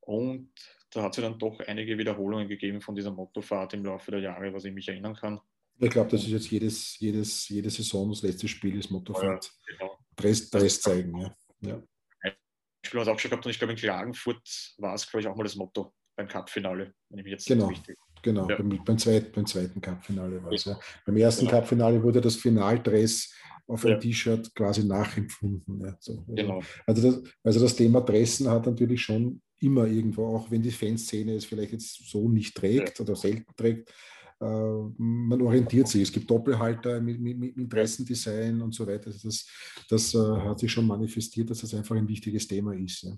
Und 0.00 0.52
da 0.90 1.02
hat 1.02 1.16
es 1.16 1.22
dann 1.22 1.38
doch 1.38 1.60
einige 1.60 1.96
Wiederholungen 1.96 2.48
gegeben 2.48 2.80
von 2.80 2.94
dieser 2.94 3.12
Mottofahrt 3.12 3.72
im 3.74 3.84
Laufe 3.84 4.10
der 4.10 4.20
Jahre, 4.20 4.52
was 4.52 4.64
ich 4.64 4.74
mich 4.74 4.88
erinnern 4.88 5.14
kann. 5.14 5.40
Ich 5.78 5.90
glaube, 5.90 6.10
das 6.10 6.24
ist 6.24 6.30
jetzt 6.30 6.50
jedes, 6.50 6.98
jedes, 6.98 7.48
jede 7.48 7.70
Saison 7.70 8.10
das 8.10 8.22
letzte 8.22 8.48
Spiel 8.48 8.78
ist 8.78 8.90
Mottofahrt. 8.90 9.46
Ja, 9.46 9.72
genau. 9.72 9.98
Dress, 10.20 10.50
Dress 10.50 10.80
zeigen, 10.80 11.18
ja. 11.18 11.36
ja. 11.60 11.82
Haben 12.22 13.04
wir 13.06 13.12
auch 13.12 13.18
schon 13.18 13.30
gehabt 13.30 13.44
und 13.44 13.50
ich 13.50 13.58
glaube 13.58 13.72
in 13.72 13.78
Klagenfurt 13.78 14.74
war 14.78 14.94
es, 14.94 15.08
glaube 15.08 15.22
ich, 15.22 15.28
auch 15.28 15.36
mal 15.36 15.44
das 15.44 15.54
Motto 15.54 15.92
beim 16.16 16.28
Cup-Finale, 16.28 16.94
wenn 17.08 17.18
ich 17.18 17.24
mich 17.24 17.32
jetzt 17.32 17.46
genau. 17.46 17.66
richtig 17.66 17.96
Genau, 18.22 18.48
ja. 18.48 18.56
beim, 18.56 18.84
beim, 18.84 18.98
zweit, 18.98 19.32
beim 19.32 19.46
zweiten 19.46 19.80
Cup-Finale 19.80 20.42
war 20.42 20.52
es. 20.52 20.64
Ja. 20.64 20.78
Beim 21.06 21.16
ersten 21.16 21.46
genau. 21.46 21.58
Cup-Finale 21.58 22.02
wurde 22.02 22.20
das 22.20 22.36
Finaldress 22.36 23.32
auf 23.66 23.84
ein 23.84 23.92
ja. 23.92 23.98
T-Shirt 23.98 24.54
quasi 24.54 24.84
nachempfunden. 24.84 25.80
Ja. 25.80 25.96
So, 26.00 26.12
also, 26.12 26.34
genau. 26.34 26.62
also, 26.86 27.10
das, 27.10 27.32
also 27.42 27.60
das 27.60 27.76
Thema 27.76 28.00
Dressen 28.00 28.48
hat 28.48 28.66
natürlich 28.66 29.02
schon 29.02 29.40
immer 29.60 29.86
irgendwo, 29.86 30.26
auch 30.26 30.50
wenn 30.50 30.62
die 30.62 30.70
Fanszene 30.70 31.34
es 31.34 31.44
vielleicht 31.44 31.72
jetzt 31.72 32.10
so 32.10 32.28
nicht 32.28 32.56
trägt 32.56 33.00
oder 33.00 33.14
selten 33.14 33.54
trägt, 33.56 33.92
man 34.40 35.42
orientiert 35.42 35.88
sich. 35.88 36.02
Es 36.02 36.12
gibt 36.12 36.30
Doppelhalter 36.30 37.00
mit, 37.00 37.20
mit, 37.20 37.38
mit 37.38 37.56
Interessendesign 37.56 38.60
und 38.62 38.74
so 38.74 38.86
weiter. 38.86 39.08
Also 39.08 39.28
das, 39.28 39.46
das 39.88 40.14
äh, 40.14 40.18
hat 40.18 40.58
sich 40.58 40.72
schon 40.72 40.86
manifestiert, 40.86 41.50
dass 41.50 41.60
das 41.60 41.74
einfach 41.74 41.94
ein 41.96 42.08
wichtiges 42.08 42.46
Thema 42.48 42.74
ist. 42.74 43.02
Ja. 43.02 43.12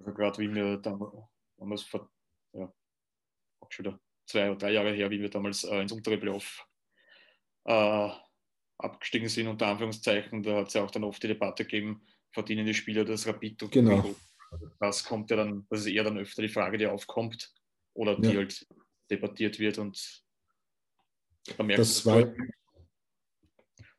Also 0.00 0.12
gerade 0.12 0.38
wie 0.38 0.52
wir 0.52 0.78
damals 0.78 1.82
vor 1.82 2.10
ja, 2.52 2.72
auch 3.60 3.70
schon 3.70 3.84
wieder 3.84 4.00
zwei 4.26 4.50
oder 4.50 4.58
drei 4.58 4.72
Jahre 4.72 4.92
her, 4.92 5.10
wie 5.10 5.20
wir 5.20 5.30
damals 5.30 5.62
äh, 5.64 5.80
ins 5.80 5.92
untere 5.92 6.18
Playoff 6.18 6.66
äh, 7.64 8.10
abgestiegen 8.78 9.28
sind, 9.28 9.46
unter 9.46 9.68
Anführungszeichen, 9.68 10.42
da 10.42 10.56
hat 10.56 10.68
es 10.68 10.74
ja 10.74 10.84
auch 10.84 10.90
dann 10.90 11.04
oft 11.04 11.22
die 11.22 11.28
Debatte 11.28 11.64
gegeben, 11.64 12.02
verdienen 12.32 12.66
die 12.66 12.74
Spieler 12.74 13.04
das 13.04 13.26
Rapid 13.26 13.70
genau. 13.70 13.96
Also 13.96 14.16
das 14.80 15.04
kommt 15.04 15.30
ja 15.30 15.36
dann, 15.36 15.66
das 15.70 15.80
ist 15.80 15.86
eher 15.86 16.04
dann 16.04 16.18
öfter 16.18 16.42
die 16.42 16.48
Frage, 16.48 16.78
die 16.78 16.86
aufkommt 16.86 17.52
oder 17.94 18.18
die 18.18 18.28
ja. 18.28 18.36
halt 18.36 18.66
debattiert 19.10 19.58
wird 19.58 19.78
und 19.78 20.24
da 21.56 21.62
merkt, 21.62 21.80
das 21.80 22.04
war, 22.04 22.24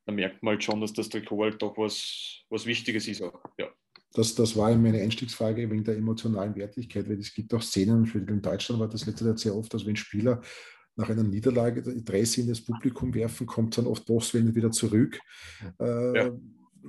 da 0.05 0.11
merkt 0.11 0.43
man 0.43 0.53
halt 0.53 0.63
schon, 0.63 0.81
dass 0.81 0.93
das 0.93 1.09
Trikot 1.09 1.43
halt 1.43 1.61
doch 1.61 1.77
was, 1.77 2.43
was 2.49 2.65
Wichtiges 2.65 3.07
ist. 3.07 3.21
Auch. 3.21 3.41
Ja. 3.57 3.69
Das, 4.13 4.35
das 4.35 4.55
war 4.55 4.75
meine 4.75 5.01
Einstiegsfrage 5.01 5.69
wegen 5.69 5.83
der 5.83 5.97
emotionalen 5.97 6.55
Wertigkeit, 6.55 7.07
weil 7.07 7.19
es 7.19 7.33
gibt 7.33 7.53
auch 7.53 7.61
Szenen, 7.61 8.05
für 8.05 8.19
in 8.19 8.41
Deutschland 8.41 8.81
war 8.81 8.89
das 8.89 9.05
letzte 9.05 9.25
Zeit 9.25 9.39
sehr 9.39 9.55
oft, 9.55 9.73
dass 9.73 9.85
wenn 9.85 9.95
Spieler 9.95 10.41
nach 10.95 11.09
einer 11.09 11.23
Niederlage 11.23 11.81
Interesse 11.91 12.41
in 12.41 12.47
das 12.47 12.61
Publikum 12.61 13.13
werfen, 13.13 13.45
kommt 13.45 13.77
dann 13.77 13.85
oft 13.85 14.05
postwendend 14.05 14.55
wieder 14.55 14.71
zurück. 14.71 15.19
Äh, 15.79 16.17
ja 16.17 16.31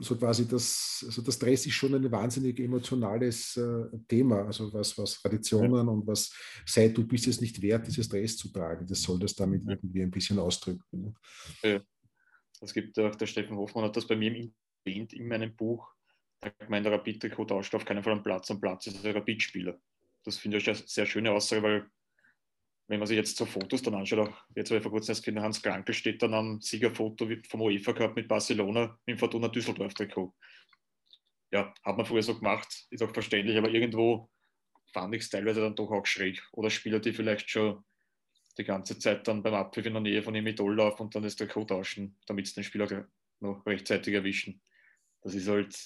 so 0.00 0.16
quasi 0.16 0.46
das, 0.46 1.02
also 1.06 1.22
das 1.22 1.38
Dress 1.38 1.66
ist 1.66 1.74
schon 1.74 1.94
ein 1.94 2.10
wahnsinnig 2.10 2.58
emotionales 2.60 3.56
äh, 3.56 3.84
Thema, 4.06 4.46
also 4.46 4.72
was, 4.72 4.96
was 4.98 5.20
Traditionen 5.20 5.86
ja. 5.86 5.92
und 5.92 6.06
was 6.06 6.32
sei, 6.66 6.88
du 6.88 7.06
bist 7.06 7.26
es 7.26 7.40
nicht 7.40 7.60
wert, 7.62 7.86
dieses 7.86 8.08
Dress 8.08 8.36
zu 8.36 8.50
tragen. 8.50 8.86
Das 8.86 9.02
soll 9.02 9.18
das 9.18 9.34
damit 9.34 9.64
ja. 9.64 9.72
irgendwie 9.72 10.02
ein 10.02 10.10
bisschen 10.10 10.38
ausdrücken. 10.38 10.84
Ne? 10.90 11.14
Ja. 11.62 11.80
Es 12.60 12.74
gibt 12.74 12.98
auch, 12.98 13.14
der 13.14 13.26
Steffen 13.26 13.56
Hoffmann 13.56 13.84
hat 13.84 13.96
das 13.96 14.06
bei 14.06 14.16
mir 14.16 14.50
erwähnt 14.84 15.12
in 15.12 15.28
meinem 15.28 15.54
Buch, 15.54 15.88
der 16.42 16.52
gemeint, 16.58 16.86
der 16.86 16.92
Rapid-Trikot 16.92 17.46
tauscht 17.46 17.74
auf 17.74 17.84
keinen 17.84 18.02
Fall 18.02 18.14
einen 18.14 18.22
Platz, 18.22 18.50
am 18.50 18.60
Platz 18.60 18.86
ist 18.86 19.04
der 19.04 19.14
Rapid-Spieler. 19.14 19.78
Das 20.24 20.36
finde 20.36 20.58
ich 20.58 20.68
eine 20.68 20.78
sehr 20.78 21.06
schöne 21.06 21.32
Aussage, 21.32 21.62
weil 21.62 21.90
wenn 22.88 22.98
man 22.98 23.06
sich 23.06 23.16
jetzt 23.16 23.36
so 23.36 23.44
Fotos 23.44 23.82
dann 23.82 23.94
anschaut, 23.94 24.28
auch 24.28 24.44
jetzt 24.54 24.70
habe 24.70 24.78
ich 24.78 24.82
vor 24.82 24.90
kurzem 24.90 25.12
erst 25.12 25.22
gesehen, 25.22 25.40
Hans 25.42 25.62
Krankel 25.62 25.94
steht 25.94 26.22
dann 26.22 26.32
am 26.32 26.60
Siegerfoto 26.60 27.28
vom 27.46 27.60
UEFA 27.60 27.92
Cup 27.92 28.16
mit 28.16 28.26
Barcelona 28.26 28.98
im 29.04 29.18
Fortuna 29.18 29.48
Düsseldorf 29.48 29.92
Trikot. 29.92 30.34
Ja, 31.50 31.72
hat 31.82 31.96
man 31.96 32.06
früher 32.06 32.22
so 32.22 32.36
gemacht, 32.36 32.86
ist 32.90 33.02
auch 33.02 33.12
verständlich, 33.12 33.58
aber 33.58 33.68
irgendwo 33.68 34.30
fand 34.92 35.14
ich 35.14 35.22
es 35.22 35.28
teilweise 35.28 35.60
dann 35.60 35.76
doch 35.76 35.90
auch 35.90 36.06
schräg. 36.06 36.42
Oder 36.52 36.70
Spieler, 36.70 36.98
die 36.98 37.12
vielleicht 37.12 37.50
schon 37.50 37.84
die 38.56 38.64
ganze 38.64 38.98
Zeit 38.98 39.28
dann 39.28 39.42
beim 39.42 39.54
Abpfiff 39.54 39.84
in 39.84 39.92
der 39.92 40.02
Nähe 40.02 40.22
von 40.22 40.34
ihrem 40.34 40.46
Idol 40.46 40.76
laufen 40.76 41.02
und 41.02 41.14
dann 41.14 41.22
das 41.22 41.36
Trikot 41.36 41.66
tauschen, 41.66 42.18
damit 42.26 42.46
sie 42.46 42.54
den 42.54 42.64
Spieler 42.64 43.06
noch 43.40 43.64
rechtzeitig 43.66 44.14
erwischen. 44.14 44.62
Das 45.20 45.34
ist 45.34 45.46
halt, 45.46 45.76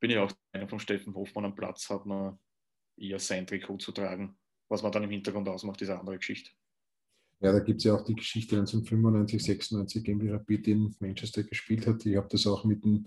bin 0.00 0.10
ich 0.10 0.16
auch 0.16 0.32
einer 0.52 0.68
von 0.68 0.80
Steffen 0.80 1.14
Hofmann 1.14 1.44
am 1.44 1.54
Platz, 1.54 1.90
hat 1.90 2.06
man 2.06 2.38
eher 2.96 3.18
sein 3.18 3.46
Trikot 3.46 3.78
zu 3.78 3.92
tragen 3.92 4.38
was 4.72 4.82
man 4.82 4.90
dann 4.90 5.04
im 5.04 5.10
Hintergrund 5.10 5.48
ausmacht, 5.48 5.82
ist 5.82 5.90
eine 5.90 6.00
andere 6.00 6.16
Geschichte. 6.16 6.50
Ja, 7.40 7.52
da 7.52 7.58
gibt 7.58 7.78
es 7.78 7.84
ja 7.84 7.94
auch 7.94 8.04
die 8.04 8.14
Geschichte 8.14 8.56
1995, 8.56 9.42
96, 9.42 10.02
gegen 10.02 10.30
Rapid 10.30 10.68
in 10.68 10.96
Manchester 10.98 11.42
gespielt 11.42 11.86
hat. 11.86 12.06
Ich 12.06 12.16
habe 12.16 12.28
das 12.30 12.46
auch 12.46 12.64
mit 12.64 12.82
dem 12.84 13.06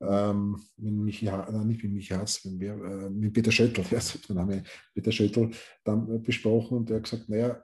ähm, 0.00 0.56
mit 0.76 0.94
Michi, 0.94 1.24
nein, 1.26 1.66
nicht 1.66 1.82
mit 1.82 1.92
Michi 1.92 2.14
Haas, 2.14 2.44
mit, 2.44 2.62
äh, 2.62 3.10
mit 3.10 3.32
Peter 3.32 3.50
Schöttl, 3.50 3.82
ja, 3.90 4.00
der 4.28 4.36
Name, 4.36 4.62
Peter 4.94 5.10
Schöttl, 5.10 5.50
dann 5.84 6.08
äh, 6.08 6.18
besprochen 6.18 6.78
und 6.78 6.90
er 6.90 6.96
hat 6.96 7.02
gesagt, 7.04 7.28
naja, 7.28 7.62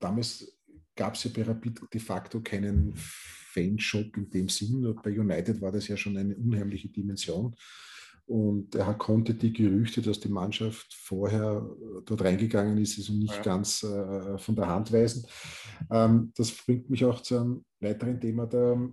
damals 0.00 0.58
gab 0.96 1.14
es 1.14 1.24
ja 1.24 1.30
bei 1.34 1.44
Rapid 1.44 1.80
de 1.94 2.00
facto 2.00 2.40
keinen 2.40 2.92
Fanshop 2.96 4.16
in 4.16 4.28
dem 4.28 4.48
Sinn. 4.48 4.94
Bei 5.02 5.16
United 5.16 5.60
war 5.60 5.70
das 5.70 5.86
ja 5.86 5.96
schon 5.96 6.16
eine 6.16 6.36
unheimliche 6.36 6.88
Dimension. 6.88 7.54
Und 8.30 8.76
er 8.76 8.94
konnte 8.94 9.34
die 9.34 9.52
Gerüchte, 9.52 10.00
dass 10.02 10.20
die 10.20 10.28
Mannschaft 10.28 10.94
vorher 10.94 11.68
äh, 11.68 12.02
dort 12.06 12.22
reingegangen 12.22 12.78
ist, 12.78 12.96
also 12.96 13.12
nicht 13.12 13.34
ja. 13.34 13.42
ganz 13.42 13.82
äh, 13.82 14.38
von 14.38 14.54
der 14.54 14.68
Hand 14.68 14.92
weisen. 14.92 15.26
Ähm, 15.90 16.32
das 16.36 16.52
bringt 16.52 16.88
mich 16.88 17.04
auch 17.04 17.22
zu 17.22 17.36
einem 17.36 17.64
weiteren 17.80 18.20
Thema. 18.20 18.46
Der, 18.46 18.88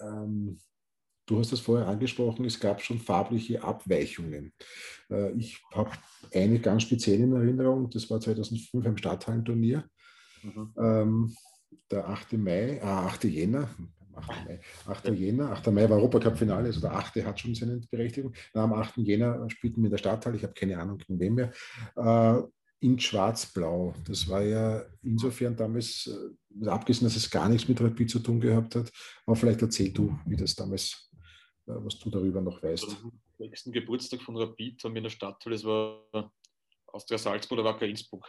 ähm, 0.00 0.60
du 1.26 1.38
hast 1.40 1.50
das 1.50 1.58
vorher 1.58 1.88
angesprochen, 1.88 2.44
es 2.44 2.60
gab 2.60 2.80
schon 2.80 3.00
farbliche 3.00 3.64
Abweichungen. 3.64 4.52
Äh, 5.10 5.32
ich 5.32 5.60
habe 5.74 5.90
eine 6.32 6.60
ganz 6.60 6.84
spezielle 6.84 7.24
in 7.24 7.32
Erinnerung, 7.32 7.90
das 7.90 8.08
war 8.10 8.20
2005 8.20 8.86
am 8.86 8.96
Stadthallenturnier. 8.96 9.90
Mhm. 10.44 10.72
Ähm, 10.78 11.36
der 11.90 12.08
8. 12.08 12.34
Mai, 12.34 12.76
äh, 12.76 12.80
8. 12.80 13.24
Jänner, 13.24 13.68
8. 14.16 14.28
Mai. 14.46 14.60
8. 14.86 15.08
Jänner, 15.08 15.50
8. 15.50 15.66
Mai 15.68 15.88
war 15.88 15.98
Europacup-Finale, 15.98 16.66
also 16.66 16.80
der 16.80 16.92
8. 16.92 17.16
hat 17.24 17.40
schon 17.40 17.54
seine 17.54 17.80
Berechtigung. 17.90 18.32
Am 18.52 18.72
8. 18.72 18.98
Jänner 18.98 19.48
spielten 19.50 19.82
wir 19.82 19.86
in 19.86 19.90
der 19.90 19.98
Stadthalle, 19.98 20.36
ich 20.36 20.42
habe 20.42 20.54
keine 20.54 20.78
Ahnung 20.78 20.98
gegen 20.98 21.18
wen 21.18 21.34
mehr, 21.34 21.52
äh, 21.96 22.42
in 22.80 23.00
Schwarz-Blau. 23.00 23.94
Das 24.06 24.28
war 24.28 24.42
ja 24.42 24.84
insofern 25.02 25.56
damals, 25.56 26.06
äh, 26.06 26.68
abgesehen, 26.68 27.06
dass 27.06 27.16
es 27.16 27.30
gar 27.30 27.48
nichts 27.48 27.68
mit 27.68 27.80
Rapid 27.80 28.10
zu 28.10 28.18
tun 28.18 28.40
gehabt 28.40 28.74
hat, 28.74 28.92
aber 29.26 29.36
vielleicht 29.36 29.62
erzähl 29.62 29.92
du, 29.92 30.18
wie 30.26 30.36
das 30.36 30.54
damals, 30.54 31.10
äh, 31.66 31.72
was 31.76 31.98
du 31.98 32.10
darüber 32.10 32.40
noch 32.40 32.62
weißt. 32.62 32.84
Also, 32.84 32.96
am 32.96 33.12
nächsten 33.38 33.72
Geburtstag 33.72 34.20
von 34.20 34.36
Rapid 34.36 34.84
haben 34.84 34.94
wir 34.94 34.98
in 34.98 35.04
der 35.04 35.10
Stadthalle, 35.10 35.56
das 35.56 35.64
war 35.64 36.32
Austria 36.88 37.18
Salzburg 37.18 37.58
oder 37.58 37.68
Wacker 37.70 37.86
Innsbruck, 37.86 38.26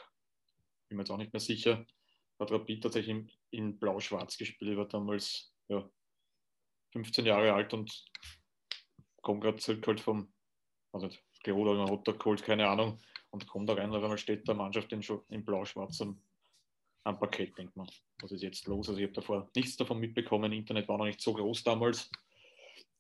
bin 0.88 0.98
mir 0.98 1.04
jetzt 1.04 1.12
auch 1.12 1.18
nicht 1.18 1.34
mehr 1.34 1.40
sicher, 1.42 1.86
hat 2.40 2.52
Rapid 2.52 2.84
tatsächlich 2.84 3.16
in, 3.16 3.32
in 3.52 3.80
Blau-Schwarz 3.80 4.38
gespielt, 4.38 4.78
war 4.78 4.88
damals 4.88 5.55
ja, 5.68 5.90
15 6.94 7.26
Jahre 7.26 7.54
alt 7.54 7.74
und 7.74 8.06
komme 9.22 9.40
gerade 9.40 9.58
zurück 9.58 9.86
halt 9.88 10.00
vom, 10.00 10.32
also 10.92 11.10
Tirol 11.44 11.70
oder 11.70 11.84
Rotter 11.84 12.14
geholt, 12.14 12.44
keine 12.44 12.68
Ahnung, 12.68 13.00
und 13.32 13.48
komme 13.48 13.66
da 13.66 13.74
rein, 13.74 13.90
und 13.90 13.98
auf 13.98 14.04
einmal 14.04 14.18
steht 14.18 14.48
der 14.48 14.56
Mannschaft 14.56 14.92
in, 14.94 15.04
in 15.30 15.44
blau-schwarz 15.44 16.02
am, 16.02 16.20
Parkett, 17.04 17.56
denkt 17.58 17.76
man, 17.76 17.88
was 18.22 18.32
ist 18.32 18.42
jetzt 18.42 18.66
los? 18.66 18.90
Also 18.90 19.00
ich 19.00 19.06
habe 19.06 19.14
davor 19.14 19.50
nichts 19.56 19.78
davon 19.78 20.00
mitbekommen, 20.00 20.52
Internet 20.52 20.88
war 20.88 20.98
noch 20.98 21.06
nicht 21.06 21.22
so 21.22 21.34
groß 21.34 21.64
damals 21.64 22.10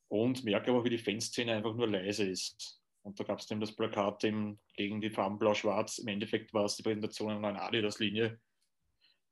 und 0.09 0.43
merke 0.43 0.72
aber, 0.72 0.84
wie 0.84 0.89
die 0.89 0.99
Fanszene 0.99 1.53
einfach 1.53 1.74
nur 1.74 1.88
leise 1.88 2.30
ist. 2.30 2.82
Und 3.01 3.20
da 3.20 3.24
gab 3.24 3.39
es 3.39 3.47
dann 3.47 3.59
das 3.59 3.76
Plakat 3.76 4.24
eben 4.24 4.59
gegen 4.76 4.99
die 5.01 5.09
Farben 5.09 5.39
blau-schwarz. 5.39 5.99
Im 5.99 6.07
Endeffekt 6.07 6.53
war 6.53 6.66
es 6.66 6.76
die 6.76 6.84
Präsentation 6.84 7.32
einer 7.32 7.39
neuen 7.39 7.57
Adidas-Linie 7.57 8.39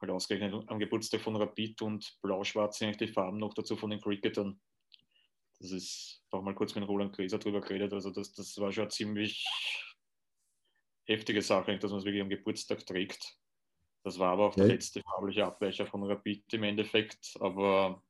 halt 0.03 0.15
ausgerechnet 0.15 0.69
am 0.69 0.79
Geburtstag 0.79 1.21
von 1.21 1.35
Rapid 1.35 1.81
und 1.81 2.17
Blau-Schwarz 2.21 2.77
sind 2.77 2.87
eigentlich 2.87 3.09
die 3.09 3.13
Farben 3.13 3.37
noch 3.37 3.53
dazu 3.53 3.75
von 3.75 3.89
den 3.89 4.01
Cricketern. 4.01 4.59
Das 5.59 5.71
ist 5.71 6.21
auch 6.31 6.41
mal 6.41 6.55
kurz 6.55 6.75
mit 6.75 6.87
Roland 6.87 7.15
Gräser 7.15 7.39
drüber 7.39 7.61
geredet. 7.61 7.93
Also 7.93 8.11
das, 8.11 8.33
das 8.33 8.57
war 8.59 8.71
schon 8.71 8.83
eine 8.83 8.89
ziemlich 8.89 9.47
heftige 11.05 11.41
Sache, 11.41 11.77
dass 11.77 11.91
man 11.91 11.99
es 11.99 12.05
wirklich 12.05 12.21
am 12.21 12.29
Geburtstag 12.29 12.85
trägt. 12.85 13.37
Das 14.03 14.19
war 14.19 14.33
aber 14.33 14.47
auch 14.47 14.57
ja. 14.57 14.65
der 14.65 14.73
letzte 14.73 15.01
farbliche 15.01 15.45
Abweicher 15.45 15.87
von 15.87 16.03
Rapid 16.03 16.53
im 16.53 16.63
Endeffekt. 16.63 17.37
Aber 17.39 18.03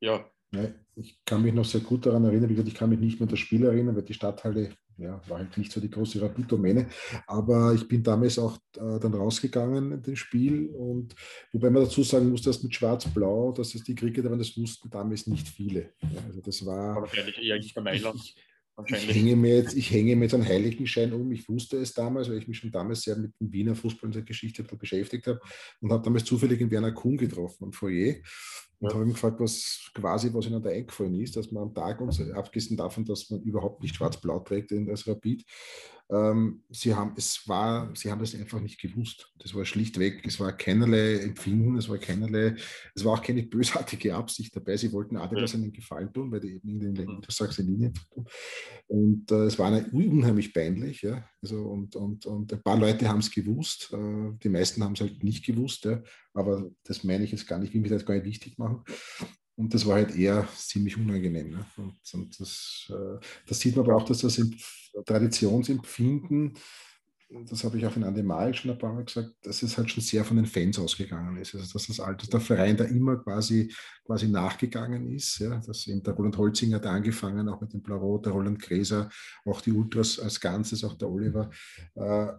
ja. 0.00 0.31
Ja. 0.52 0.68
Ich 0.94 1.24
kann 1.24 1.42
mich 1.42 1.54
noch 1.54 1.64
sehr 1.64 1.80
gut 1.80 2.04
daran 2.04 2.24
erinnern, 2.24 2.50
wie 2.50 2.54
gesagt, 2.54 2.68
ich 2.68 2.74
kann 2.74 2.90
mich 2.90 3.00
nicht 3.00 3.18
mehr 3.18 3.26
an 3.26 3.30
das 3.30 3.38
Spiel 3.38 3.64
erinnern, 3.64 3.96
weil 3.96 4.02
die 4.02 4.12
Stadthalle 4.12 4.72
ja, 4.98 5.20
war 5.26 5.38
halt 5.38 5.56
nicht 5.56 5.72
so 5.72 5.80
die 5.80 5.90
große 5.90 6.20
Rapid-Domäne. 6.20 6.86
Aber 7.26 7.72
ich 7.72 7.88
bin 7.88 8.02
damals 8.02 8.38
auch 8.38 8.56
äh, 8.76 9.00
dann 9.00 9.14
rausgegangen 9.14 9.92
in 9.92 10.02
den 10.02 10.16
Spiel 10.16 10.68
und 10.68 11.14
wobei 11.52 11.70
man 11.70 11.84
dazu 11.84 12.02
sagen 12.02 12.30
muss, 12.30 12.42
dass 12.42 12.62
mit 12.62 12.74
Schwarz-Blau, 12.74 13.52
dass 13.52 13.74
es 13.74 13.84
die 13.84 13.94
Krieger, 13.94 14.22
das 14.22 14.56
wussten 14.56 14.90
damals 14.90 15.26
nicht 15.26 15.48
viele. 15.48 15.94
Ja, 16.02 16.20
also 16.26 16.40
das 16.40 16.64
war. 16.64 16.96
Aber 16.96 17.08
eher 17.14 17.56
nicht 17.56 17.74
bei 17.74 17.80
Mailand. 17.80 18.16
Ich, 18.16 18.36
ich 18.86 19.14
hänge, 19.14 19.36
mir 19.36 19.56
jetzt, 19.56 19.74
ich 19.74 19.90
hänge 19.90 20.16
mir 20.16 20.24
jetzt 20.24 20.34
einen 20.34 20.46
Heiligenschein 20.46 21.12
um. 21.12 21.30
Ich 21.32 21.48
wusste 21.48 21.78
es 21.78 21.92
damals, 21.92 22.28
weil 22.28 22.38
ich 22.38 22.48
mich 22.48 22.58
schon 22.58 22.70
damals 22.70 23.02
sehr 23.02 23.16
mit 23.16 23.32
dem 23.40 23.52
Wiener 23.52 23.74
Fußball 23.74 24.08
und 24.08 24.14
der 24.14 24.22
Geschichte 24.22 24.62
beschäftigt 24.62 25.26
habe 25.26 25.40
und 25.80 25.92
habe 25.92 26.04
damals 26.04 26.24
zufällig 26.24 26.60
in 26.60 26.70
Werner 26.70 26.92
Kuhn 26.92 27.16
getroffen 27.16 27.64
am 27.64 27.72
Foyer 27.72 28.16
und 28.82 28.88
ja. 28.88 28.94
habe 28.94 29.04
ihm 29.04 29.12
gefragt, 29.12 29.38
was 29.38 29.90
quasi, 29.94 30.32
was 30.34 30.46
ihnen 30.46 30.62
da 30.62 30.70
eingefallen 30.70 31.20
ist, 31.20 31.36
dass 31.36 31.52
man 31.52 31.64
am 31.64 31.74
Tag, 31.74 32.00
und 32.00 32.32
abgesehen 32.34 32.76
davon, 32.76 33.04
dass 33.04 33.30
man 33.30 33.40
überhaupt 33.42 33.80
nicht 33.82 33.94
schwarz-blau 33.94 34.40
trägt 34.40 34.72
als 34.72 35.06
Rapid, 35.06 35.44
ähm, 36.12 36.62
sie, 36.68 36.94
haben, 36.94 37.14
es 37.16 37.48
war, 37.48 37.90
sie 37.96 38.10
haben 38.10 38.20
das 38.20 38.34
einfach 38.34 38.60
nicht 38.60 38.78
gewusst. 38.78 39.32
Das 39.38 39.54
war 39.54 39.64
schlichtweg, 39.64 40.22
es 40.26 40.38
war 40.38 40.52
keinerlei 40.52 41.16
Empfinden, 41.16 41.76
es 41.78 41.88
war 41.88 41.96
keinerlei, 41.96 42.54
es 42.94 43.04
war 43.04 43.14
auch 43.14 43.22
keine 43.22 43.42
bösartige 43.42 44.14
Absicht 44.14 44.54
dabei. 44.54 44.76
Sie 44.76 44.92
wollten 44.92 45.16
Adidas 45.16 45.54
einen 45.54 45.72
Gefallen 45.72 46.12
tun, 46.12 46.30
weil 46.30 46.40
die 46.40 46.54
eben 46.56 46.80
in 46.80 46.94
den 46.94 47.06
Niedersachsen 47.06 47.66
Linien 47.66 47.94
tun. 47.94 48.26
Und 48.88 49.30
äh, 49.30 49.46
es 49.46 49.58
war 49.58 49.72
unheimlich 49.92 50.52
peinlich. 50.52 51.00
Ja? 51.00 51.26
Also, 51.40 51.62
und, 51.62 51.96
und, 51.96 52.26
und 52.26 52.52
ein 52.52 52.62
paar 52.62 52.78
Leute 52.78 53.08
haben 53.08 53.20
es 53.20 53.30
gewusst, 53.30 53.90
äh, 53.92 54.32
die 54.42 54.50
meisten 54.50 54.84
haben 54.84 54.92
es 54.92 55.00
halt 55.00 55.24
nicht 55.24 55.46
gewusst, 55.46 55.86
ja? 55.86 56.02
aber 56.34 56.70
das 56.84 57.04
meine 57.04 57.24
ich 57.24 57.32
jetzt 57.32 57.46
gar 57.46 57.58
nicht, 57.58 57.70
ich 57.70 57.74
will 57.74 57.80
mich 57.80 57.90
das 57.90 58.04
gar 58.04 58.14
nicht 58.14 58.26
wichtig 58.26 58.58
machen. 58.58 58.84
Und 59.56 59.74
das 59.74 59.86
war 59.86 59.96
halt 59.96 60.16
eher 60.16 60.48
ziemlich 60.56 60.96
unangenehm. 60.96 61.50
Ne? 61.50 61.66
Und, 61.76 61.94
und 62.14 62.40
das, 62.40 62.90
äh, 62.90 63.24
das, 63.46 63.60
sieht 63.60 63.76
man 63.76 63.84
aber 63.84 63.96
auch, 63.96 64.04
dass 64.04 64.18
das 64.18 64.40
Traditionsempfinden 65.04 66.54
das 67.48 67.64
habe 67.64 67.78
ich 67.78 67.86
auch 67.86 67.96
in 67.96 68.04
Andi 68.04 68.22
Marek 68.22 68.56
schon 68.56 68.70
ein 68.70 68.78
paar 68.78 68.92
Mal 68.92 69.04
gesagt, 69.04 69.30
dass 69.42 69.62
es 69.62 69.78
halt 69.78 69.90
schon 69.90 70.02
sehr 70.02 70.24
von 70.24 70.36
den 70.36 70.46
Fans 70.46 70.78
ausgegangen 70.78 71.36
ist. 71.38 71.54
Also 71.54 71.72
dass 71.72 71.86
das 71.86 72.00
alte, 72.00 72.28
der 72.28 72.40
Verein 72.40 72.76
da 72.76 72.84
immer 72.84 73.16
quasi, 73.16 73.72
quasi 74.04 74.28
nachgegangen 74.28 75.10
ist. 75.10 75.38
Ja, 75.38 75.58
dass 75.58 75.86
eben 75.86 76.02
der 76.02 76.14
Roland 76.14 76.36
Holzinger 76.36 76.78
da 76.78 76.92
angefangen, 76.92 77.48
auch 77.48 77.60
mit 77.60 77.72
dem 77.72 77.82
Blau-Rot, 77.82 78.26
der 78.26 78.32
Roland 78.32 78.60
Gräser, 78.60 79.08
auch 79.44 79.60
die 79.60 79.72
Ultras 79.72 80.18
als 80.18 80.40
Ganzes, 80.40 80.84
auch 80.84 80.94
der 80.94 81.08
Oliver. 81.08 81.50
Äh, 81.94 82.32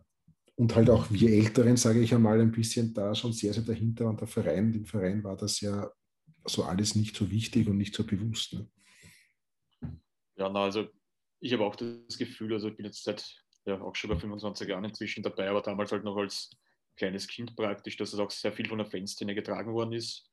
und 0.55 0.76
halt 0.76 0.89
auch 0.89 1.09
wir 1.09 1.32
Älteren, 1.32 1.78
sage 1.78 2.01
ich 2.01 2.14
einmal, 2.14 2.39
ein 2.39 2.51
bisschen 2.51 2.93
da 2.93 3.16
schon 3.16 3.34
sehr, 3.34 3.53
sehr 3.53 3.64
dahinter. 3.64 4.07
Und 4.07 4.22
der 4.22 4.28
Verein, 4.28 4.72
dem 4.72 4.86
Verein 4.86 5.24
war 5.24 5.36
das 5.36 5.59
ja 5.61 5.89
so 6.45 6.63
alles 6.63 6.95
nicht 6.95 7.15
so 7.15 7.29
wichtig 7.31 7.67
und 7.67 7.77
nicht 7.77 7.95
so 7.95 8.05
bewusst. 8.05 8.53
Ne? 8.53 8.67
Ja, 10.35 10.49
na, 10.49 10.63
also 10.63 10.87
ich 11.39 11.53
habe 11.53 11.65
auch 11.65 11.75
das 11.75 12.17
Gefühl, 12.17 12.53
also 12.53 12.69
ich 12.69 12.75
bin 12.75 12.85
jetzt 12.85 13.03
seit 13.03 13.43
ja, 13.65 13.79
auch 13.81 13.95
schon 13.95 14.09
bei 14.09 14.17
25 14.17 14.67
Jahren 14.67 14.85
inzwischen 14.85 15.23
dabei, 15.23 15.49
aber 15.49 15.61
damals 15.61 15.91
halt 15.91 16.03
noch 16.03 16.17
als 16.17 16.51
kleines 16.95 17.27
Kind 17.27 17.55
praktisch, 17.55 17.97
dass 17.97 18.13
es 18.13 18.19
auch 18.19 18.31
sehr 18.31 18.51
viel 18.51 18.67
von 18.67 18.77
der 18.77 18.87
Fanszene 18.87 19.35
getragen 19.35 19.73
worden 19.73 19.93
ist. 19.93 20.29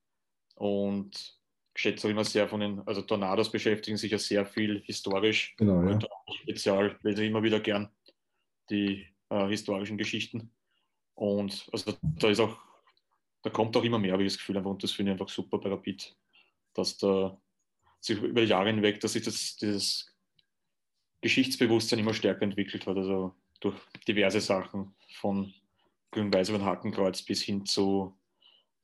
Und 0.56 1.38
ich 1.74 1.82
schätze 1.82 2.06
auch 2.06 2.10
immer 2.10 2.24
sehr 2.24 2.48
von 2.48 2.60
den, 2.60 2.80
also 2.86 3.02
Tornados 3.02 3.50
beschäftigen 3.50 3.96
sich 3.96 4.12
ja 4.12 4.18
sehr 4.18 4.44
viel 4.44 4.82
historisch. 4.84 5.54
Genau, 5.56 5.82
ja. 5.82 5.92
Und 5.92 6.06
spezial 6.42 6.98
lese 7.02 7.22
ich 7.22 7.30
immer 7.30 7.42
wieder 7.42 7.60
gern 7.60 7.88
die 8.68 9.06
äh, 9.30 9.48
historischen 9.48 9.96
Geschichten. 9.96 10.52
Und 11.14 11.68
also 11.72 11.94
da 12.02 12.28
ist 12.28 12.40
auch, 12.40 12.58
da 13.42 13.50
kommt 13.50 13.76
auch 13.76 13.84
immer 13.84 13.98
mehr, 13.98 14.12
habe 14.12 14.22
ich 14.22 14.32
das 14.32 14.38
Gefühl, 14.38 14.56
einfach, 14.56 14.70
und 14.70 14.82
das 14.82 14.92
finde 14.92 15.12
ich 15.12 15.20
einfach 15.20 15.32
super 15.32 15.58
bei 15.58 15.70
Rapid, 15.70 16.16
dass 16.74 16.98
da 16.98 17.40
sich 18.00 18.20
über 18.20 18.42
Jahre 18.42 18.70
hinweg, 18.70 19.00
dass 19.00 19.12
sich 19.14 19.22
das, 19.22 19.56
dieses 19.56 20.14
Geschichtsbewusstsein 21.20 21.98
immer 21.98 22.14
stärker 22.14 22.42
entwickelt 22.42 22.86
hat. 22.86 22.96
Also 22.96 23.34
durch 23.60 23.76
diverse 24.08 24.40
Sachen 24.40 24.94
von 25.14 25.52
Grün-Weiß 26.12 26.48
über 26.48 26.58
den 26.58 26.64
Hakenkreuz 26.66 27.22
bis 27.22 27.42
hin 27.42 27.66
zu 27.66 28.16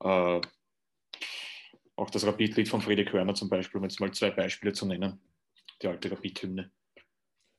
äh, 0.01 0.41
auch 1.97 2.11
das 2.11 2.27
Rapid-Lied 2.27 2.69
von 2.69 2.83
Friedrich 2.83 3.09
Körner 3.09 3.35
zum 3.35 3.49
Beispiel, 3.49 3.79
um 3.79 3.85
jetzt 3.85 4.01
mal 4.01 4.13
zwei 4.13 4.31
Beispiele 4.31 4.73
zu 4.75 4.87
nennen, 4.87 5.19
die 5.81 5.89
alte 5.89 6.11
Rapid-Hymne. 6.11 6.71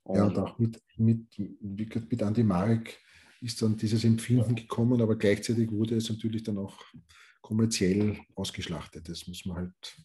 Ja, 0.10 0.26
und 0.26 0.38
auch 0.38 0.58
mit, 0.58 0.82
mit, 0.95 1.28
mit 1.60 2.24
Andi 2.24 2.43
Marek 2.43 3.00
ist 3.42 3.62
dann 3.62 3.78
dieses 3.78 4.04
Empfinden 4.04 4.56
gekommen, 4.56 5.02
aber 5.02 5.16
gleichzeitig 5.16 5.72
wurde 5.72 5.96
es 5.96 6.10
natürlich 6.10 6.44
dann 6.44 6.58
auch 6.58 6.84
kommerziell 7.42 8.20
ausgeschlachtet. 8.36 9.08
Das 9.08 9.28
muss 9.28 9.46
man 9.46 9.58
halt, 9.58 9.98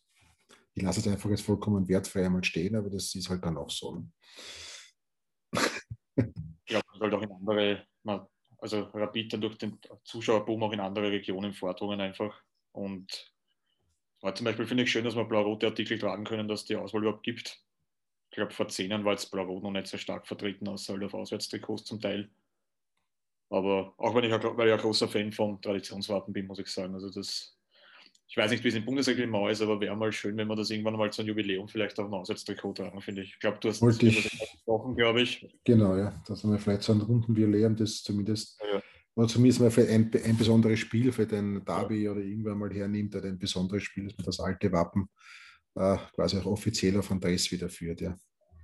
ich 0.75 0.83
lasse 0.83 1.01
es 1.01 1.09
einfach 1.09 1.31
jetzt 1.31 1.43
vollkommen 1.43 1.89
wertfrei 1.89 2.27
einmal 2.27 2.45
stehen, 2.45 2.77
aber 2.77 2.91
das 2.91 3.15
ist 3.15 3.29
halt 3.29 3.45
dann 3.45 3.57
auch 3.57 3.71
so. 3.71 3.97
Ne? 3.97 4.11
Ja, 6.69 6.81
man 6.91 6.99
sollte 6.99 7.17
auch 7.17 7.23
in 7.23 7.33
andere, 7.33 7.87
also 8.59 8.83
Rapid 8.95 9.33
dann 9.33 9.41
durch 9.41 9.59
den 9.59 9.79
Zuschauerboom 10.05 10.63
auch 10.63 10.73
in 10.73 10.81
andere 10.81 11.11
Regionen 11.11 11.53
vordrungen 11.53 12.01
einfach. 12.01 12.41
Und 12.73 13.33
war 14.21 14.35
zum 14.35 14.45
Beispiel 14.45 14.67
finde 14.67 14.85
ich 14.85 14.93
schön, 14.93 15.05
dass 15.05 15.17
wir 15.17 15.25
blau-rote 15.25 15.67
Artikel 15.67 15.99
tragen 15.99 16.25
können, 16.25 16.49
dass 16.49 16.65
die 16.65 16.77
Auswahl 16.77 17.03
überhaupt 17.03 17.25
gibt. 17.25 17.61
Ich 18.31 18.37
glaube, 18.37 18.53
vor 18.53 18.69
zehn 18.69 18.91
Jahren 18.91 19.05
war 19.05 19.13
jetzt 19.13 19.31
blau-rot 19.31 19.63
noch 19.63 19.73
nicht 19.73 19.89
so 19.89 19.99
stark 19.99 20.27
vertreten, 20.27 20.69
außer 20.69 20.95
halt 20.95 21.05
auf 21.05 21.15
Auswärtstrikots 21.15 21.85
zum 21.85 22.01
Teil. 22.01 22.31
Aber 23.53 23.95
auch 23.99 24.15
wenn 24.15 24.25
ich, 24.25 24.33
weil 24.33 24.69
ich 24.69 24.75
ein 24.75 24.81
großer 24.81 25.09
Fan 25.09 25.31
von 25.31 25.61
Traditionswarten 25.61 26.33
bin, 26.33 26.47
muss 26.47 26.59
ich 26.59 26.69
sagen. 26.69 26.95
Also 26.95 27.11
das 27.11 27.57
ich 28.33 28.39
weiß 28.39 28.51
nicht, 28.51 28.65
wie 28.65 28.69
es 28.69 28.75
im 28.75 28.87
Bundesreglement 28.87 29.53
ist, 29.53 29.61
aber 29.61 29.79
wäre 29.79 29.95
mal 29.95 30.11
schön, 30.11 30.35
wenn 30.39 30.49
man 30.49 30.57
das 30.57 30.71
irgendwann 30.71 30.97
mal 30.97 31.13
zu 31.13 31.21
einem 31.21 31.29
Jubiläum 31.29 31.69
vielleicht 31.69 32.01
auch 32.01 32.07
ein 32.07 32.15
Auswärtstrikot 32.15 32.73
tragen, 32.73 32.99
finde 33.03 33.21
ich. 33.21 33.35
Ich 33.35 33.39
glaube, 33.39 33.59
du 33.61 33.69
hast 33.69 33.83
Wollte 33.83 34.07
das 34.07 34.23
gesprochen, 34.23 34.97
glaube 34.97 35.21
ich. 35.21 35.47
Genau, 35.65 35.99
ja. 35.99 36.19
Dass 36.27 36.43
wir 36.43 36.59
vielleicht 36.59 36.81
so 36.81 36.93
einen 36.93 37.03
runden 37.03 37.35
Jubiläum, 37.35 37.77
das 37.77 38.03
zumindest, 38.03 38.59
ja. 38.73 38.81
oder 39.17 39.29
zumindest 39.29 39.61
mal 39.61 39.71
für 39.71 39.87
ein, 39.87 40.11
ein 40.25 40.39
besonderes 40.39 40.79
Spiel, 40.79 41.13
für 41.13 41.27
den 41.27 41.63
Derby 41.63 42.05
ja. 42.05 42.13
oder 42.13 42.23
irgendwann 42.23 42.57
mal 42.57 42.73
hernimmt, 42.73 43.15
oder 43.15 43.29
ein 43.29 43.39
besonderes 43.39 43.83
Spiel, 43.83 44.05
dass 44.05 44.17
man 44.17 44.25
das 44.25 44.41
alte 44.41 44.73
Wappen 44.73 45.11
äh, 45.75 45.99
quasi 46.15 46.39
auch 46.39 46.47
offiziell 46.47 46.99
auf 46.99 47.11
Andres 47.11 47.53
wieder 47.53 47.69
führt, 47.69 48.01
ja. 48.01 48.17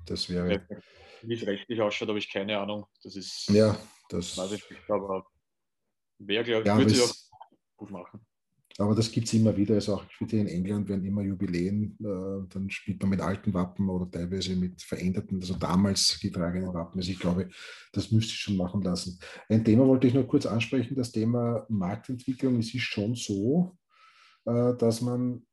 Das 0.06 0.30
wäre. 0.30 0.50
Ja, 0.54 0.78
wie 1.22 1.34
es 1.34 1.46
rechtlich 1.46 1.80
ausschaut, 1.80 2.08
habe 2.08 2.18
ich 2.18 2.30
keine 2.30 2.58
Ahnung. 2.58 2.86
Das 3.02 3.16
ist. 3.16 3.48
Ja, 3.50 3.76
das. 4.08 4.36
Weiß 4.36 4.52
ich 4.52 4.70
nicht, 4.70 4.90
aber 4.90 5.24
wäre, 6.18 6.44
glaube 6.44 6.62
ich, 6.62 6.66
ja, 6.66 6.78
würde 6.78 7.02
auch 7.02 7.14
gut 7.76 7.90
machen. 7.90 8.20
Aber 8.80 8.94
das 8.94 9.10
gibt 9.10 9.26
es 9.26 9.34
immer 9.34 9.56
wieder. 9.56 9.74
Also 9.74 9.96
auch 9.96 10.04
in 10.20 10.46
England 10.46 10.88
werden 10.88 11.04
immer 11.04 11.22
Jubiläen, 11.22 11.98
äh, 12.00 12.48
dann 12.48 12.70
spielt 12.70 13.00
man 13.00 13.10
mit 13.10 13.20
alten 13.20 13.52
Wappen 13.52 13.88
oder 13.88 14.08
teilweise 14.08 14.54
mit 14.54 14.80
veränderten, 14.80 15.40
also 15.40 15.54
damals 15.54 16.20
getragenen 16.20 16.72
Wappen. 16.72 17.00
Also 17.00 17.10
ich 17.10 17.18
glaube, 17.18 17.48
das 17.92 18.12
müsste 18.12 18.34
ich 18.34 18.38
schon 18.38 18.56
machen 18.56 18.82
lassen. 18.82 19.18
Ein 19.48 19.64
Thema 19.64 19.84
wollte 19.84 20.06
ich 20.06 20.14
noch 20.14 20.28
kurz 20.28 20.46
ansprechen, 20.46 20.94
das 20.94 21.10
Thema 21.10 21.66
Marktentwicklung. 21.68 22.60
Es 22.60 22.72
ist 22.72 22.82
schon 22.82 23.16
so, 23.16 23.76
äh, 24.44 24.76
dass 24.76 25.00
man, 25.00 25.44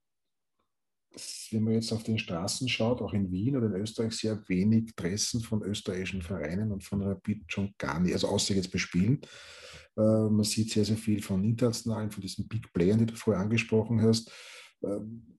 wenn 1.52 1.64
man 1.64 1.74
jetzt 1.74 1.92
auf 1.94 2.04
den 2.04 2.20
Straßen 2.20 2.68
schaut, 2.68 3.02
auch 3.02 3.14
in 3.14 3.32
Wien 3.32 3.56
oder 3.56 3.68
in 3.68 3.82
Österreich, 3.82 4.14
sehr 4.14 4.44
wenig 4.48 4.96
Dressen 4.96 5.42
von 5.42 5.64
österreichischen 5.64 6.22
Vereinen 6.22 6.72
und 6.72 6.84
von 6.84 7.02
Rapid 7.02 7.44
schon 7.48 7.74
gar 7.78 8.00
nicht, 8.00 8.14
also 8.14 8.28
außer 8.28 8.54
jetzt 8.54 8.72
bei 8.72 8.78
Spielen 8.78 9.22
äh, 9.98 10.30
man 10.30 10.44
sieht 10.44 10.72
sehr, 10.72 10.86
sehr 10.86 10.98
viel 10.98 11.22
von 11.22 11.44
internationalen, 11.44 12.12
von 12.12 12.22
diesen 12.22 12.48
Big 12.48 12.72
Playern, 12.74 13.00
die 13.00 13.06
du 13.06 13.16
vorher 13.16 13.42
angesprochen 13.42 14.02
hast. 14.02 14.32
Ähm, 14.84 15.38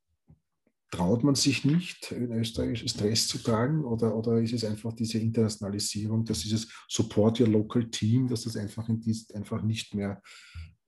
traut 0.91 1.24
man 1.24 1.35
sich 1.35 1.64
nicht, 1.64 2.12
in 2.12 2.33
Österreich 2.33 2.89
Stress 2.89 3.29
zu 3.29 3.39
tragen 3.39 3.85
oder, 3.85 4.16
oder 4.16 4.41
ist 4.41 4.55
es 4.55 4.64
einfach 4.64 4.95
diese 4.95 5.18
Internationalisierung, 5.18 6.24
dass 6.24 6.41
dieses 6.41 6.68
Support 6.89 7.41
Your 7.41 7.49
Local 7.49 7.91
Team, 7.91 8.29
dass 8.29 8.45
das 8.45 8.57
einfach, 8.57 8.89
in 8.89 9.01
dies, 9.01 9.31
einfach 9.33 9.62
nicht 9.62 9.95
mehr 9.95 10.22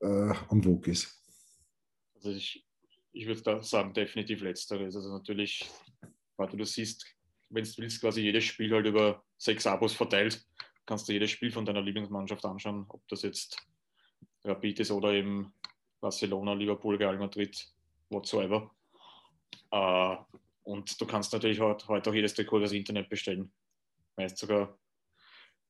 äh, 0.01 0.32
en 0.51 0.62
vogue 0.62 0.93
ist? 0.93 1.22
Also 2.14 2.30
ich, 2.30 2.67
ich 3.18 3.26
würde 3.26 3.42
da 3.42 3.62
sagen, 3.62 3.92
definitiv 3.92 4.42
letzteres. 4.42 4.94
Also 4.94 5.12
natürlich, 5.12 5.68
weil 6.36 6.46
du 6.46 6.64
siehst, 6.64 7.04
wenn 7.50 7.64
du 7.64 7.70
willst, 7.78 8.00
quasi 8.00 8.22
jedes 8.22 8.44
Spiel 8.44 8.72
halt 8.72 8.86
über 8.86 9.24
sechs 9.36 9.66
Abos 9.66 9.92
verteilt, 9.92 10.46
kannst 10.86 11.08
du 11.08 11.12
jedes 11.12 11.32
Spiel 11.32 11.50
von 11.50 11.64
deiner 11.64 11.82
Lieblingsmannschaft 11.82 12.44
anschauen, 12.44 12.86
ob 12.88 13.06
das 13.08 13.22
jetzt 13.22 13.58
Rapid 14.44 14.80
ist 14.80 14.92
oder 14.92 15.12
eben 15.12 15.52
Barcelona, 16.00 16.52
Liverpool, 16.52 16.94
Real 16.94 17.18
Madrid, 17.18 17.60
whatsoever. 18.08 18.70
Äh, 19.72 20.16
und 20.62 21.00
du 21.00 21.04
kannst 21.04 21.32
natürlich 21.32 21.58
heute, 21.58 21.88
heute 21.88 22.10
auch 22.10 22.14
jedes 22.14 22.34
Trikot 22.34 22.60
das 22.60 22.72
Internet 22.72 23.08
bestellen. 23.08 23.50
Meist 24.16 24.38
sogar, 24.38 24.78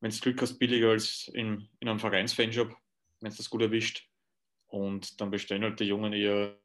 wenn 0.01 0.11
du 0.11 0.19
Glück 0.19 0.43
hast, 0.43 0.59
billiger 0.59 0.91
als 0.91 1.31
in, 1.33 1.67
in 1.81 1.89
einem 1.89 1.99
Vereinsfanshop, 1.99 2.77
wenn 3.21 3.31
es 3.31 3.39
das 3.39 3.49
gut 3.49 3.63
erwischt. 3.63 4.07
Und 4.67 5.19
dann 5.19 5.31
bestellen 5.31 5.63
halt 5.63 5.81
die 5.81 5.85
Jungen 5.85 6.13
eher 6.13 6.59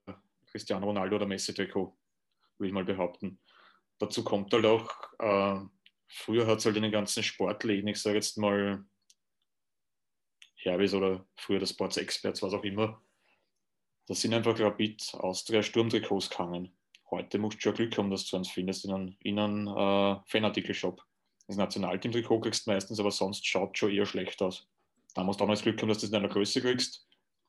Cristiano 0.54 0.86
Ronaldo 0.86 1.16
oder 1.16 1.26
Messi-Trikot, 1.26 1.97
würde 2.58 2.68
ich 2.68 2.74
mal 2.74 2.86
behaupten. 2.86 3.39
Dazu 3.97 4.24
kommt 4.24 4.54
halt 4.54 4.66
auch, 4.66 4.88
äh, 5.20 5.60
früher 6.08 6.45
hat 6.45 6.60
es 6.60 6.66
halt 6.66 6.78
in 6.78 6.84
den 6.84 6.91
ganzen 6.91 7.24
Sportläden, 7.24 7.88
ich 7.88 7.99
sage 7.99 8.18
jetzt 8.18 8.38
mal 8.38 8.86
Herbis 10.58 10.93
oder 10.93 11.26
früher 11.36 11.60
das 11.60 11.72
Sports 11.72 11.97
Experts, 11.97 12.43
was 12.43 12.54
auch 12.54 12.64
immer, 12.64 13.01
das 14.08 14.22
sind 14.22 14.34
einfach 14.34 14.60
Rapid 14.60 15.16
Austria 15.16 15.64
Sturmtrikots 15.64 16.30
gehangen. 16.30 16.76
Heute 17.10 17.39
musst 17.39 17.58
du 17.58 17.62
schon 17.62 17.74
Glück 17.74 17.97
haben, 17.97 18.12
dass 18.12 18.26
du 18.28 18.38
eins 18.38 18.49
findest 18.49 18.86
in 18.86 18.91
einem, 18.91 19.16
in 19.22 19.39
einem 19.39 19.68
äh, 19.68 20.20
Fanartikel-Shop. 20.26 21.01
Das 21.47 21.58
Nationalteam-Trikot 21.58 22.41
kriegst 22.41 22.68
du 22.68 22.72
meistens, 22.72 22.99
aber 22.99 23.12
sonst 23.12 23.45
schaut 23.47 23.78
schon 23.78 23.91
eher 23.91 24.06
schlecht 24.06 24.41
aus. 24.41 24.68
Da 25.16 25.24
musst 25.24 25.39
du 25.39 25.43
auch 25.43 25.47
noch 25.47 25.56
das 25.56 25.64
Glück 25.64 25.82
haben, 25.82 25.89
dass 25.89 25.99
du 25.99 26.06
es 26.06 26.12
in 26.12 26.18
einer 26.18 26.30
Größe 26.30 26.62
kriegst. 26.62 27.08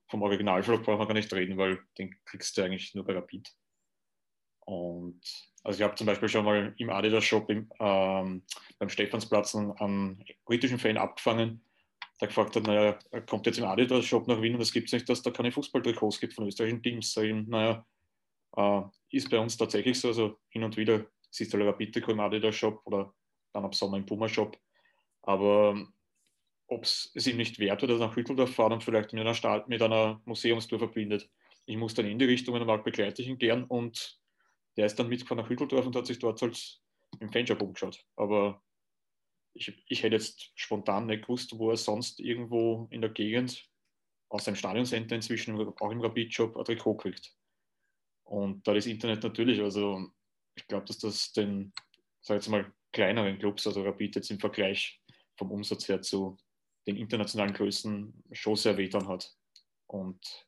Vom 0.09 0.23
Originalflug 0.23 0.83
brauchen 0.83 1.01
wir 1.01 1.07
gar 1.07 1.15
nicht 1.15 1.33
reden, 1.33 1.57
weil 1.57 1.81
den 1.99 2.15
kriegst 2.25 2.57
du 2.57 2.63
eigentlich 2.63 2.95
nur 2.95 3.05
bei 3.05 3.15
Rapid. 3.15 3.53
Und 4.67 5.21
also 5.63 5.79
ich 5.79 5.83
habe 5.83 5.95
zum 5.95 6.07
Beispiel 6.07 6.29
schon 6.29 6.45
mal 6.45 6.75
im 6.77 6.91
Adidas-Shop 6.91 7.49
ähm, 7.51 8.43
beim 8.79 8.89
Stephansplatz 8.89 9.55
einen, 9.55 10.25
britischen 10.45 10.79
Fan 10.79 10.97
abgefangen, 10.97 11.65
der 12.21 12.29
gefragt 12.29 12.57
hat, 12.57 12.65
naja, 12.65 12.99
er 13.11 13.21
kommt 13.23 13.47
jetzt 13.47 13.59
im 13.59 13.65
Adidas-Shop 13.65 14.27
nach 14.29 14.41
Wien 14.41 14.55
und 14.55 14.61
es 14.61 14.73
gibt 14.73 14.93
nicht, 14.93 15.09
dass 15.09 15.23
da 15.23 15.31
keine 15.31 15.53
Fußballtrikots 15.53 16.21
gibt 16.21 16.35
von 16.35 16.47
österreichischen 16.47 16.83
Teams. 16.83 17.13
Sag 17.13 17.25
ich, 17.25 17.47
naja, 17.47 17.85
äh, 18.57 18.83
ist 19.11 19.31
bei 19.31 19.39
uns 19.39 19.57
tatsächlich 19.57 19.99
so, 19.99 20.09
also 20.09 20.39
hin 20.49 20.65
und 20.65 20.77
wieder 20.77 21.07
siehst 21.31 21.53
du 21.53 21.59
halt 21.59 21.69
Rapid-Trikot 21.69 22.13
im 22.13 22.21
Adidas-Shop 22.21 22.81
oder 22.85 23.13
dann 23.53 23.65
ab 23.65 23.75
Sommer 23.75 23.97
im 23.97 24.07
Puma-Shop. 24.07 24.57
Aber 25.23 25.87
ob 26.67 26.85
es 26.85 27.27
ihm 27.27 27.37
nicht 27.37 27.59
wert 27.59 27.83
er 27.83 27.99
nach 27.99 28.17
Hütteldorf 28.17 28.55
fahren 28.55 28.73
und 28.73 28.85
vielleicht 28.85 29.12
mit 29.12 29.21
einer, 29.21 29.35
Stadt, 29.35 29.69
mit 29.69 29.83
einer 29.83 30.21
Museumstour 30.25 30.79
verbindet. 30.79 31.31
Ich 31.67 31.77
muss 31.77 31.95
dann 31.95 32.07
in 32.07 32.19
die 32.19 32.25
Richtung, 32.25 32.55
wenn 32.55 32.69
er 32.69 32.79
begleite 32.79 33.23
ich 33.23 33.29
ihn 33.29 33.39
gern 33.39 33.65
und 33.65 34.19
der 34.77 34.87
ist 34.87 34.99
dann 34.99 35.09
mitgefahren 35.09 35.43
nach 35.43 35.51
Hütteldorf 35.51 35.87
und 35.87 35.97
hat 35.97 36.07
sich 36.07 36.19
dort 36.19 36.41
halt 36.43 36.81
im 37.21 37.31
Fanshop 37.31 37.62
umgeschaut. 37.62 38.05
Aber 38.17 38.62
ich, 39.55 39.85
ich 39.89 40.03
hätte 40.03 40.17
jetzt 40.17 40.51
spontan 40.55 41.07
nicht 41.07 41.23
gewusst, 41.23 41.57
wo 41.59 41.71
er 41.71 41.77
sonst 41.77 42.21
irgendwo 42.21 42.89
in 42.91 43.01
der 43.01 43.11
Gegend 43.11 43.69
aus 44.29 44.45
seinem 44.45 44.57
Stadioncenter 44.57 45.15
inzwischen 45.15 45.57
auch 45.57 45.91
im 45.91 46.01
Rapid-Shop 46.01 46.57
ein 46.57 46.65
Trikot 46.65 46.97
kriegt. 46.97 47.37
Und 48.25 48.67
da 48.67 48.75
das 48.75 48.87
Internet 48.87 49.23
natürlich, 49.23 49.61
also 49.61 50.09
ich 50.57 50.67
glaube, 50.67 50.87
dass 50.87 50.99
das 50.99 51.33
den, 51.33 51.73
sag 52.21 52.37
jetzt 52.37 52.49
mal, 52.49 52.73
kleineren 52.93 53.39
Clubs, 53.39 53.67
also 53.67 53.83
Rapid 53.83 54.17
jetzt 54.17 54.31
im 54.31 54.41
Vergleich 54.41 55.01
vom 55.37 55.51
Umsatz 55.51 55.89
her 55.89 56.01
zu 56.01 56.37
den 56.87 56.97
internationalen 56.97 57.55
Größen 57.55 58.12
schon 58.32 58.57
sehr 58.57 58.76
wehtan 58.76 59.09
hat. 59.09 59.35
Und 59.87 60.47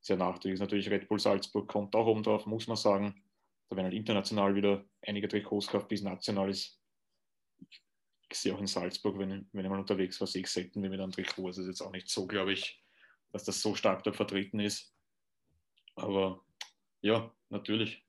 sehr 0.00 0.16
nachträglich 0.16 0.54
ist 0.54 0.60
natürlich 0.60 0.90
Red 0.90 1.08
Bull 1.08 1.18
Salzburg 1.18 1.68
kommt 1.68 1.94
auch 1.94 2.06
oben 2.06 2.22
drauf, 2.22 2.46
muss 2.46 2.66
man 2.66 2.76
sagen. 2.76 3.22
Da 3.68 3.76
werden 3.76 3.86
halt 3.86 3.94
international 3.94 4.54
wieder 4.54 4.84
einige 5.02 5.28
Trikots 5.28 5.66
gekauft, 5.66 5.88
bis 5.88 6.02
national 6.02 6.50
ist. 6.50 6.80
Ich 8.28 8.38
sehe 8.38 8.54
auch 8.54 8.60
in 8.60 8.66
Salzburg, 8.66 9.18
wenn, 9.18 9.48
wenn 9.52 9.64
ich 9.64 9.70
mal 9.70 9.78
unterwegs 9.78 10.20
war, 10.20 10.26
sehe 10.26 10.42
ich 10.42 10.48
selten 10.48 10.82
wie 10.82 10.88
mit 10.88 11.00
einem 11.00 11.12
Trikot. 11.12 11.46
Also 11.46 11.62
ist 11.62 11.68
jetzt 11.68 11.82
auch 11.82 11.92
nicht 11.92 12.08
so, 12.08 12.26
glaube 12.26 12.52
ich, 12.52 12.82
dass 13.32 13.44
das 13.44 13.60
so 13.60 13.74
stark 13.74 14.02
dort 14.04 14.16
vertreten 14.16 14.60
ist. 14.60 14.94
Aber 15.96 16.42
ja, 17.02 17.32
natürlich. 17.48 18.04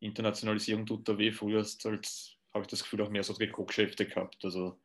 Internationalisierung 0.00 0.86
tut 0.86 1.08
da 1.08 1.18
weh. 1.18 1.32
Früher 1.32 1.64
habe 1.64 1.96
ich 1.96 2.66
das 2.68 2.82
Gefühl, 2.82 3.02
auch 3.02 3.10
mehr 3.10 3.22
so 3.22 3.34
Trikotgeschäfte 3.34 4.06
gehabt. 4.06 4.44
Also 4.44 4.80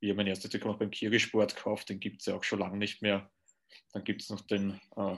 ich 0.00 0.10
habe 0.10 0.18
mein 0.18 0.26
erstes 0.26 0.50
Trikot 0.50 0.74
beim 0.74 0.90
Kirchsport 0.90 1.56
gekauft, 1.56 1.88
den 1.88 2.00
gibt 2.00 2.20
es 2.20 2.26
ja 2.26 2.36
auch 2.36 2.44
schon 2.44 2.60
lange 2.60 2.78
nicht 2.78 3.02
mehr. 3.02 3.30
Dann 3.92 4.04
gibt 4.04 4.22
es 4.22 4.30
noch 4.30 4.40
den 4.42 4.80
äh, 4.96 5.16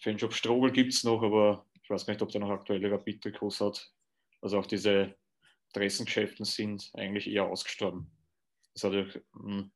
Fanshop 0.00 0.32
Strobel 0.32 0.70
gibt 0.70 0.92
es 0.92 1.04
noch, 1.04 1.22
aber 1.22 1.66
ich 1.82 1.90
weiß 1.90 2.06
gar 2.06 2.12
nicht, 2.12 2.22
ob 2.22 2.30
der 2.30 2.40
noch 2.40 2.50
aktuelle 2.50 2.90
Rapid-Trikots 2.90 3.60
hat. 3.60 3.92
Also 4.40 4.58
auch 4.58 4.66
diese 4.66 5.16
Dressengeschäften 5.72 6.44
sind 6.44 6.90
eigentlich 6.94 7.28
eher 7.28 7.44
ausgestorben. 7.44 8.10
Das 8.74 8.84
hat 8.84 8.92
ja, 8.92 9.06
hm, 9.34 9.70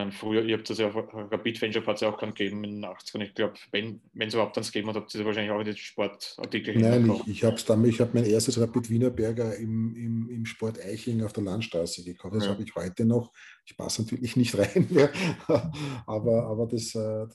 meine, 0.00 0.12
früher, 0.12 0.42
ihr 0.44 0.56
habt 0.56 0.68
das 0.68 0.78
ja 0.78 0.88
auf 0.88 0.94
Rapid 0.96 1.58
Fanshop 1.58 1.86
hat 1.86 1.96
es 1.96 2.00
ja 2.00 2.08
auch 2.08 2.18
keinen 2.18 2.34
gegeben 2.34 2.64
in 2.64 2.82
den 2.82 2.84
80ern. 2.84 3.22
Ich 3.22 3.34
glaube, 3.34 3.54
wenn 3.72 4.00
es 4.18 4.34
überhaupt 4.34 4.56
dann 4.56 4.64
gegeben 4.64 4.88
hat, 4.88 4.96
habt 4.96 5.14
ihr 5.14 5.24
wahrscheinlich 5.24 5.52
auch 5.52 5.60
in 5.60 5.66
den 5.66 5.76
Sportartikel 5.76 6.78
Nein, 6.78 7.10
ich, 7.26 7.28
ich 7.28 7.44
habe 7.44 7.88
ich 7.88 8.00
habe 8.00 8.10
mein 8.14 8.24
erstes 8.24 8.60
Rapid 8.60 8.90
Wienerberger 8.90 9.56
im, 9.56 9.94
im, 9.94 10.28
im 10.30 10.46
Sport 10.46 10.82
Eiching 10.84 11.22
auf 11.22 11.32
der 11.32 11.44
Landstraße 11.44 12.04
gekauft. 12.04 12.34
Das 12.34 12.44
ja. 12.44 12.50
habe 12.50 12.62
ich 12.62 12.74
heute 12.74 13.04
noch. 13.04 13.32
Ich 13.66 13.76
passe 13.76 14.02
natürlich 14.02 14.36
nicht 14.36 14.56
rein 14.58 14.86
mehr, 14.90 15.10
aber, 16.06 16.44
aber 16.46 16.66
das, 16.66 16.94
äh, 16.94 17.26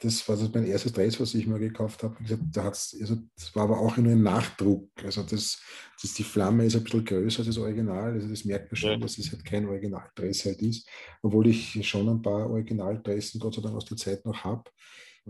das 0.00 0.28
war 0.28 0.36
das 0.36 0.52
mein 0.52 0.66
erstes 0.66 0.92
Dress, 0.92 1.18
was 1.20 1.34
ich 1.34 1.46
mir 1.46 1.58
gekauft 1.58 2.02
habe. 2.02 2.16
Da 2.52 2.64
hat's, 2.64 2.96
also, 3.00 3.16
das 3.36 3.54
war 3.54 3.64
aber 3.64 3.78
auch 3.78 3.96
nur 3.96 4.12
ein 4.12 4.22
Nachdruck. 4.22 4.90
Also 5.02 5.22
das, 5.22 5.60
das, 6.00 6.14
die 6.14 6.24
Flamme 6.24 6.66
ist 6.66 6.76
ein 6.76 6.84
bisschen 6.84 7.04
größer 7.04 7.38
als 7.40 7.46
das 7.46 7.58
Original. 7.58 8.12
Also 8.12 8.28
das 8.28 8.44
merkt 8.44 8.70
man 8.70 8.76
schon, 8.76 8.90
ja. 8.90 8.96
dass 8.98 9.18
es 9.18 9.32
halt 9.32 9.44
kein 9.44 9.66
Originaldress 9.66 10.44
halt 10.44 10.60
ist. 10.62 10.88
Obwohl 11.22 11.46
ich 11.46 11.86
schon 11.88 12.08
ein 12.08 12.22
paar 12.22 12.50
Originaldressen 12.50 13.40
Gott 13.40 13.54
sei 13.54 13.62
Dank 13.62 13.76
aus 13.76 13.84
der 13.84 13.96
Zeit 13.96 14.24
noch 14.24 14.44
habe. 14.44 14.64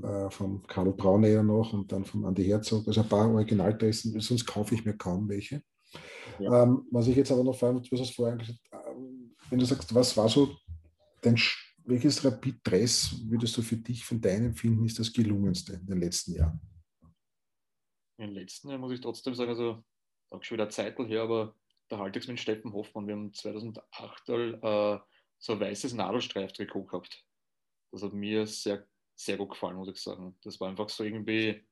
Äh, 0.02 0.28
vom 0.30 0.66
Karl 0.66 0.92
Brauneyer 0.92 1.44
noch 1.44 1.72
und 1.72 1.92
dann 1.92 2.04
vom 2.04 2.24
Andi 2.24 2.44
Herzog. 2.44 2.88
Also 2.88 3.02
ein 3.02 3.08
paar 3.08 3.32
Originaldressen, 3.32 4.18
sonst 4.20 4.44
kaufe 4.44 4.74
ich 4.74 4.84
mir 4.84 4.96
kaum 4.96 5.28
welche. 5.28 5.62
Ja. 6.40 6.64
Ähm, 6.64 6.84
was 6.90 7.06
ich 7.06 7.16
jetzt 7.16 7.30
aber 7.30 7.44
noch 7.44 7.56
fragen, 7.56 7.80
du 7.80 7.96
hast 7.96 8.14
vorhin 8.14 8.38
gesagt, 8.38 8.58
ähm, 8.72 9.36
wenn 9.50 9.58
du 9.58 9.64
sagst, 9.64 9.94
was 9.94 10.16
war 10.16 10.28
so 10.28 10.56
dein 11.22 11.36
welches 11.84 12.24
Rapid 12.24 12.60
3 12.64 12.78
würdest 13.28 13.56
du 13.56 13.62
für 13.62 13.76
dich 13.76 14.04
von 14.04 14.20
deinem 14.20 14.46
Empfinden 14.46 14.84
ist 14.84 14.98
das 14.98 15.12
gelungenste 15.12 15.74
in 15.74 15.86
den 15.86 16.00
letzten 16.00 16.34
Jahren? 16.34 16.60
In 18.18 18.28
den 18.28 18.34
letzten 18.34 18.68
Jahren 18.68 18.80
muss 18.80 18.92
ich 18.92 19.00
trotzdem 19.00 19.34
sagen, 19.34 19.50
also 19.50 19.84
auch 20.30 20.42
schon 20.42 20.56
wieder 20.56 20.68
Zeit 20.68 20.98
her, 20.98 21.22
aber 21.22 21.54
da 21.88 21.98
halte 21.98 22.18
ich 22.18 22.24
es 22.24 22.28
mit 22.28 22.40
Steffen 22.40 22.72
Hoffmann. 22.72 23.06
Wir 23.06 23.14
haben 23.14 23.32
2008 23.32 24.28
äh, 24.28 24.98
so 25.38 25.52
ein 25.52 25.60
weißes 25.60 25.94
Nadelstreif-Trikot 25.94 26.84
gehabt. 26.84 27.24
Das 27.92 28.02
hat 28.02 28.12
mir 28.12 28.46
sehr, 28.46 28.86
sehr 29.14 29.36
gut 29.36 29.50
gefallen, 29.50 29.76
muss 29.76 29.88
ich 29.88 29.98
sagen. 29.98 30.36
Das 30.42 30.58
war 30.60 30.68
einfach 30.68 30.88
so 30.88 31.04
irgendwie, 31.04 31.64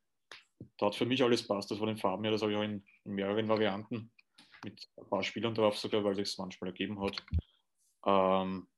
da 0.78 0.86
hat 0.86 0.94
für 0.94 1.06
mich 1.06 1.22
alles 1.22 1.46
passt. 1.46 1.70
Das 1.70 1.80
war 1.80 1.86
den 1.86 1.96
Farben 1.96 2.24
her, 2.24 2.32
das 2.32 2.42
habe 2.42 2.52
ich 2.52 2.58
auch 2.58 2.62
in, 2.62 2.84
in, 3.04 3.12
mehreren 3.12 3.48
Varianten 3.48 4.12
mit 4.64 4.88
ein 4.96 5.08
paar 5.08 5.22
Spielern 5.22 5.54
drauf 5.54 5.78
sogar, 5.78 6.04
weil 6.04 6.18
es 6.20 6.38
manchmal 6.38 6.70
ergeben 6.70 7.00
hat. 7.00 7.24
Ähm, 8.04 8.68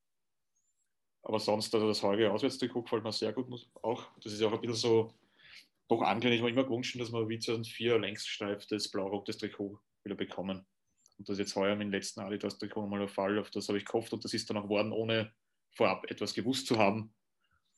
aber 1.25 1.39
sonst, 1.39 1.73
also 1.73 1.87
das 1.87 2.03
heutige 2.03 2.31
Auswärtstrikot 2.31 2.83
gefällt 2.83 3.03
mir 3.03 3.11
sehr 3.11 3.33
gut 3.33 3.47
auch. 3.81 4.05
Das 4.21 4.31
ist 4.31 4.43
auch 4.43 4.53
ein 4.53 4.61
bisschen 4.61 4.75
so, 4.75 5.11
doch 5.87 6.03
angelehnt. 6.03 6.35
Ich 6.35 6.41
habe 6.41 6.51
immer 6.51 6.63
gewünscht, 6.63 6.99
dass 6.99 7.11
wir 7.11 7.27
wie 7.27 7.39
2004 7.39 7.97
längsstreiftes 7.97 8.91
blau-rotes 8.91 9.39
Trikot 9.39 9.79
wieder 10.03 10.15
bekommen. 10.15 10.67
Und 11.17 11.27
das 11.27 11.33
ist 11.33 11.39
jetzt 11.39 11.55
heuer 11.55 11.75
mit 11.75 11.87
dem 11.87 11.91
letzten 11.91 12.19
Adidas-Trikot 12.19 12.85
mal 12.85 12.99
der 12.99 13.07
Fall. 13.07 13.39
Auf 13.39 13.49
das 13.49 13.67
habe 13.67 13.79
ich 13.79 13.85
gehofft 13.85 14.13
und 14.13 14.23
das 14.23 14.35
ist 14.35 14.47
dann 14.47 14.57
auch 14.57 14.63
geworden, 14.63 14.91
ohne 14.91 15.33
vorab 15.71 16.05
etwas 16.11 16.35
gewusst 16.35 16.67
zu 16.67 16.77
haben. 16.77 17.11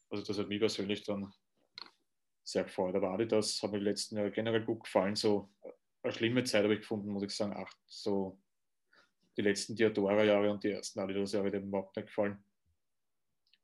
Also 0.10 0.26
das 0.26 0.38
hat 0.38 0.50
mir 0.50 0.60
persönlich 0.60 1.04
dann 1.04 1.32
sehr 2.44 2.66
gefreut. 2.66 2.96
Aber 2.96 3.12
Adidas 3.12 3.64
hat 3.64 3.72
mir 3.72 3.80
die 3.80 3.86
letzten 3.86 4.18
Jahre 4.18 4.32
generell 4.32 4.66
gut 4.66 4.84
gefallen. 4.84 5.16
So 5.16 5.50
eine 6.04 6.12
schlimme 6.12 6.44
Zeit 6.44 6.66
habe 6.66 6.74
ich 6.74 6.82
gefunden, 6.82 7.12
muss 7.12 7.24
ich 7.24 7.32
sagen. 7.32 7.56
Acht, 7.56 7.78
so 7.86 8.38
die 9.38 9.42
letzten 9.42 9.74
Diadora-Jahre 9.74 10.52
und 10.52 10.66
die 10.66 10.72
ersten 10.72 11.00
Adidas-Jahre, 11.00 11.50
die 11.50 11.58
haben 11.58 11.68
überhaupt 11.68 11.96
nicht 11.96 12.08
gefallen 12.08 12.44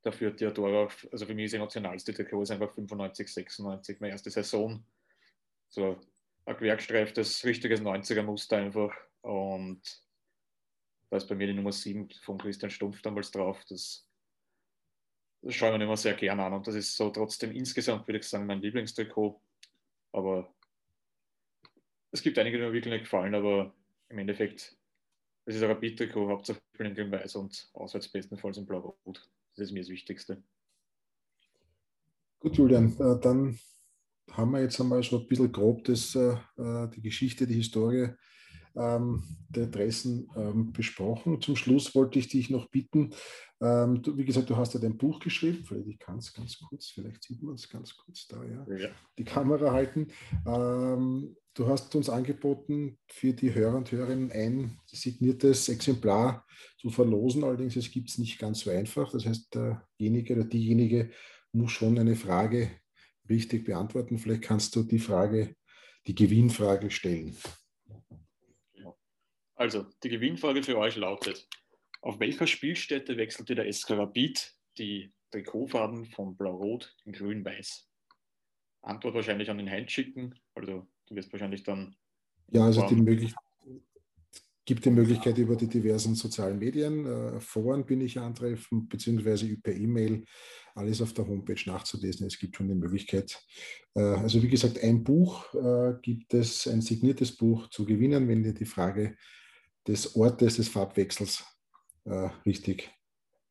dafür 0.04 0.36
Theodora, 0.36 0.88
also 1.10 1.26
für 1.26 1.34
mich 1.34 1.46
ist 1.46 1.54
emotionalste 1.54 2.12
Trikot 2.12 2.42
ist 2.42 2.50
einfach 2.50 2.72
95, 2.72 3.32
96, 3.32 4.00
meine 4.00 4.12
erste 4.12 4.30
Saison. 4.30 4.84
So 5.68 5.98
ein 6.44 6.56
gewerkstreiftes, 6.56 7.44
richtiges 7.44 7.80
90er-Muster 7.80 8.58
einfach. 8.58 8.94
Und 9.22 9.80
da 11.10 11.16
ist 11.16 11.28
bei 11.28 11.34
mir 11.34 11.46
die 11.46 11.54
Nummer 11.54 11.72
7 11.72 12.10
von 12.22 12.38
Christian 12.38 12.70
Stumpf 12.70 13.00
damals 13.02 13.30
drauf. 13.30 13.64
Das, 13.68 14.06
das 15.42 15.54
schaue 15.54 15.72
ich 15.72 15.78
mir 15.78 15.84
immer 15.84 15.96
sehr 15.96 16.14
gern 16.14 16.40
an. 16.40 16.52
Und 16.52 16.66
das 16.66 16.74
ist 16.74 16.94
so 16.94 17.10
trotzdem 17.10 17.52
insgesamt, 17.52 18.06
würde 18.06 18.18
ich 18.18 18.28
sagen, 18.28 18.46
mein 18.46 18.60
Lieblingstrikot. 18.60 19.40
Aber 20.12 20.54
es 22.12 22.22
gibt 22.22 22.38
einige, 22.38 22.58
die 22.58 22.64
mir 22.64 22.72
wirklich 22.72 22.92
nicht 22.92 23.04
gefallen, 23.04 23.34
aber 23.34 23.74
im 24.10 24.18
Endeffekt, 24.18 24.76
es 25.46 25.56
ist 25.56 25.62
ein 25.62 25.70
Rapid-Trikot, 25.70 26.28
hauptsächlich 26.28 26.62
in 26.78 26.94
Grün-Weiß 26.94 27.36
und 27.36 27.68
auswärts 27.72 28.08
bestenfalls 28.08 28.58
in 28.58 28.66
Blau-Rot. 28.66 29.28
Das 29.56 29.66
ist 29.68 29.72
mir 29.72 29.80
das 29.80 29.88
Wichtigste. 29.88 30.42
Gut, 32.40 32.56
Julian, 32.56 32.92
äh, 32.98 33.20
dann 33.20 33.58
haben 34.30 34.50
wir 34.50 34.60
jetzt 34.60 34.80
einmal 34.80 35.02
so 35.02 35.20
ein 35.20 35.28
bisschen 35.28 35.52
grob 35.52 35.84
das, 35.84 36.14
äh, 36.14 36.36
äh, 36.56 36.88
die 36.90 37.00
Geschichte, 37.00 37.46
die 37.46 37.54
Historie 37.54 38.08
der 38.74 39.64
Adressen 39.64 40.28
ähm, 40.36 40.72
besprochen. 40.72 41.40
Zum 41.40 41.54
Schluss 41.54 41.94
wollte 41.94 42.18
ich 42.18 42.28
dich 42.28 42.50
noch 42.50 42.68
bitten, 42.70 43.14
ähm, 43.64 44.02
du, 44.02 44.16
wie 44.16 44.24
gesagt, 44.24 44.50
du 44.50 44.56
hast 44.56 44.74
ja 44.74 44.80
dein 44.80 44.98
Buch 44.98 45.20
geschrieben, 45.20 45.64
vielleicht 45.64 45.86
ich 45.86 45.98
kann 45.98 46.18
es 46.18 46.32
ganz 46.34 46.58
kurz, 46.58 46.88
vielleicht 46.88 47.22
sieht 47.22 47.42
man 47.42 47.54
es 47.54 47.68
ganz 47.68 47.96
kurz 47.96 48.26
da, 48.26 48.42
ja, 48.44 48.66
ja. 48.76 48.88
die 49.16 49.24
Kamera 49.24 49.72
halten. 49.72 50.08
Ähm, 50.46 51.36
du 51.54 51.66
hast 51.68 51.94
uns 51.94 52.10
angeboten, 52.10 52.98
für 53.06 53.32
die 53.32 53.54
Hörer 53.54 53.76
und 53.76 53.90
Hörerinnen 53.90 54.32
ein 54.32 54.78
signiertes 54.86 55.68
Exemplar 55.68 56.44
zu 56.78 56.90
verlosen, 56.90 57.44
allerdings 57.44 57.76
es 57.76 57.90
gibt 57.90 58.10
es 58.10 58.18
nicht 58.18 58.38
ganz 58.38 58.60
so 58.60 58.70
einfach. 58.70 59.10
Das 59.12 59.24
heißt, 59.24 59.54
derjenige 59.54 60.34
oder 60.34 60.44
diejenige 60.44 61.10
muss 61.52 61.72
schon 61.72 61.98
eine 61.98 62.16
Frage 62.16 62.70
richtig 63.30 63.64
beantworten. 63.64 64.18
Vielleicht 64.18 64.42
kannst 64.42 64.76
du 64.76 64.82
die 64.82 64.98
Frage, 64.98 65.54
die 66.06 66.14
Gewinnfrage 66.14 66.90
stellen. 66.90 67.34
Also, 69.56 69.86
die 70.02 70.08
Gewinnfrage 70.08 70.62
für 70.62 70.78
euch 70.78 70.96
lautet: 70.96 71.48
Auf 72.00 72.20
welcher 72.20 72.46
Spielstätte 72.46 73.16
wechselte 73.16 73.54
der 73.54 73.72
SK 73.72 73.90
Rapid 73.90 74.54
die 74.78 75.12
Trikotfarben 75.30 76.06
von 76.06 76.36
Blau-Rot 76.36 76.94
in 77.04 77.12
Grün-Weiß? 77.12 77.88
Antwort 78.82 79.14
wahrscheinlich 79.14 79.50
an 79.50 79.58
den 79.58 79.70
Heinz 79.70 79.92
schicken. 79.92 80.34
Also, 80.54 80.86
du 81.06 81.14
wirst 81.14 81.32
wahrscheinlich 81.32 81.62
dann. 81.62 81.96
Ja, 82.52 82.64
also 82.64 82.86
die 82.86 82.96
Möglichkeit 82.96 83.44
gibt 84.64 84.84
die 84.84 84.90
Möglichkeit 84.90 85.36
über 85.38 85.56
die 85.56 85.68
diversen 85.68 86.14
sozialen 86.14 86.58
Medien, 86.58 87.04
äh, 87.06 87.40
Foren 87.40 87.84
bin 87.84 88.00
ich 88.00 88.18
antreffen, 88.18 88.88
beziehungsweise 88.88 89.56
per 89.58 89.74
E-Mail 89.74 90.24
alles 90.74 91.02
auf 91.02 91.12
der 91.12 91.26
Homepage 91.26 91.60
nachzulesen. 91.66 92.26
Es 92.26 92.38
gibt 92.38 92.56
schon 92.56 92.68
die 92.68 92.74
Möglichkeit. 92.74 93.42
Äh, 93.94 94.00
also 94.00 94.42
wie 94.42 94.48
gesagt, 94.48 94.82
ein 94.82 95.04
Buch 95.04 95.54
äh, 95.54 95.94
gibt 96.00 96.32
es, 96.34 96.66
ein 96.66 96.80
signiertes 96.80 97.36
Buch 97.36 97.68
zu 97.68 97.84
gewinnen, 97.84 98.26
wenn 98.28 98.44
ihr 98.44 98.54
die 98.54 98.64
Frage 98.64 99.16
des 99.86 100.16
Ortes 100.16 100.56
des 100.56 100.68
Farbwechsels 100.68 101.44
äh, 102.04 102.28
richtig 102.46 102.90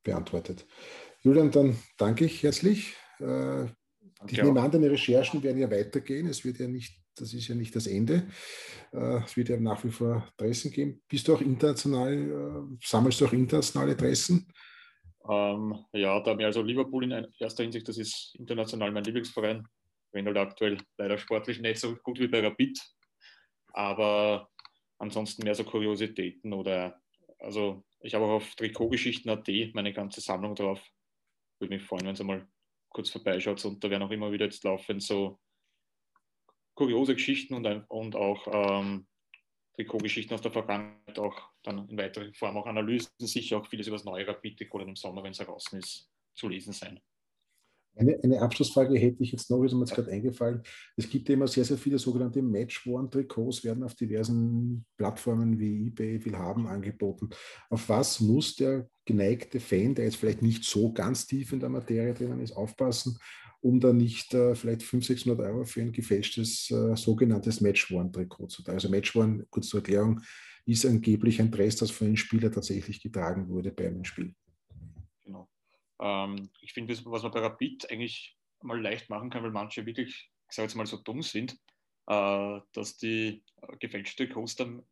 beantwortet. 0.03 0.65
Julian, 1.21 1.51
dann 1.51 1.77
danke 1.97 2.25
ich 2.25 2.43
herzlich. 2.43 2.95
Äh, 3.19 3.65
ich 4.27 4.41
nehme 4.41 4.61
an, 4.61 4.71
deine 4.71 4.91
Recherchen 4.91 5.43
werden 5.43 5.59
ja 5.59 5.69
weitergehen. 5.69 6.27
Es 6.27 6.43
wird 6.45 6.59
ja 6.59 6.67
nicht, 6.67 6.95
das 7.15 7.34
ist 7.34 7.47
ja 7.47 7.55
nicht 7.55 7.75
das 7.75 7.88
Ende. 7.88 8.27
Äh, 8.91 9.23
es 9.23 9.36
wird 9.36 9.49
ja 9.49 9.59
nach 9.59 9.84
wie 9.84 9.91
vor 9.91 10.27
Adressen 10.38 10.71
geben. 10.71 11.01
Bist 11.07 11.27
du 11.27 11.36
auch 11.36 11.41
international, 11.41 12.13
äh, 12.13 12.77
sammelst 12.86 13.21
du 13.21 13.25
auch 13.25 13.34
internationale 13.34 13.93
Adressen? 13.93 14.47
Ähm, 15.29 15.77
ja, 15.93 16.19
da 16.19 16.36
mir 16.36 16.47
also 16.47 16.61
Liverpool 16.61 17.05
in 17.05 17.27
erster 17.39 17.63
Hinsicht, 17.63 17.88
das 17.88 17.97
ist 17.97 18.36
international 18.38 18.91
mein 18.91 19.03
Lieblingsverein. 19.03 19.65
Wenn 20.11 20.25
halt 20.25 20.38
aktuell 20.38 20.77
leider 20.97 21.17
sportlich 21.17 21.59
nicht 21.59 21.79
so 21.79 21.95
gut 22.03 22.19
wie 22.19 22.27
bei 22.27 22.41
Rapid. 22.41 22.79
Aber 23.73 24.49
ansonsten 25.03 25.43
mehr 25.43 25.55
so 25.55 25.63
Kuriositäten 25.63 26.53
oder 26.53 27.01
also 27.39 27.83
ich 27.99 28.15
habe 28.15 28.25
auch 28.25 28.35
auf 28.37 28.55
Trikotgeschichten.at 28.55 29.47
meine 29.73 29.93
ganze 29.93 30.21
Sammlung 30.21 30.55
drauf. 30.55 30.81
Würde 31.59 31.75
mich 31.75 31.83
freuen, 31.83 32.05
wenn 32.05 32.13
es 32.13 32.21
einmal 32.21 32.47
kurz 32.89 33.09
vorbeischaut 33.09 33.63
und 33.65 33.83
da 33.83 33.89
werden 33.89 34.03
auch 34.03 34.11
immer 34.11 34.31
wieder 34.31 34.45
jetzt 34.45 34.63
laufend 34.63 35.03
so 35.03 35.39
kuriose 36.75 37.15
Geschichten 37.15 37.53
und, 37.53 37.65
und 37.89 38.15
auch 38.15 38.47
ähm, 38.81 39.07
Trikotgeschichten 39.75 40.33
aus 40.33 40.41
der 40.41 40.51
Vergangenheit 40.51 41.17
auch 41.19 41.49
dann 41.63 41.87
in 41.89 41.97
weiterer 41.97 42.31
Form 42.33 42.57
auch 42.57 42.65
Analysen, 42.65 43.11
sicher 43.19 43.57
auch 43.57 43.67
vieles 43.67 43.87
über 43.87 43.97
das 43.97 44.05
neue 44.05 44.27
Rapid-Trikot 44.27 44.81
im 44.81 44.95
Sommer, 44.95 45.23
wenn 45.23 45.31
es 45.31 45.39
heraus 45.39 45.71
ist, 45.73 46.09
zu 46.35 46.47
lesen 46.47 46.73
sein. 46.73 46.99
Eine, 47.95 48.19
eine, 48.23 48.41
Abschlussfrage 48.41 48.97
hätte 48.97 49.21
ich 49.21 49.31
jetzt 49.31 49.51
noch, 49.51 49.63
ist 49.63 49.73
mir 49.73 49.81
jetzt 49.81 49.93
gerade 49.93 50.11
eingefallen. 50.11 50.63
Es 50.97 51.07
gibt 51.09 51.29
immer 51.29 51.47
sehr, 51.47 51.63
sehr 51.63 51.77
viele 51.77 51.99
sogenannte 51.99 52.41
Match-Worn-Trikots, 52.41 53.63
werden 53.63 53.83
auf 53.83 53.93
diversen 53.93 54.85
Plattformen 54.97 55.59
wie 55.59 55.87
eBay, 55.87 56.23
Willhaben 56.25 56.65
angeboten. 56.65 57.29
Auf 57.69 57.87
was 57.89 58.19
muss 58.19 58.55
der 58.55 58.89
geneigte 59.05 59.59
Fan, 59.59 59.93
der 59.93 60.05
jetzt 60.05 60.15
vielleicht 60.15 60.41
nicht 60.41 60.63
so 60.63 60.91
ganz 60.91 61.27
tief 61.27 61.53
in 61.53 61.59
der 61.59 61.69
Materie 61.69 62.13
drinnen 62.13 62.41
ist, 62.41 62.53
aufpassen, 62.53 63.19
um 63.61 63.79
da 63.79 63.93
nicht 63.93 64.33
äh, 64.33 64.55
vielleicht 64.55 64.81
500, 64.81 65.19
600 65.19 65.39
Euro 65.47 65.65
für 65.65 65.81
ein 65.81 65.91
gefälschtes 65.91 66.71
äh, 66.71 66.95
sogenanntes 66.95 67.61
Match-Worn-Trikot 67.61 68.47
zu 68.47 68.63
tun? 68.63 68.73
Also 68.73 68.89
Match-Worn, 68.89 69.45
kurz 69.49 69.67
zur 69.67 69.81
Erklärung, 69.81 70.19
ist 70.65 70.85
angeblich 70.85 71.39
ein 71.39 71.51
Dress, 71.51 71.75
das 71.75 71.91
von 71.91 72.07
einem 72.07 72.17
Spieler 72.17 72.51
tatsächlich 72.51 73.01
getragen 73.01 73.49
wurde 73.49 73.71
bei 73.71 73.87
einem 73.87 74.03
Spiel. 74.03 74.33
Ähm, 76.03 76.49
ich 76.59 76.73
finde, 76.73 76.93
was 77.05 77.23
man 77.23 77.31
bei 77.31 77.39
Rapid 77.39 77.89
eigentlich 77.89 78.37
mal 78.61 78.79
leicht 78.79 79.09
machen 79.09 79.29
kann, 79.29 79.41
weil 79.43 79.51
manche 79.51 79.85
wirklich, 79.85 80.29
ich 80.49 80.55
sage 80.55 80.67
jetzt 80.67 80.75
mal, 80.75 80.85
so 80.85 80.97
dumm 80.97 81.21
sind, 81.21 81.53
äh, 82.07 82.59
dass 82.73 82.97
die 82.97 83.41
äh, 83.61 83.77
gefälschte 83.77 84.27
Coaster 84.27 84.83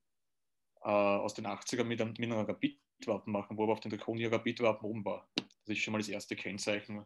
äh, 0.84 0.90
aus 0.90 1.34
den 1.34 1.48
80ern 1.48 1.84
mit, 1.84 2.02
einem, 2.02 2.14
mit 2.18 2.32
einer 2.32 2.48
Rapid-Wappen 2.48 3.32
machen, 3.32 3.58
wo 3.58 3.64
aber 3.64 3.74
auf 3.74 3.82
den 3.82 3.92
ihr 3.92 4.32
Rapid-Wappen 4.32 4.90
oben 4.90 5.04
war. 5.04 5.30
Das 5.36 5.78
ist 5.78 5.80
schon 5.80 5.92
mal 5.92 5.98
das 5.98 6.08
erste 6.08 6.38
Kennzeichen, 6.38 7.06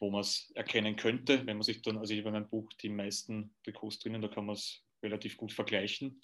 wo 0.00 0.10
man 0.10 0.22
es 0.22 0.50
erkennen 0.56 0.96
könnte, 0.96 1.46
wenn 1.46 1.56
man 1.56 1.62
sich 1.62 1.80
dann, 1.82 1.98
also 1.98 2.12
ich 2.12 2.18
habe 2.18 2.30
in 2.30 2.34
meinem 2.34 2.48
Buch 2.48 2.72
die 2.82 2.88
meisten 2.88 3.54
Trikots 3.62 4.00
drinnen, 4.00 4.22
da 4.22 4.28
kann 4.28 4.46
man 4.46 4.56
es 4.56 4.84
relativ 5.04 5.36
gut 5.36 5.52
vergleichen. 5.52 6.20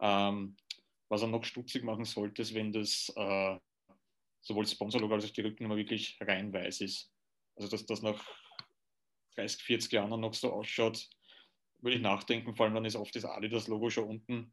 Ähm, 0.00 0.54
was 1.08 1.22
er 1.22 1.28
noch 1.28 1.44
stutzig 1.44 1.82
machen 1.82 2.04
sollte, 2.04 2.42
ist, 2.42 2.54
wenn 2.54 2.72
das 2.72 3.10
äh, 3.16 3.58
sowohl 4.40 4.64
das 4.64 4.72
Sponsorlogo 4.72 5.14
als 5.14 5.24
auch 5.24 5.30
die 5.30 5.40
Rückennummer 5.40 5.76
wirklich 5.76 6.18
rein 6.20 6.52
weiß 6.52 6.80
ist. 6.80 7.12
Also 7.56 7.68
dass 7.68 7.86
das 7.86 8.02
nach 8.02 8.24
30, 9.36 9.62
40 9.62 9.92
Jahren 9.92 10.20
noch 10.20 10.34
so 10.34 10.52
ausschaut, 10.52 11.08
würde 11.80 11.96
ich 11.96 12.02
nachdenken, 12.02 12.54
vor 12.54 12.66
allem 12.66 12.74
dann 12.74 12.84
ist 12.84 12.96
oft 12.96 13.14
das 13.14 13.24
Adidas-Logo 13.24 13.90
schon 13.90 14.08
unten. 14.08 14.52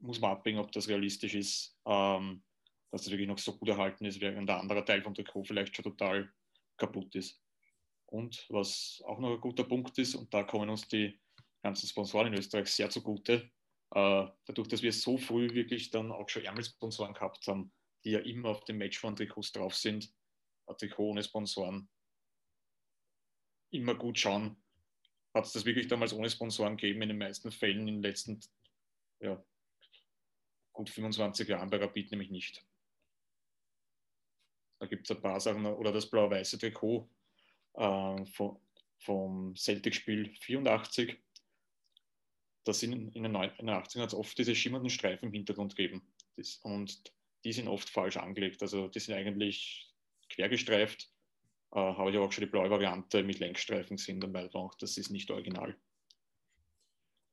Muss 0.00 0.20
man 0.20 0.32
abwägen, 0.32 0.60
ob 0.60 0.72
das 0.72 0.88
realistisch 0.88 1.34
ist, 1.34 1.78
ähm, 1.86 2.42
dass 2.90 3.02
das 3.02 3.10
wirklich 3.10 3.28
noch 3.28 3.38
so 3.38 3.56
gut 3.56 3.68
erhalten 3.68 4.04
ist, 4.04 4.20
während 4.20 4.48
der 4.48 4.58
andere 4.58 4.84
Teil 4.84 5.02
vom 5.02 5.14
Trikot 5.14 5.44
vielleicht 5.44 5.74
schon 5.74 5.84
total 5.84 6.32
kaputt 6.76 7.14
ist. 7.14 7.40
Und 8.06 8.46
was 8.48 9.02
auch 9.06 9.18
noch 9.18 9.34
ein 9.34 9.40
guter 9.40 9.64
Punkt 9.64 9.96
ist, 9.98 10.14
und 10.14 10.32
da 10.34 10.42
kommen 10.42 10.68
uns 10.68 10.86
die 10.88 11.18
ganzen 11.62 11.86
Sponsoren 11.86 12.28
in 12.28 12.38
Österreich 12.38 12.68
sehr 12.68 12.90
zugute, 12.90 13.50
äh, 13.94 14.26
dadurch, 14.44 14.68
dass 14.68 14.82
wir 14.82 14.92
so 14.92 15.16
früh 15.16 15.52
wirklich 15.54 15.90
dann 15.90 16.12
auch 16.12 16.28
schon 16.28 16.44
Ärmelsponsoren 16.44 17.14
gehabt 17.14 17.46
haben, 17.46 17.72
die 18.04 18.10
ja 18.10 18.20
immer 18.20 18.50
auf 18.50 18.64
den 18.64 18.78
Matchfund-Trikots 18.78 19.52
drauf 19.52 19.74
sind, 19.74 20.12
ein 20.66 20.76
Trikot 20.76 21.10
ohne 21.10 21.22
Sponsoren, 21.22 21.88
immer 23.70 23.94
gut 23.94 24.18
schauen. 24.18 24.56
Hat 25.34 25.46
es 25.46 25.52
das 25.52 25.64
wirklich 25.64 25.88
damals 25.88 26.12
ohne 26.12 26.30
Sponsoren 26.30 26.76
gegeben? 26.76 27.02
In 27.02 27.08
den 27.08 27.18
meisten 27.18 27.50
Fällen 27.50 27.88
in 27.88 27.96
den 27.96 28.02
letzten 28.02 28.40
ja, 29.20 29.42
gut 30.72 30.90
25 30.90 31.48
Jahren 31.48 31.70
bei 31.70 31.78
Rapid 31.78 32.10
nämlich 32.10 32.30
nicht. 32.30 32.64
Da 34.80 34.86
gibt 34.86 35.08
es 35.08 35.16
ein 35.16 35.22
paar 35.22 35.40
Sachen, 35.40 35.64
oder 35.64 35.92
das 35.92 36.10
blau-weiße 36.10 36.58
Trikot 36.58 37.08
äh, 37.74 38.26
vom, 38.26 38.60
vom 38.98 39.56
Celtic-Spiel 39.56 40.36
84. 40.40 41.16
Da 42.64 42.72
sind 42.72 43.14
in 43.14 43.22
den 43.22 43.36
80ern 43.36 44.02
hat 44.02 44.08
es 44.08 44.14
oft 44.14 44.36
diese 44.38 44.54
schimmernden 44.54 44.90
Streifen 44.90 45.26
im 45.26 45.32
Hintergrund 45.32 45.76
gegeben. 45.76 46.12
Das, 46.36 46.56
und 46.58 47.13
die 47.44 47.52
sind 47.52 47.68
oft 47.68 47.88
falsch 47.88 48.16
angelegt. 48.16 48.62
Also 48.62 48.88
die 48.88 49.00
sind 49.00 49.14
eigentlich 49.14 49.92
quergestreift. 50.30 51.10
Äh, 51.72 51.78
habe 51.78 52.10
ich 52.10 52.18
auch 52.18 52.32
schon 52.32 52.44
die 52.44 52.50
blaue 52.50 52.70
Variante 52.70 53.22
mit 53.22 53.38
Lenkstreifen 53.40 53.96
gesehen, 53.96 54.20
dann 54.20 54.32
weiß 54.32 54.52
man 54.52 54.64
auch, 54.64 54.74
das 54.76 54.96
ist 54.96 55.10
nicht 55.10 55.30
original. 55.30 55.76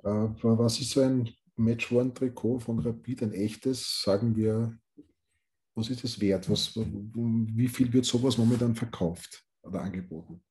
Äh, 0.04 0.30
was 0.42 0.80
ist 0.80 0.92
so 0.92 1.02
ein 1.02 1.34
Match-One-Trikot 1.56 2.60
von 2.60 2.80
Rapid, 2.80 3.24
ein 3.24 3.34
echtes, 3.34 4.02
sagen 4.02 4.36
wir, 4.36 4.78
was 5.76 5.90
ist 5.90 6.04
es 6.04 6.20
wert? 6.20 6.50
Was, 6.50 6.76
wie 6.76 7.68
viel 7.68 7.94
wird 7.94 8.06
sowas 8.06 8.38
momentan 8.38 8.76
verkauft 8.76 9.46
oder 9.62 9.82
angeboten? 9.82 10.44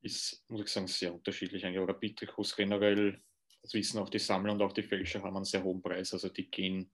Ist, 0.00 0.44
muss 0.48 0.60
ich 0.60 0.68
sagen, 0.68 0.86
sehr 0.86 1.12
unterschiedlich. 1.12 1.64
Rapid-Trikots 1.64 2.54
generell, 2.54 3.20
das 3.62 3.74
wissen 3.74 3.98
auch 3.98 4.08
die 4.08 4.20
Sammler 4.20 4.52
und 4.52 4.62
auch 4.62 4.72
die 4.72 4.82
Fälscher, 4.82 5.22
haben 5.22 5.36
einen 5.36 5.44
sehr 5.44 5.64
hohen 5.64 5.82
Preis. 5.82 6.12
Also 6.12 6.28
die 6.28 6.48
gehen 6.48 6.90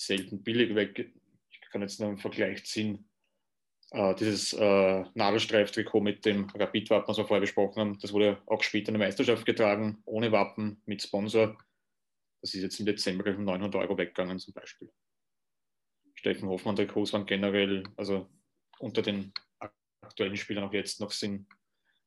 selten 0.00 0.42
billig 0.42 0.74
weg. 0.74 1.12
Ich 1.50 1.60
kann 1.70 1.82
jetzt 1.82 2.00
noch 2.00 2.08
einen 2.08 2.18
Vergleich 2.18 2.64
ziehen. 2.64 3.08
Äh, 3.90 4.14
dieses 4.14 4.52
äh, 4.52 5.04
Nadelstreiftrikot 5.14 6.00
mit 6.00 6.24
dem 6.24 6.48
Rapid-Wappen, 6.50 7.08
was 7.08 7.18
wir 7.18 7.26
vorher 7.26 7.40
besprochen 7.40 7.80
haben, 7.80 7.98
das 7.98 8.12
wurde 8.12 8.40
auch 8.46 8.62
später 8.62 8.88
in 8.88 8.98
der 8.98 9.06
Meisterschaft 9.06 9.44
getragen, 9.44 10.00
ohne 10.04 10.32
Wappen, 10.32 10.80
mit 10.86 11.02
Sponsor. 11.02 11.58
Das 12.40 12.54
ist 12.54 12.62
jetzt 12.62 12.80
im 12.80 12.86
Dezember 12.86 13.30
um 13.36 13.44
900 13.44 13.74
Euro 13.82 13.98
weggegangen 13.98 14.38
zum 14.38 14.54
Beispiel. 14.54 14.90
Steffen 16.14 16.48
Hoffmann-Trikots 16.48 17.12
waren 17.12 17.26
generell, 17.26 17.82
also 17.96 18.30
unter 18.78 19.02
den 19.02 19.32
aktuellen 20.00 20.36
Spielern 20.36 20.64
auch 20.64 20.72
jetzt 20.72 21.00
noch 21.00 21.10
sind 21.10 21.46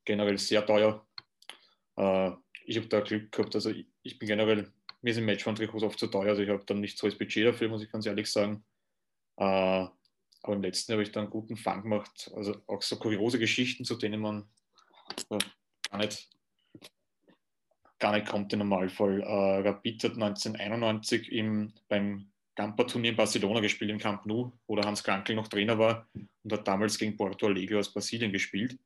generell 0.06 0.38
sehr 0.38 0.66
teuer. 0.66 1.06
Äh, 1.98 2.32
ich 2.66 2.78
habe 2.78 2.88
da 2.88 3.02
Glück 3.02 3.32
gehabt, 3.32 3.54
also 3.56 3.70
ich, 3.70 3.86
ich 4.02 4.18
bin 4.18 4.28
generell 4.28 4.72
mir 5.04 5.14
sind 5.14 5.26
Matchfund-Trikots 5.26 5.84
oft 5.84 6.00
zu 6.00 6.08
teuer, 6.08 6.30
also 6.30 6.42
ich 6.42 6.50
habe 6.50 6.64
dann 6.66 6.80
nicht 6.80 6.98
so 6.98 7.08
das 7.08 7.18
Budget 7.18 7.46
dafür, 7.46 7.70
muss 7.70 7.84
ich 7.84 7.92
ganz 7.92 8.06
ehrlich 8.06 8.32
sagen. 8.32 8.64
Äh, 9.38 9.88
aber 10.44 10.56
im 10.56 10.62
letzten 10.62 10.94
habe 10.94 11.04
ich 11.04 11.12
da 11.12 11.22
einen 11.22 11.30
guten 11.30 11.58
Fang 11.58 11.84
gemacht. 11.84 12.32
Also 12.36 12.62
auch 12.68 12.82
so 12.82 12.98
kuriose 12.98 13.40
Geschichten, 13.40 13.86
zu 13.86 13.96
denen 13.96 14.22
man 14.22 14.46
äh, 15.30 15.38
gar, 15.90 16.00
nicht, 16.00 16.30
gar 18.00 18.14
nicht 18.14 18.28
kommt 18.28 18.52
im 18.54 18.60
Normalfall. 18.60 19.22
Äh, 19.22 19.68
Rapid 19.68 20.04
hat 20.06 20.14
1991 20.14 21.32
im, 21.32 21.74
beim 21.88 22.32
Gampa-Turnier 22.56 23.12
in 23.12 23.18
Barcelona 23.18 23.60
gespielt, 23.60 23.92
im 23.92 23.98
Camp 23.98 24.26
Nou, 24.26 24.52
wo 24.68 24.76
der 24.76 24.86
Hans 24.86 25.04
Krankel 25.04 25.36
noch 25.36 25.48
Trainer 25.48 25.78
war 25.80 26.08
und 26.14 26.54
hat 26.54 26.68
damals 26.68 26.98
gegen 26.98 27.18
Porto 27.18 27.48
Alegre 27.48 27.80
aus 27.80 27.92
Brasilien 27.92 28.32
gespielt. 28.32 28.78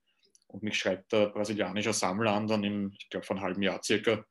Und 0.47 0.63
mich 0.63 0.77
schreibt 0.77 1.11
der 1.11 1.27
brasilianische 1.27 1.91
Sammler 1.91 2.31
an, 2.31 2.47
dann 2.47 2.63
im, 2.63 2.93
ich 2.97 3.09
glaube, 3.09 3.25
vor 3.25 3.35
einem 3.35 3.43
halben 3.43 3.61
Jahr 3.61 3.83
circa, 3.83 4.23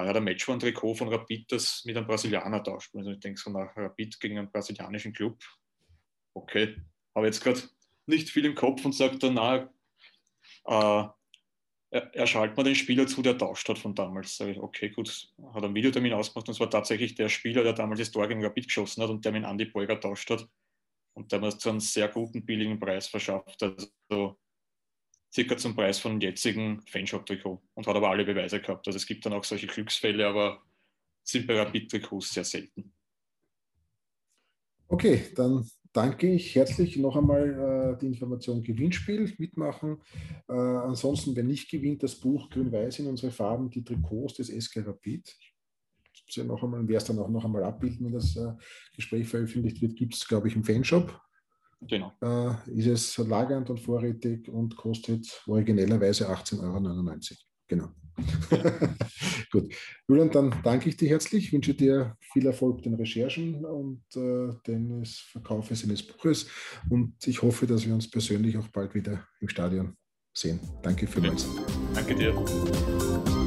er 0.00 0.08
hat 0.08 0.16
ein 0.16 0.24
Match 0.24 0.44
von 0.44 0.58
Trikot 0.58 0.94
von 0.94 1.08
Rapid, 1.08 1.52
das 1.52 1.84
mit 1.84 1.96
einem 1.96 2.06
Brasilianer 2.06 2.62
tauscht. 2.62 2.94
Also 2.94 3.10
ich 3.10 3.20
denke 3.20 3.40
so 3.40 3.50
nach 3.50 3.76
Rapid 3.76 4.18
gegen 4.20 4.38
einen 4.38 4.50
brasilianischen 4.50 5.12
Club. 5.12 5.38
Okay, 6.34 6.76
habe 7.14 7.26
jetzt 7.26 7.42
gerade 7.42 7.60
nicht 8.06 8.30
viel 8.30 8.46
im 8.46 8.54
Kopf 8.54 8.84
und 8.84 8.94
sagt 8.94 9.22
dann, 9.22 9.34
na, 9.34 9.70
äh, 10.64 11.08
er, 11.90 12.14
er 12.14 12.26
schaltet 12.26 12.56
mir 12.56 12.64
den 12.64 12.74
Spieler 12.74 13.06
zu, 13.06 13.20
der 13.20 13.36
tauscht 13.36 13.68
hat 13.68 13.78
von 13.78 13.94
damals. 13.94 14.36
Sage 14.36 14.52
ich, 14.52 14.58
okay, 14.58 14.88
gut, 14.88 15.30
hat 15.52 15.62
einen 15.62 15.74
Videotermin 15.74 16.14
ausgemacht 16.14 16.48
und 16.48 16.54
es 16.54 16.60
war 16.60 16.70
tatsächlich 16.70 17.14
der 17.14 17.28
Spieler, 17.28 17.62
der 17.62 17.74
damals 17.74 18.00
das 18.00 18.10
Tor 18.10 18.26
gegen 18.28 18.42
Rapid 18.42 18.64
geschossen 18.64 19.02
hat 19.02 19.10
und 19.10 19.24
der 19.24 19.32
mit 19.32 19.44
Andy 19.44 19.66
Beuger 19.66 20.00
tauscht 20.00 20.30
hat. 20.30 20.48
Und 21.14 21.30
der 21.30 21.42
hat 21.42 21.60
zu 21.60 21.68
einem 21.68 21.80
sehr 21.80 22.08
guten, 22.08 22.46
billigen 22.46 22.80
Preis 22.80 23.08
verschafft. 23.08 23.62
Also 23.62 24.38
circa 25.32 25.56
zum 25.56 25.74
Preis 25.74 25.98
von 25.98 26.20
jetzigen 26.20 26.82
Fanshop-Trikot 26.86 27.62
und 27.74 27.86
hat 27.86 27.96
aber 27.96 28.10
alle 28.10 28.24
Beweise 28.24 28.60
gehabt. 28.60 28.86
Also 28.86 28.96
es 28.96 29.06
gibt 29.06 29.24
dann 29.24 29.32
auch 29.32 29.44
solche 29.44 29.66
Glücksfälle, 29.66 30.26
aber 30.26 30.62
sind 31.24 31.46
bei 31.46 31.58
Rapid-Trikots 31.58 32.34
sehr 32.34 32.44
selten. 32.44 32.92
Okay, 34.88 35.22
dann 35.34 35.66
danke 35.92 36.30
ich 36.30 36.54
herzlich 36.54 36.96
noch 36.98 37.16
einmal 37.16 37.94
äh, 37.94 37.98
die 37.98 38.08
Information 38.08 38.62
Gewinnspiel 38.62 39.32
mitmachen. 39.38 40.02
Äh, 40.48 40.52
ansonsten, 40.52 41.34
wer 41.34 41.44
nicht 41.44 41.70
gewinnt, 41.70 42.02
das 42.02 42.16
Buch 42.16 42.50
Grün-Weiß 42.50 42.98
in 42.98 43.06
unsere 43.06 43.32
Farben, 43.32 43.70
die 43.70 43.84
Trikots 43.84 44.34
des 44.34 44.48
SK 44.48 44.86
Rapid. 44.86 45.34
Ja 46.28 46.44
noch 46.44 46.62
einmal, 46.62 46.86
wer 46.88 46.98
es 46.98 47.04
dann 47.04 47.18
auch 47.18 47.28
noch 47.28 47.44
einmal 47.44 47.64
abbilden, 47.64 48.06
wenn 48.06 48.12
das 48.12 48.36
äh, 48.36 48.52
Gespräch 48.96 49.28
veröffentlicht 49.28 49.80
wird, 49.82 49.96
gibt 49.96 50.14
es, 50.14 50.26
glaube 50.26 50.48
ich, 50.48 50.56
im 50.56 50.64
Fanshop. 50.64 51.20
Genau. 51.88 52.12
Äh, 52.22 52.78
ist 52.78 52.86
es 52.86 53.18
lagernd 53.18 53.70
und 53.70 53.80
vorrätig 53.80 54.48
und 54.48 54.76
kostet 54.76 55.42
originellerweise 55.46 56.28
18,99 56.28 56.60
Euro. 56.62 57.38
Genau. 57.68 57.88
Gut. 59.52 59.74
Julian, 60.06 60.30
dann 60.30 60.54
danke 60.62 60.88
ich 60.88 60.96
dir 60.96 61.08
herzlich, 61.08 61.52
wünsche 61.52 61.74
dir 61.74 62.16
viel 62.32 62.46
Erfolg 62.46 62.82
den 62.82 62.94
Recherchen 62.94 63.64
und 63.64 64.04
äh, 64.14 64.52
des 64.66 65.18
Verkaufes 65.18 65.82
eines 65.84 66.06
Buches 66.06 66.48
und 66.90 67.14
ich 67.26 67.42
hoffe, 67.42 67.66
dass 67.66 67.86
wir 67.86 67.94
uns 67.94 68.10
persönlich 68.10 68.56
auch 68.58 68.68
bald 68.68 68.94
wieder 68.94 69.26
im 69.40 69.48
Stadion 69.48 69.96
sehen. 70.34 70.60
Danke 70.82 71.06
vielmals. 71.06 71.48
Danke 71.94 72.14
dir. 72.14 73.41